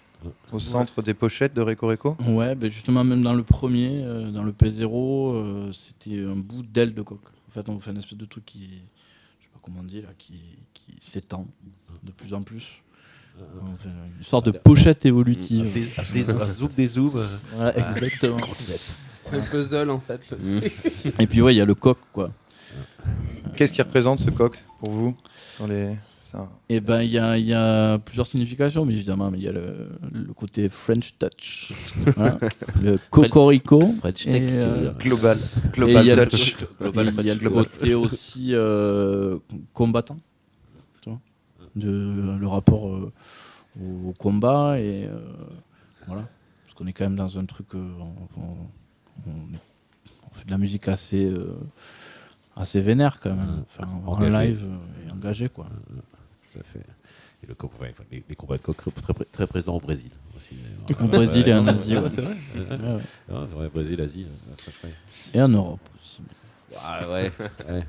au 0.51 0.59
centre 0.59 1.01
des 1.01 1.13
pochettes 1.13 1.53
de 1.53 1.61
Reco 1.61 1.87
Reco. 1.87 2.17
Ouais, 2.25 2.55
ben 2.55 2.69
justement, 2.69 3.03
même 3.03 3.21
dans 3.21 3.33
le 3.33 3.43
premier, 3.43 4.01
euh, 4.03 4.31
dans 4.31 4.43
le 4.43 4.51
P0, 4.51 4.83
euh, 4.85 5.71
c'était 5.71 6.19
un 6.23 6.35
bout 6.35 6.63
d'aile 6.63 6.93
de 6.93 7.01
coque. 7.01 7.19
En 7.47 7.51
fait, 7.51 7.67
on 7.69 7.79
fait 7.79 7.91
une 7.91 7.97
espèce 7.97 8.17
de 8.17 8.25
truc 8.25 8.45
qui, 8.45 8.63
je 9.39 9.45
sais 9.45 9.51
pas 9.53 9.59
comment 9.61 9.79
on 9.81 9.83
dit, 9.83 10.01
là, 10.01 10.09
qui, 10.17 10.39
qui 10.73 10.95
s'étend 10.99 11.47
de 12.03 12.11
plus 12.11 12.33
en 12.33 12.41
plus. 12.41 12.81
Une 13.39 14.23
sorte 14.23 14.47
de 14.47 14.51
pochette 14.51 15.05
évolutive. 15.05 15.71
Des, 15.73 15.87
des, 16.13 16.33
des. 16.75 16.87
Voilà, 17.55 17.77
exactement. 17.77 18.37
C'est 19.15 19.35
un 19.35 19.41
puzzle 19.41 19.89
en 19.89 19.99
fait. 19.99 20.17
truc. 20.17 20.39
Et 21.19 21.27
puis, 21.27 21.41
ouais, 21.41 21.53
il 21.53 21.57
y 21.57 21.61
a 21.61 21.65
le 21.65 21.75
coq, 21.75 21.97
quoi. 22.11 22.31
Qu'est-ce 23.55 23.73
qui 23.73 23.81
représente 23.81 24.19
ce 24.19 24.29
coq 24.29 24.57
pour 24.79 24.91
vous 24.91 25.15
dans 25.59 25.67
les... 25.67 25.95
ça- 26.31 26.49
Et 26.69 26.79
ben, 26.79 27.01
il 27.01 27.09
y 27.11 27.17
a, 27.17 27.37
il 27.37 27.45
y 27.45 27.53
a 27.53 27.97
plusieurs 27.99 28.27
significations, 28.27 28.85
mais 28.85 28.93
évidemment, 28.93 29.31
il 29.33 29.41
y 29.41 29.47
a 29.47 29.51
le, 29.51 29.89
le 30.11 30.33
côté 30.33 30.69
French 30.69 31.15
touch, 31.17 31.73
Voilà. 32.15 32.37
le 32.81 32.99
cocorico, 33.09 33.93
French 33.99 34.27
et, 34.27 34.47
euh. 34.51 34.91
Global, 34.93 35.37
et 35.37 35.69
global 35.71 36.03
il 36.05 36.07
y 36.07 36.11
a 36.11 36.15
le- 36.15 36.27
touch. 36.27 36.55
Global 36.79 37.07
et 37.07 37.11
il 37.11 37.25
y 37.25 37.29
a 37.31 37.35
French 37.35 37.41
le 37.43 37.49
global. 37.49 37.65
côté 37.67 37.95
aussi 37.95 38.49
euh, 38.53 39.39
combattant, 39.73 40.19
tu 41.01 41.09
vois, 41.09 41.19
de, 41.75 42.37
le 42.39 42.47
rapport 42.47 42.87
euh, 42.89 43.11
au, 43.81 44.09
au 44.09 44.13
combat 44.13 44.79
et 44.79 45.05
euh, 45.05 45.17
voilà, 46.05 46.27
parce 46.63 46.75
qu'on 46.75 46.85
est 46.87 46.93
quand 46.93 47.05
même 47.05 47.15
dans 47.15 47.37
un 47.39 47.45
truc, 47.45 47.73
euh, 47.75 47.87
on, 48.37 48.55
fait 50.33 50.45
de 50.45 50.51
la 50.51 50.57
musique 50.59 50.87
assez 50.87 51.25
euh, 51.25 51.57
assez 52.55 52.81
vénère 52.81 53.19
quand 53.19 53.33
même, 53.33 53.63
enfin, 53.67 53.89
en 54.05 54.13
Engagé. 54.13 54.47
live 54.49 54.63
euh, 54.65 55.07
et 55.07 55.11
engagé 55.11 55.49
quoi. 55.49 55.65
Tout 56.59 56.67
à 56.67 56.71
fait. 56.79 56.85
Et 57.43 57.47
le 57.47 57.55
ouais, 57.81 57.93
les, 58.11 58.23
les 58.27 58.35
combats 58.35 58.57
de 58.57 58.61
coq 58.61 58.75
très, 58.93 59.13
très 59.31 59.47
présents 59.47 59.75
au 59.75 59.79
Brésil 59.79 60.11
aussi. 60.35 60.55
Au 61.01 61.07
Brésil 61.07 61.47
et 61.47 61.53
en 61.53 61.65
Asie, 61.67 61.95
ouais, 61.97 62.09
c'est 62.09 62.21
vrai. 62.21 62.35
Ouais, 62.55 63.35
ouais. 63.35 63.47
Ouais, 63.55 63.69
Brésil, 63.69 64.01
Asie. 64.01 64.25
euh. 64.85 64.87
Et 65.33 65.41
en 65.41 65.47
Europe 65.47 65.79
aussi. 65.97 66.19
Ah 66.83 66.99
ouais. 67.09 67.31
ouais. 67.69 67.83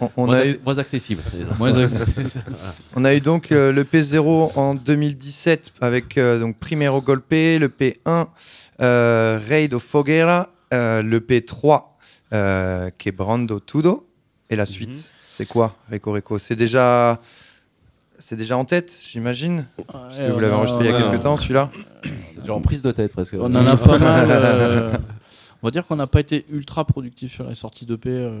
On, 0.00 0.10
on 0.16 0.26
moins, 0.26 0.40
a, 0.40 0.44
moins 0.64 0.78
accessible. 0.78 1.22
Moins 1.58 1.76
accessible. 1.76 2.30
on 2.96 3.04
a 3.04 3.14
eu 3.14 3.20
donc 3.20 3.50
euh, 3.50 3.72
le 3.72 3.82
P0 3.84 4.52
en 4.56 4.74
2017 4.74 5.72
avec 5.80 6.16
euh, 6.16 6.38
donc 6.38 6.56
Primero 6.58 7.00
Golpe, 7.00 7.30
le 7.32 7.66
P1 7.66 8.28
euh, 8.80 9.40
Rei 9.48 9.68
do 9.68 9.80
Fogueira, 9.80 10.52
euh, 10.72 11.02
le 11.02 11.20
P3 11.20 11.82
euh, 12.32 12.90
Quebrando 12.96 13.58
Tudo 13.60 14.06
et 14.50 14.56
la 14.56 14.66
suite. 14.66 15.10
C'est 15.20 15.48
quoi 15.48 15.76
Reco 15.90 16.12
Reco 16.12 16.38
C'est 16.38 16.56
déjà 16.56 17.20
c'est 18.18 18.36
déjà 18.36 18.56
en 18.56 18.64
tête, 18.64 19.00
j'imagine. 19.10 19.64
Parce 19.92 20.16
que 20.16 20.30
vous 20.32 20.40
l'avez 20.40 20.54
enregistré 20.54 20.84
il 20.86 20.90
y 20.90 20.94
a 20.94 21.00
quelques 21.02 21.22
temps, 21.22 21.36
celui-là. 21.36 21.70
C'est 22.34 22.44
genre 22.46 22.58
en 22.58 22.60
prise 22.60 22.82
de 22.82 22.90
tête 22.92 23.12
presque. 23.12 23.36
On 23.38 23.54
en 23.54 23.66
a 23.66 23.76
pas 23.76 23.98
mal. 23.98 24.28
euh, 24.30 24.92
on 25.62 25.66
va 25.66 25.70
dire 25.72 25.86
qu'on 25.86 25.96
n'a 25.96 26.06
pas 26.06 26.20
été 26.20 26.46
ultra 26.50 26.84
productif 26.84 27.32
sur 27.34 27.44
la 27.44 27.54
sortie 27.56 27.84
d'EP 27.84 28.08
euh, 28.08 28.40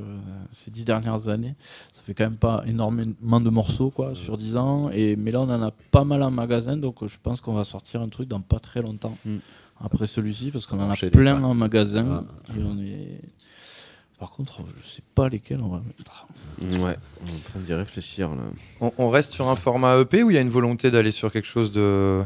ces 0.52 0.70
dix 0.70 0.84
dernières 0.84 1.28
années. 1.28 1.54
Ça 1.92 2.00
fait 2.06 2.14
quand 2.14 2.24
même 2.24 2.36
pas 2.36 2.62
énormément 2.66 3.40
de 3.40 3.50
morceaux 3.50 3.90
quoi, 3.90 4.14
sur 4.14 4.36
10 4.38 4.56
ans. 4.56 4.90
Et, 4.92 5.16
mais 5.16 5.32
là, 5.32 5.40
on 5.40 5.50
en 5.50 5.62
a 5.62 5.72
pas 5.90 6.04
mal 6.04 6.22
en 6.22 6.30
magasin. 6.30 6.76
Donc, 6.76 7.02
euh, 7.02 7.08
je 7.08 7.16
pense 7.22 7.40
qu'on 7.40 7.54
va 7.54 7.64
sortir 7.64 8.00
un 8.02 8.08
truc 8.08 8.28
dans 8.28 8.40
pas 8.40 8.60
très 8.60 8.82
longtemps 8.82 9.16
Mm. 9.24 9.38
après 9.84 10.06
celui-ci. 10.06 10.50
Parce 10.52 10.66
qu'on 10.66 10.78
en 10.80 10.90
a 10.90 10.94
plein 10.96 11.42
en 11.42 11.54
magasin. 11.54 12.24
Ah. 12.48 12.52
Et 12.56 12.62
on 12.62 12.78
est... 12.78 13.20
Par 14.18 14.32
contre, 14.32 14.62
je 14.82 14.88
sais 14.88 15.02
pas 15.14 15.28
lesquels 15.28 15.60
on 15.62 15.68
va 15.68 15.80
mettre. 15.86 16.26
Ouais, 16.82 16.96
on 17.22 17.26
est 17.26 17.36
en 17.36 17.50
train 17.50 17.60
d'y 17.60 17.72
réfléchir 17.72 18.30
là. 18.34 18.42
On, 18.80 18.92
on 18.98 19.08
reste 19.10 19.32
sur 19.32 19.48
un 19.48 19.54
format 19.56 19.96
EP 20.00 20.22
ou 20.24 20.30
il 20.30 20.34
y 20.34 20.38
a 20.38 20.40
une 20.40 20.48
volonté 20.50 20.90
d'aller 20.90 21.12
sur 21.12 21.30
quelque 21.30 21.46
chose 21.46 21.70
de. 21.70 22.22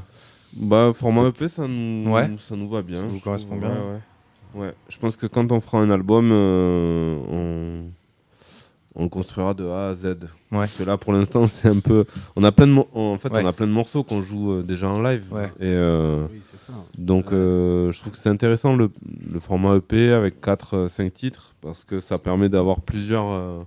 Bah, 0.56 0.92
format 0.94 1.28
EP, 1.28 1.48
ça 1.48 1.66
nous, 1.68 2.10
Ouais. 2.10 2.30
ça 2.38 2.56
nous 2.56 2.68
va 2.68 2.82
bien. 2.82 3.00
Ça 3.00 3.06
vous 3.06 3.20
correspond 3.20 3.56
trouve. 3.56 3.60
bien. 3.60 3.70
Ouais, 3.74 3.90
ouais. 4.54 4.66
Ouais. 4.66 4.74
Je 4.88 4.98
pense 4.98 5.16
que 5.16 5.26
quand 5.26 5.50
on 5.52 5.60
fera 5.60 5.78
un 5.78 5.90
album, 5.90 6.30
euh, 6.32 7.18
on... 7.30 7.90
on 8.94 9.04
le 9.04 9.08
construira 9.08 9.54
de 9.54 9.66
A 9.66 9.88
à 9.90 9.94
Z. 9.94 10.16
Parce 10.50 10.76
que 10.76 10.82
là, 10.84 10.96
pour 10.98 11.12
l'instant, 11.12 11.46
c'est 11.46 11.68
un 11.68 11.80
peu. 11.80 12.04
On 12.36 12.44
a 12.44 12.52
plein 12.52 12.66
de, 12.66 12.72
mo- 12.72 12.88
en 12.94 13.16
fait, 13.16 13.32
Ouais. 13.32 13.42
on 13.42 13.48
a 13.48 13.52
plein 13.52 13.66
de 13.66 13.72
morceaux 13.72 14.02
qu'on 14.04 14.22
joue 14.22 14.52
euh, 14.52 14.62
déjà 14.62 14.88
en 14.88 15.00
live. 15.02 15.24
Ouais. 15.32 15.46
Et 15.60 15.64
euh, 15.64 16.26
Oui, 16.30 16.40
c'est 16.44 16.58
ça. 16.58 16.72
donc, 16.98 17.32
euh, 17.32 17.90
je 17.90 17.98
trouve 18.00 18.12
que 18.12 18.18
c'est 18.18 18.28
intéressant 18.28 18.76
le, 18.76 18.90
le 19.32 19.40
format 19.40 19.76
EP 19.76 20.10
avec 20.12 20.40
4-5 20.44 21.10
titres 21.10 21.54
parce 21.62 21.84
que 21.84 22.00
ça 22.00 22.18
permet 22.18 22.48
d'avoir 22.50 22.80
plusieurs, 22.80 23.26
euh, 23.30 23.62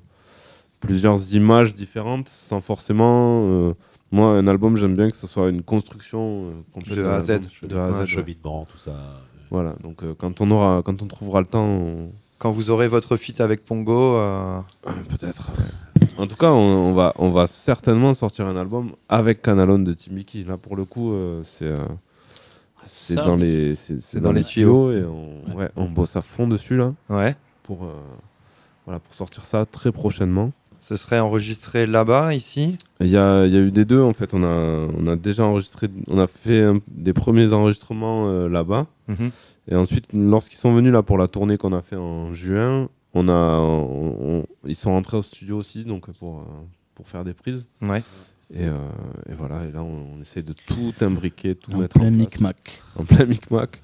plusieurs 0.79 1.33
images 1.33 1.73
différentes 1.75 2.29
sans 2.29 2.61
forcément. 2.61 3.41
euh, 3.49 3.73
moi, 4.11 4.27
un 4.37 4.47
album, 4.47 4.77
j'aime 4.77 4.95
bien 4.95 5.09
que 5.09 5.17
ce 5.17 5.27
soit 5.27 5.49
une 5.49 5.63
construction 5.63 6.45
euh, 6.45 6.51
complète 6.71 6.99
De 6.99 7.03
A 7.03 7.15
à 7.15 7.19
Z. 7.19 7.39
De 7.63 7.75
A 7.75 7.85
à 7.99 8.05
Z, 8.05 8.15
tout 8.69 8.77
ça. 8.77 8.91
Voilà, 9.49 9.75
donc 9.83 10.03
euh, 10.03 10.13
quand, 10.17 10.41
on 10.41 10.51
aura, 10.51 10.81
quand 10.83 11.01
on 11.01 11.07
trouvera 11.07 11.39
le 11.41 11.47
temps, 11.47 11.65
on- 11.65 12.11
Quand 12.37 12.51
vous 12.51 12.69
aurez 12.69 12.87
votre 12.87 13.17
feat 13.17 13.39
avec 13.41 13.65
Pongo. 13.65 14.15
euh, 14.17 14.59
peut-être. 15.09 15.51
En 16.17 16.27
tout 16.27 16.35
cas, 16.35 16.51
on, 16.51 16.89
on 16.89 16.93
va, 16.93 17.13
on 17.17 17.29
va 17.29 17.47
certainement 17.47 18.13
sortir 18.13 18.45
un 18.45 18.55
album 18.55 18.91
avec 19.09 19.41
Canalone 19.41 19.83
de 19.83 19.93
Timiki. 19.93 20.43
Là, 20.43 20.57
pour 20.57 20.75
le 20.75 20.85
coup, 20.85 21.13
euh, 21.13 21.41
c'est 21.43 21.65
euh, 21.65 21.77
dans 23.25 23.35
les, 23.35 23.75
c'est, 23.75 24.15
dans 24.17 24.29
dans 24.29 24.31
les 24.31 24.43
tuyaux 24.43 24.91
et 24.91 25.03
on, 25.03 25.55
ouais, 25.57 25.69
on 25.75 25.85
bosse 25.85 26.15
à 26.15 26.21
fond 26.21 26.47
dessus 26.47 26.77
là 26.77 26.93
Ouais. 27.09 27.35
pour, 27.63 27.83
euh, 27.85 27.93
voilà, 28.85 28.99
pour 28.99 29.13
sortir 29.13 29.43
ça 29.45 29.65
très 29.65 29.91
prochainement. 29.91 30.51
Ce 30.81 30.95
serait 30.95 31.19
enregistré 31.19 31.87
là-bas, 31.87 32.35
ici? 32.35 32.77
Il 32.99 33.07
y 33.07 33.17
a, 33.17 33.45
il 33.47 33.53
y 33.53 33.57
a 33.57 33.61
eu 33.61 33.71
des 33.71 33.85
deux 33.85 34.01
en 34.01 34.13
fait. 34.13 34.35
On 34.35 34.43
a, 34.43 34.47
on 34.95 35.07
a 35.07 35.15
déjà 35.15 35.43
enregistré, 35.45 35.89
on 36.11 36.19
a 36.19 36.27
fait 36.27 36.61
un- 36.61 36.79
des 36.87 37.13
premiers 37.13 37.53
enregistrements 37.53 38.27
euh, 38.29 38.47
là-bas. 38.47 38.85
Mhm. 39.07 39.31
Et 39.67 39.75
ensuite, 39.75 40.13
lorsqu'ils 40.13 40.57
sont 40.57 40.73
venus 40.73 40.91
là 40.93 41.01
pour 41.03 41.17
la 41.17 41.27
tournée 41.27 41.57
qu'on 41.57 41.73
a 41.73 41.81
fait 41.81 41.95
en 41.95 42.33
juin, 42.33 42.87
on 43.13 43.27
a, 43.29 43.33
on- 43.33 44.39
on- 44.39 44.45
ils 44.65 44.75
sont 44.75 44.91
rentrés 44.91 45.17
au 45.17 45.21
studio 45.21 45.57
aussi, 45.57 45.83
donc 45.85 46.11
pour, 46.19 46.39
euh, 46.41 46.43
pour 46.93 47.07
faire 47.07 47.23
des 47.23 47.33
prises. 47.33 47.67
Ouais. 47.81 48.03
Et, 48.53 48.65
euh, 48.67 48.77
et 49.27 49.33
voilà, 49.33 49.65
et 49.65 49.71
là 49.71 49.81
on, 49.81 50.17
on 50.17 50.21
essaye 50.21 50.43
de 50.43 50.53
tout 50.53 50.93
imbriquer, 51.01 51.55
tout 51.55 51.73
En 51.73 51.79
mettre 51.79 51.95
plein 51.99 52.03
en 52.07 52.09
place. 52.09 52.19
micmac. 52.19 52.81
En 52.95 53.03
plein 53.03 53.25
micmac. 53.25 53.81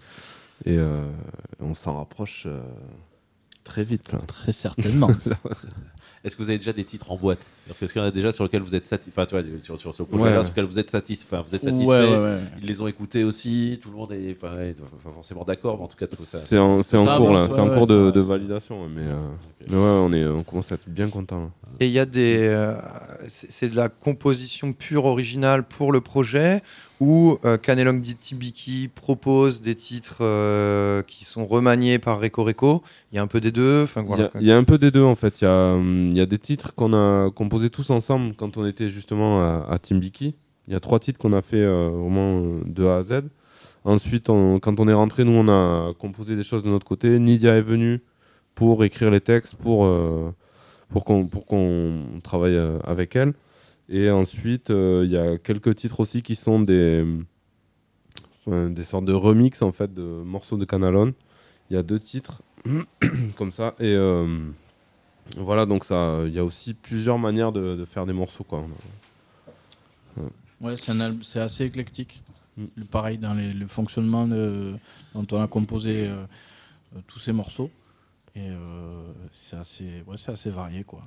Et 0.65 0.77
euh, 0.77 1.01
on 1.59 1.73
s'en 1.73 1.97
rapproche 1.97 2.43
euh, 2.45 2.61
très 3.63 3.83
vite. 3.83 4.11
Là. 4.11 4.19
Très 4.27 4.51
certainement. 4.51 5.09
Est-ce 6.23 6.35
que 6.35 6.43
vous 6.43 6.49
avez 6.49 6.59
déjà 6.59 6.71
des 6.73 6.83
titres 6.83 7.11
en 7.11 7.17
boîte? 7.17 7.39
Est-ce 7.81 7.91
qu'il 7.93 7.99
y 8.01 8.05
en 8.05 8.07
a 8.07 8.11
déjà 8.11 8.31
sur 8.31 8.43
lesquels 8.43 8.61
vous 8.61 8.75
êtes 8.75 8.85
satisfait 8.85 9.11
Enfin, 9.19 9.25
tu 9.25 9.35
vois, 9.35 9.59
sur, 9.59 9.79
sur 9.79 9.93
ce 9.95 10.03
projet-là, 10.03 10.37
Ouais. 10.37 10.43
sur 10.43 10.51
lequel 10.51 10.65
vous 10.65 10.77
êtes 10.77 10.91
satisfait 10.91 11.35
enfin, 11.35 11.45
Vous 11.49 11.55
êtes 11.55 11.63
satisfait 11.63 11.87
ouais, 11.87 12.17
ouais. 12.17 12.37
Ils 12.61 12.67
les 12.67 12.81
ont 12.81 12.87
écoutés 12.87 13.23
aussi. 13.23 13.79
Tout 13.81 13.89
le 13.89 13.95
monde 13.97 14.11
est 14.11 14.33
pas, 14.35 14.53
ouais, 14.53 14.73
pas 15.03 15.11
forcément 15.13 15.43
d'accord, 15.43 15.77
mais 15.79 15.85
en 15.85 15.87
tout 15.87 15.97
cas, 15.97 16.05
tout 16.05 16.15
ça. 16.17 16.37
C'est 16.37 16.59
en, 16.59 16.83
c'est 16.83 16.97
en 16.97 17.05
Ça 17.07 17.17
cours 17.17 17.33
là, 17.33 17.43
ouais, 17.45 17.49
c'est 17.51 17.59
en 17.59 17.69
ouais, 17.69 17.75
cours 17.75 17.87
de, 17.87 18.11
de 18.11 18.19
validation. 18.19 18.87
Mais, 18.87 19.01
euh, 19.01 19.15
mais 19.69 19.75
ouais, 19.75 19.79
on, 19.81 20.13
est, 20.13 20.25
on 20.27 20.43
commence 20.43 20.71
à 20.71 20.75
être 20.75 20.87
bien 20.87 21.09
content. 21.09 21.49
Et 21.79 21.87
il 21.87 21.91
y 21.91 21.99
a 21.99 22.05
des. 22.05 22.37
euh, 22.41 22.75
c'est 23.27 23.51
c'est 23.51 23.67
de 23.69 23.75
la 23.75 23.89
composition 23.89 24.73
pure 24.73 25.05
originale 25.05 25.63
pour 25.63 25.91
le 25.91 26.01
projet 26.01 26.61
ou 27.01 27.39
euh, 27.45 27.57
Canelong 27.57 27.99
dit 27.99 28.15
Tibiki 28.15 28.87
propose 28.93 29.63
des 29.63 29.73
titres 29.73 30.19
euh, 30.21 31.01
qui 31.01 31.25
sont 31.25 31.47
remaniés 31.47 31.97
par 31.97 32.21
Reco 32.21 32.43
Reco. 32.43 32.83
Il 33.11 33.15
y 33.15 33.19
a 33.19 33.23
un 33.23 33.27
peu 33.27 33.41
des 33.41 33.51
deux. 33.51 33.87
Il 34.39 34.45
y, 34.45 34.51
a, 34.51 34.55
un 34.55 34.63
peu 34.63 34.77
des 34.77 34.91
deux 34.91 35.01
en 35.01 35.15
fait. 35.15 35.41
Il 35.41 36.13
y 36.15 36.21
a, 36.21 36.25
des 36.27 36.37
titres 36.37 36.75
qu'on 36.75 36.93
a 36.93 37.31
composés 37.31 37.71
tous 37.71 37.89
ensemble 37.89 38.35
quand 38.35 38.55
on 38.57 38.67
était 38.67 38.87
justement 38.87 39.41
à, 39.67 39.79
Timbiki. 39.79 40.35
Il 40.67 40.73
y 40.73 40.75
a 40.77 40.79
trois 40.79 40.99
titres 40.99 41.19
qu'on 41.19 41.33
a 41.33 41.41
fait 41.41 41.57
euh, 41.57 41.89
vraiment 41.89 42.39
euh, 42.39 42.61
de 42.67 42.85
A 42.85 42.97
à 42.97 43.03
Z. 43.03 43.23
Ensuite, 43.83 44.27
quand 44.27 44.79
on 44.79 44.87
est 44.87 44.93
rentré, 44.93 45.23
nous 45.23 45.31
on 45.31 45.47
a 45.47 45.91
composé 45.95 46.35
des 46.35 46.43
choses 46.43 46.61
de 46.61 46.69
notre 46.69 46.85
côté. 46.85 47.17
Nidia 47.17 47.55
est 47.55 47.61
venue 47.61 47.99
pour 48.53 48.83
écrire 48.83 49.09
les 49.09 49.21
textes, 49.21 49.55
pour, 49.55 49.85
euh, 49.85 50.31
pour 50.87 51.03
qu'on 51.03 52.05
travaille 52.21 52.59
avec 52.85 53.15
elle. 53.15 53.33
Et 53.93 54.09
ensuite, 54.09 54.71
euh, 54.71 55.01
il 55.05 55.11
y 55.11 55.17
a 55.17 55.37
quelques 55.37 55.75
titres 55.75 55.99
aussi 55.99 56.21
qui 56.23 56.35
sont 56.35 56.61
des, 56.61 57.05
euh, 58.47 58.69
des 58.69 58.83
sortes 58.85 59.03
de 59.05 59.11
remix 59.13 59.61
en 59.61 59.73
fait 59.73 59.93
de 59.93 60.01
morceaux 60.01 60.55
de 60.57 60.63
Canalone. 60.63 61.11
Il 61.69 61.73
y 61.75 61.77
a 61.77 61.83
deux 61.83 61.99
titres 61.99 62.41
comme 63.37 63.51
ça 63.51 63.75
et 63.79 63.93
euh, 63.93 64.47
voilà 65.35 65.65
donc 65.65 65.83
ça 65.83 66.21
il 66.25 66.33
y 66.33 66.39
a 66.39 66.45
aussi 66.45 66.73
plusieurs 66.73 67.17
manières 67.17 67.51
de, 67.51 67.75
de 67.75 67.85
faire 67.85 68.05
des 68.05 68.13
morceaux 68.13 68.43
quoi. 68.45 68.63
Ouais, 70.61 70.77
c'est 70.77 70.91
un 70.91 70.99
al- 71.01 71.17
c'est 71.23 71.39
assez 71.41 71.65
éclectique. 71.65 72.21
Mm. 72.55 72.65
Le- 72.75 72.85
Pareil 72.85 73.17
dans 73.17 73.33
les- 73.33 73.51
le 73.53 73.67
fonctionnement 73.67 74.25
de- 74.27 74.75
dont 75.15 75.25
on 75.31 75.41
a 75.41 75.47
composé 75.47 76.07
euh, 76.07 76.23
tous 77.07 77.19
ces 77.19 77.33
morceaux. 77.33 77.69
Et 78.35 78.47
euh, 78.49 79.11
c'est 79.33 79.57
assez, 79.57 80.03
ouais, 80.07 80.15
c'est 80.17 80.31
assez 80.31 80.49
varié. 80.49 80.83
Quoi. 80.85 81.01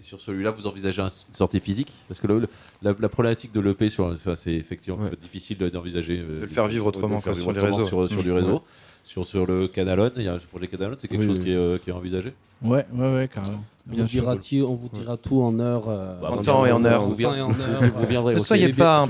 Sur 0.00 0.20
celui-là, 0.20 0.50
vous 0.52 0.66
envisagez 0.66 1.02
un- 1.02 1.06
une 1.08 1.34
sortie 1.34 1.60
physique 1.60 1.92
Parce 2.08 2.20
que 2.20 2.26
le- 2.26 2.40
le- 2.40 2.48
la, 2.82 2.94
la 2.98 3.08
problématique 3.08 3.52
de 3.52 3.60
l'EP, 3.60 3.88
c'est 4.36 4.54
effectivement 4.54 4.98
Ouais. 5.02 5.10
difficile 5.20 5.58
de- 5.58 5.68
d'envisager. 5.68 6.18
euh, 6.20 6.36
De 6.36 6.42
le 6.42 6.48
faire 6.48 6.68
vivre 6.68 6.86
autrement 6.86 7.20
faire 7.20 7.32
que 7.32 7.38
vivre 7.38 7.52
sur 7.52 7.62
réseaux. 7.62 7.84
Sur, 7.84 8.08
sur 8.08 8.22
du 8.22 8.32
réseau. 8.32 8.52
Ouais. 8.54 8.60
Sur, 9.04 9.24
sur 9.24 9.46
le 9.46 9.68
Canalone, 9.68 10.12
il 10.16 10.24
y 10.24 10.28
a 10.28 10.34
un 10.34 10.38
projet 10.38 10.66
Canalone, 10.68 10.96
c'est 11.00 11.08
quelque 11.08 11.20
Oui, 11.22 11.26
chose 11.26 11.38
oui. 11.38 11.44
qui 11.44 11.50
est, 11.52 11.56
euh, 11.56 11.78
qui 11.78 11.90
est 11.90 11.92
envisagé 11.94 12.32
Ouais, 12.62 12.84
ouais, 12.92 13.14
ouais, 13.14 13.28
carrément. 13.32 13.64
On 13.88 13.94
Bien 13.94 14.06
sûr. 14.06 14.20
dira 14.20 14.36
on 14.62 14.74
vous 14.74 14.90
dira 14.92 15.16
tout 15.16 15.40
en 15.40 15.58
heure. 15.60 15.88
euh, 15.88 16.20
Bah, 16.20 16.30
En 16.32 16.42
temps 16.42 16.66
et 16.66 16.72
en 16.72 16.84
heure. 16.84 17.06
Vous 17.06 17.14
temps 17.14 17.34
et 17.34 17.40
en 17.40 17.48
heure. 17.50 17.82
Vous 17.96 18.06
viendrez 18.06 18.34
Ne 18.34 18.40
aussi. 18.40 18.48
soyez 18.48 18.72
pas 18.74 19.00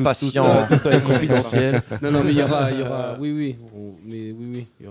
ça 0.76 0.92
est 0.92 1.02
confidentiel. 1.02 1.82
Non, 2.00 2.12
non, 2.12 2.22
mais 2.24 2.30
il 2.32 2.38
y 2.38 2.42
aura, 2.42 2.70
il 2.70 2.78
y 2.78 2.82
aura, 2.82 3.16
oui, 3.18 3.32
oui, 3.32 3.56
on- 3.74 3.94
mais 4.04 4.30
oui, 4.30 4.66
oui, 4.80 4.86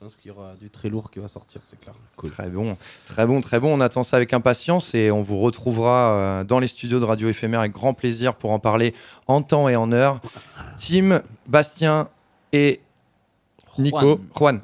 pense 0.00 0.14
qu'il 0.16 0.30
y 0.30 0.34
aura 0.34 0.54
du 0.58 0.70
très 0.70 0.88
lourd 0.88 1.10
qui 1.10 1.18
va 1.18 1.28
sortir, 1.28 1.60
c'est 1.62 1.78
clair. 1.78 1.94
Très 2.30 2.48
bon, 2.48 2.76
très 3.06 3.26
bon, 3.26 3.42
très 3.42 3.60
bon. 3.60 3.76
On 3.76 3.80
attend 3.82 4.02
ça 4.02 4.16
avec 4.16 4.32
impatience 4.32 4.94
et 4.94 5.10
on 5.10 5.22
vous 5.22 5.38
retrouvera 5.40 6.12
euh, 6.12 6.44
dans 6.44 6.58
les 6.58 6.68
studios 6.68 7.00
de 7.00 7.04
Radio 7.04 7.28
Éphémère 7.28 7.60
avec 7.60 7.72
grand 7.72 7.92
plaisir 7.92 8.34
pour 8.34 8.52
en 8.52 8.58
parler 8.58 8.94
en 9.26 9.42
temps 9.42 9.68
et 9.68 9.76
en 9.76 9.92
heure. 9.92 10.20
Tim, 10.78 11.20
Bastien 11.46 12.08
et 12.54 12.80
Nico. 13.78 14.20
Juan. 14.38 14.60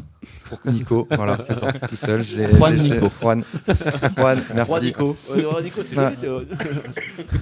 Pour 0.47 0.59
Nico, 0.65 1.07
voilà, 1.11 1.39
c'est 1.47 1.55
sorti 1.55 1.81
tout 1.81 1.97
seul. 1.97 2.23
Juan 2.25 2.75
Nico. 2.77 3.11
Juan. 3.21 3.45
Juan, 4.17 4.43
merci. 4.55 4.81
Nico. 4.81 5.17
C'est 5.29 5.99
Ah. 5.99 6.13
euh. 6.25 6.45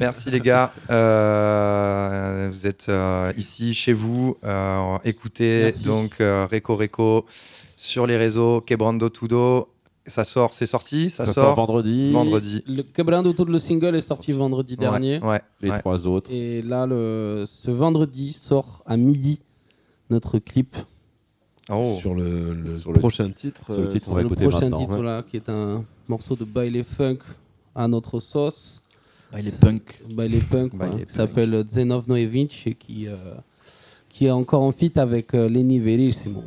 Merci 0.00 0.30
les 0.30 0.40
gars. 0.40 0.72
Euh, 0.90 2.48
vous 2.50 2.66
êtes 2.66 2.88
euh, 2.88 3.32
ici 3.36 3.72
chez 3.72 3.92
vous. 3.92 4.36
Euh, 4.44 4.98
écoutez 5.04 5.64
Merci. 5.66 5.84
donc 5.84 6.20
euh, 6.20 6.46
Reco 6.50 6.74
Reco 6.74 7.24
sur 7.86 8.06
les 8.06 8.16
réseaux, 8.16 8.60
Quebrando 8.60 9.08
Tudo. 9.08 9.68
Ça 10.06 10.24
sort, 10.24 10.52
c'est 10.52 10.66
sorti, 10.66 11.08
ça, 11.08 11.24
Ça 11.24 11.32
sort 11.32 11.54
vendredi. 11.54 12.12
vendredi. 12.12 12.62
Le 12.66 12.82
Quebrando 12.82 13.32
tout 13.32 13.46
le 13.46 13.58
single 13.58 13.96
est 13.96 14.02
sorti 14.02 14.32
vendredi 14.32 14.76
dernier. 14.76 15.18
Ouais, 15.20 15.28
ouais, 15.28 15.40
Les 15.62 15.70
ouais. 15.70 15.78
trois 15.78 16.06
autres. 16.06 16.30
Et 16.30 16.60
là, 16.60 16.86
le, 16.86 17.44
ce 17.46 17.70
vendredi 17.70 18.32
sort 18.34 18.82
à 18.84 18.98
midi 18.98 19.40
notre 20.10 20.38
clip. 20.38 20.76
Oh. 21.70 21.96
Sur 21.98 22.14
le, 22.14 22.52
le 22.52 22.76
Sur 22.76 22.92
le- 22.92 22.98
prochain 22.98 23.30
titre. 23.30 23.64
sur 23.72 23.80
le 23.80 23.86
euh, 23.86 23.90
titre, 23.90 24.08
on 24.10 24.14
va 24.14 24.22
le 24.22 24.28
prochain 24.28 24.60
maintenant. 24.60 24.80
titre, 24.80 24.98
ouais. 24.98 25.02
là, 25.04 25.22
qui 25.22 25.36
est 25.38 25.48
un 25.48 25.82
morceau 26.08 26.36
de 26.36 26.44
baile 26.44 26.84
funk 26.84 27.20
à 27.74 27.88
notre 27.88 28.20
sauce. 28.20 28.82
Il 29.38 29.48
est 29.48 29.58
punk. 29.58 30.02
Baile 30.14 30.32
Baile 30.32 30.40
funk. 30.42 30.70
qui 31.06 31.12
s'appelle 31.14 31.64
Zenov 31.66 32.06
Noevich 32.08 32.66
et 32.66 32.74
qui, 32.74 33.08
euh, 33.08 33.16
qui 34.10 34.26
est 34.26 34.30
encore 34.30 34.60
en 34.62 34.70
feat 34.70 34.98
avec 34.98 35.32
euh, 35.34 35.48
Lenny 35.48 35.78
Verissimo. 35.80 36.44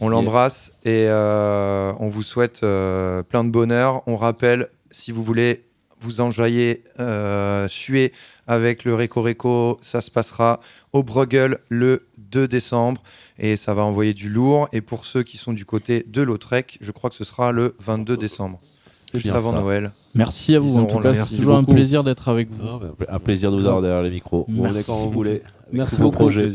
On 0.00 0.08
l'embrasse 0.08 0.72
et 0.84 1.06
euh, 1.08 1.92
on 1.98 2.08
vous 2.08 2.22
souhaite 2.22 2.62
euh, 2.62 3.22
plein 3.22 3.44
de 3.44 3.50
bonheur. 3.50 4.02
On 4.06 4.16
rappelle, 4.16 4.68
si 4.90 5.10
vous 5.10 5.22
voulez 5.22 5.64
vous 6.00 6.20
enjoyer, 6.20 6.84
euh, 7.00 7.66
suer 7.68 8.12
avec 8.46 8.84
le 8.84 8.94
Reco 8.94 9.22
Reco, 9.22 9.78
ça 9.80 10.02
se 10.02 10.10
passera 10.10 10.60
au 10.92 11.02
Bruegel 11.02 11.58
le 11.68 12.06
2 12.18 12.46
décembre 12.46 13.02
et 13.38 13.56
ça 13.56 13.72
va 13.72 13.82
envoyer 13.82 14.12
du 14.12 14.28
lourd. 14.28 14.68
Et 14.72 14.82
pour 14.82 15.06
ceux 15.06 15.22
qui 15.22 15.38
sont 15.38 15.54
du 15.54 15.64
côté 15.64 16.04
de 16.06 16.20
Lautrec, 16.20 16.76
je 16.82 16.92
crois 16.92 17.08
que 17.08 17.16
ce 17.16 17.24
sera 17.24 17.50
le 17.50 17.74
22 17.80 18.18
décembre, 18.18 18.60
C'est 19.10 19.18
juste 19.18 19.26
bien 19.26 19.36
avant 19.36 19.52
ça. 19.52 19.60
Noël. 19.60 19.92
Merci 20.14 20.52
à 20.52 20.58
Ils 20.58 20.60
vous. 20.60 20.78
En 20.78 20.84
tout 20.86 20.98
cas, 20.98 21.14
c'est 21.14 21.36
toujours 21.36 21.56
un 21.56 21.64
plaisir 21.64 22.02
d'être 22.04 22.28
avec 22.28 22.50
vous. 22.50 22.64
Non, 22.64 22.80
Un 23.08 23.18
plaisir 23.18 23.50
de 23.52 23.56
vous 23.56 23.66
avoir 23.66 23.82
derrière 23.82 24.02
les 24.02 24.10
micros. 24.10 24.46
Vous 24.48 24.62
Merci 24.62 24.72
venez 24.74 24.84
quand 24.84 24.96
vous 24.96 25.10
voulez. 25.10 25.42
Merci 25.72 25.96
Tous 25.96 26.02
vos 26.02 26.10
beaucoup. 26.10 26.24
projets. 26.24 26.48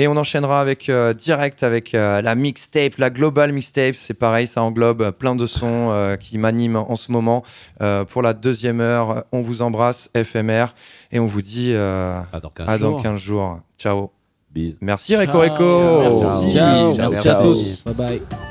Et 0.00 0.06
on 0.06 0.16
enchaînera 0.16 0.60
avec 0.60 0.88
euh, 0.88 1.12
direct 1.12 1.64
avec 1.64 1.92
euh, 1.92 2.22
la 2.22 2.36
mixtape, 2.36 2.96
la 2.98 3.10
global 3.10 3.52
mixtape. 3.52 3.96
C'est 3.98 4.14
pareil, 4.14 4.46
ça 4.46 4.62
englobe 4.62 5.02
euh, 5.02 5.10
plein 5.10 5.34
de 5.34 5.46
sons 5.48 5.88
euh, 5.90 6.14
qui 6.16 6.38
m'animent 6.38 6.76
en 6.76 6.94
ce 6.94 7.10
moment. 7.10 7.42
Euh, 7.82 8.04
pour 8.04 8.22
la 8.22 8.32
deuxième 8.32 8.80
heure, 8.80 9.24
on 9.32 9.42
vous 9.42 9.60
embrasse, 9.60 10.08
FMR, 10.16 10.66
et 11.10 11.18
on 11.18 11.26
vous 11.26 11.42
dit 11.42 11.72
dans 11.72 12.24
15 12.54 12.68
à 12.68 12.78
dans 12.78 12.90
jours. 12.90 13.02
15 13.02 13.20
jours. 13.20 13.60
Ciao. 13.76 14.10
Merci 14.80 15.16
Reco 15.16 15.38
Reco. 15.40 16.00
Merci. 16.00 16.54
Ciao, 16.54 16.92
Ciao. 16.94 17.10
merci 17.10 17.28
à 17.28 17.34
tous. 17.36 17.84
Bye 17.84 17.94
bye. 17.94 18.47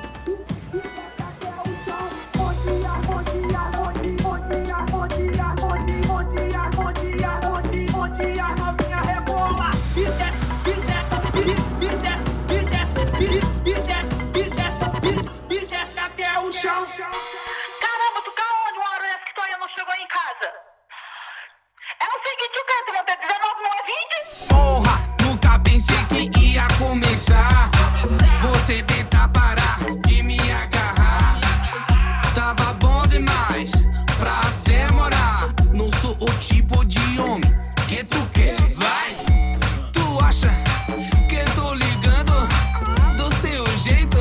Pensei 25.77 26.27
que 26.29 26.39
ia 26.53 26.67
começar. 26.79 27.69
Você 28.41 28.81
tentar 28.81 29.27
parar 29.27 29.77
de 30.07 30.23
me 30.23 30.39
agarrar. 30.39 31.39
Tava 32.33 32.73
bom 32.73 33.03
demais 33.07 33.71
pra 34.17 34.41
demorar. 34.65 35.53
Não 35.71 35.91
sou 35.99 36.17
o 36.19 36.33
tipo 36.39 36.83
de 36.83 37.19
homem 37.19 37.53
que 37.87 38.03
tu 38.03 38.17
quer, 38.33 38.57
vai. 38.73 39.13
Tu 39.93 40.25
acha 40.25 40.49
que 41.29 41.43
tô 41.53 41.75
ligando 41.75 42.33
do 43.15 43.31
seu 43.35 43.63
jeito? 43.77 44.17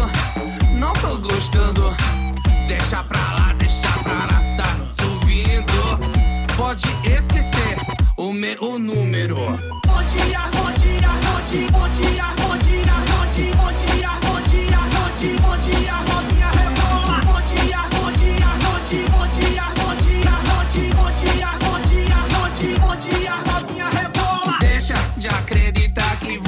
Não 0.74 0.92
tô 0.92 1.16
gostando. 1.16 1.96
Deixa 2.68 3.02
pra 3.02 3.32
lá, 3.32 3.54
deixa 3.54 3.90
pra 4.02 4.12
lá, 4.12 4.40
tá 4.59 5.04
ouvindo? 5.07 6.54
Pode 6.54 6.86
esquecer 7.07 7.78
o 8.18 8.30
meu 8.30 8.78
número. 8.78 9.76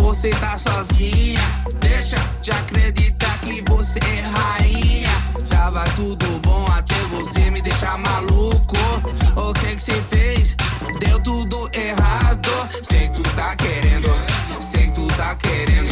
Você 0.08 0.30
tá 0.30 0.56
sozinha. 0.56 1.38
Deixa 1.80 2.16
de 2.40 2.50
acreditar 2.50 3.38
que 3.40 3.62
você 3.68 3.98
é 3.98 4.20
rainha. 4.22 5.10
Tava 5.50 5.84
tudo 5.94 6.26
bom 6.40 6.64
até 6.74 6.94
você 7.10 7.50
me 7.50 7.60
deixar 7.60 7.98
maluco. 7.98 8.74
O 9.36 9.52
que 9.52 9.76
que 9.76 9.82
você 9.82 10.00
fez? 10.00 10.56
Deu 10.98 11.20
tudo 11.20 11.68
errado. 11.74 12.48
Sei 12.80 13.08
que 13.08 13.20
tu 13.20 13.22
tá 13.34 13.54
querendo, 13.54 14.08
sei 14.58 14.86
que 14.86 14.92
tu 14.92 15.06
tá 15.08 15.34
querendo, 15.34 15.87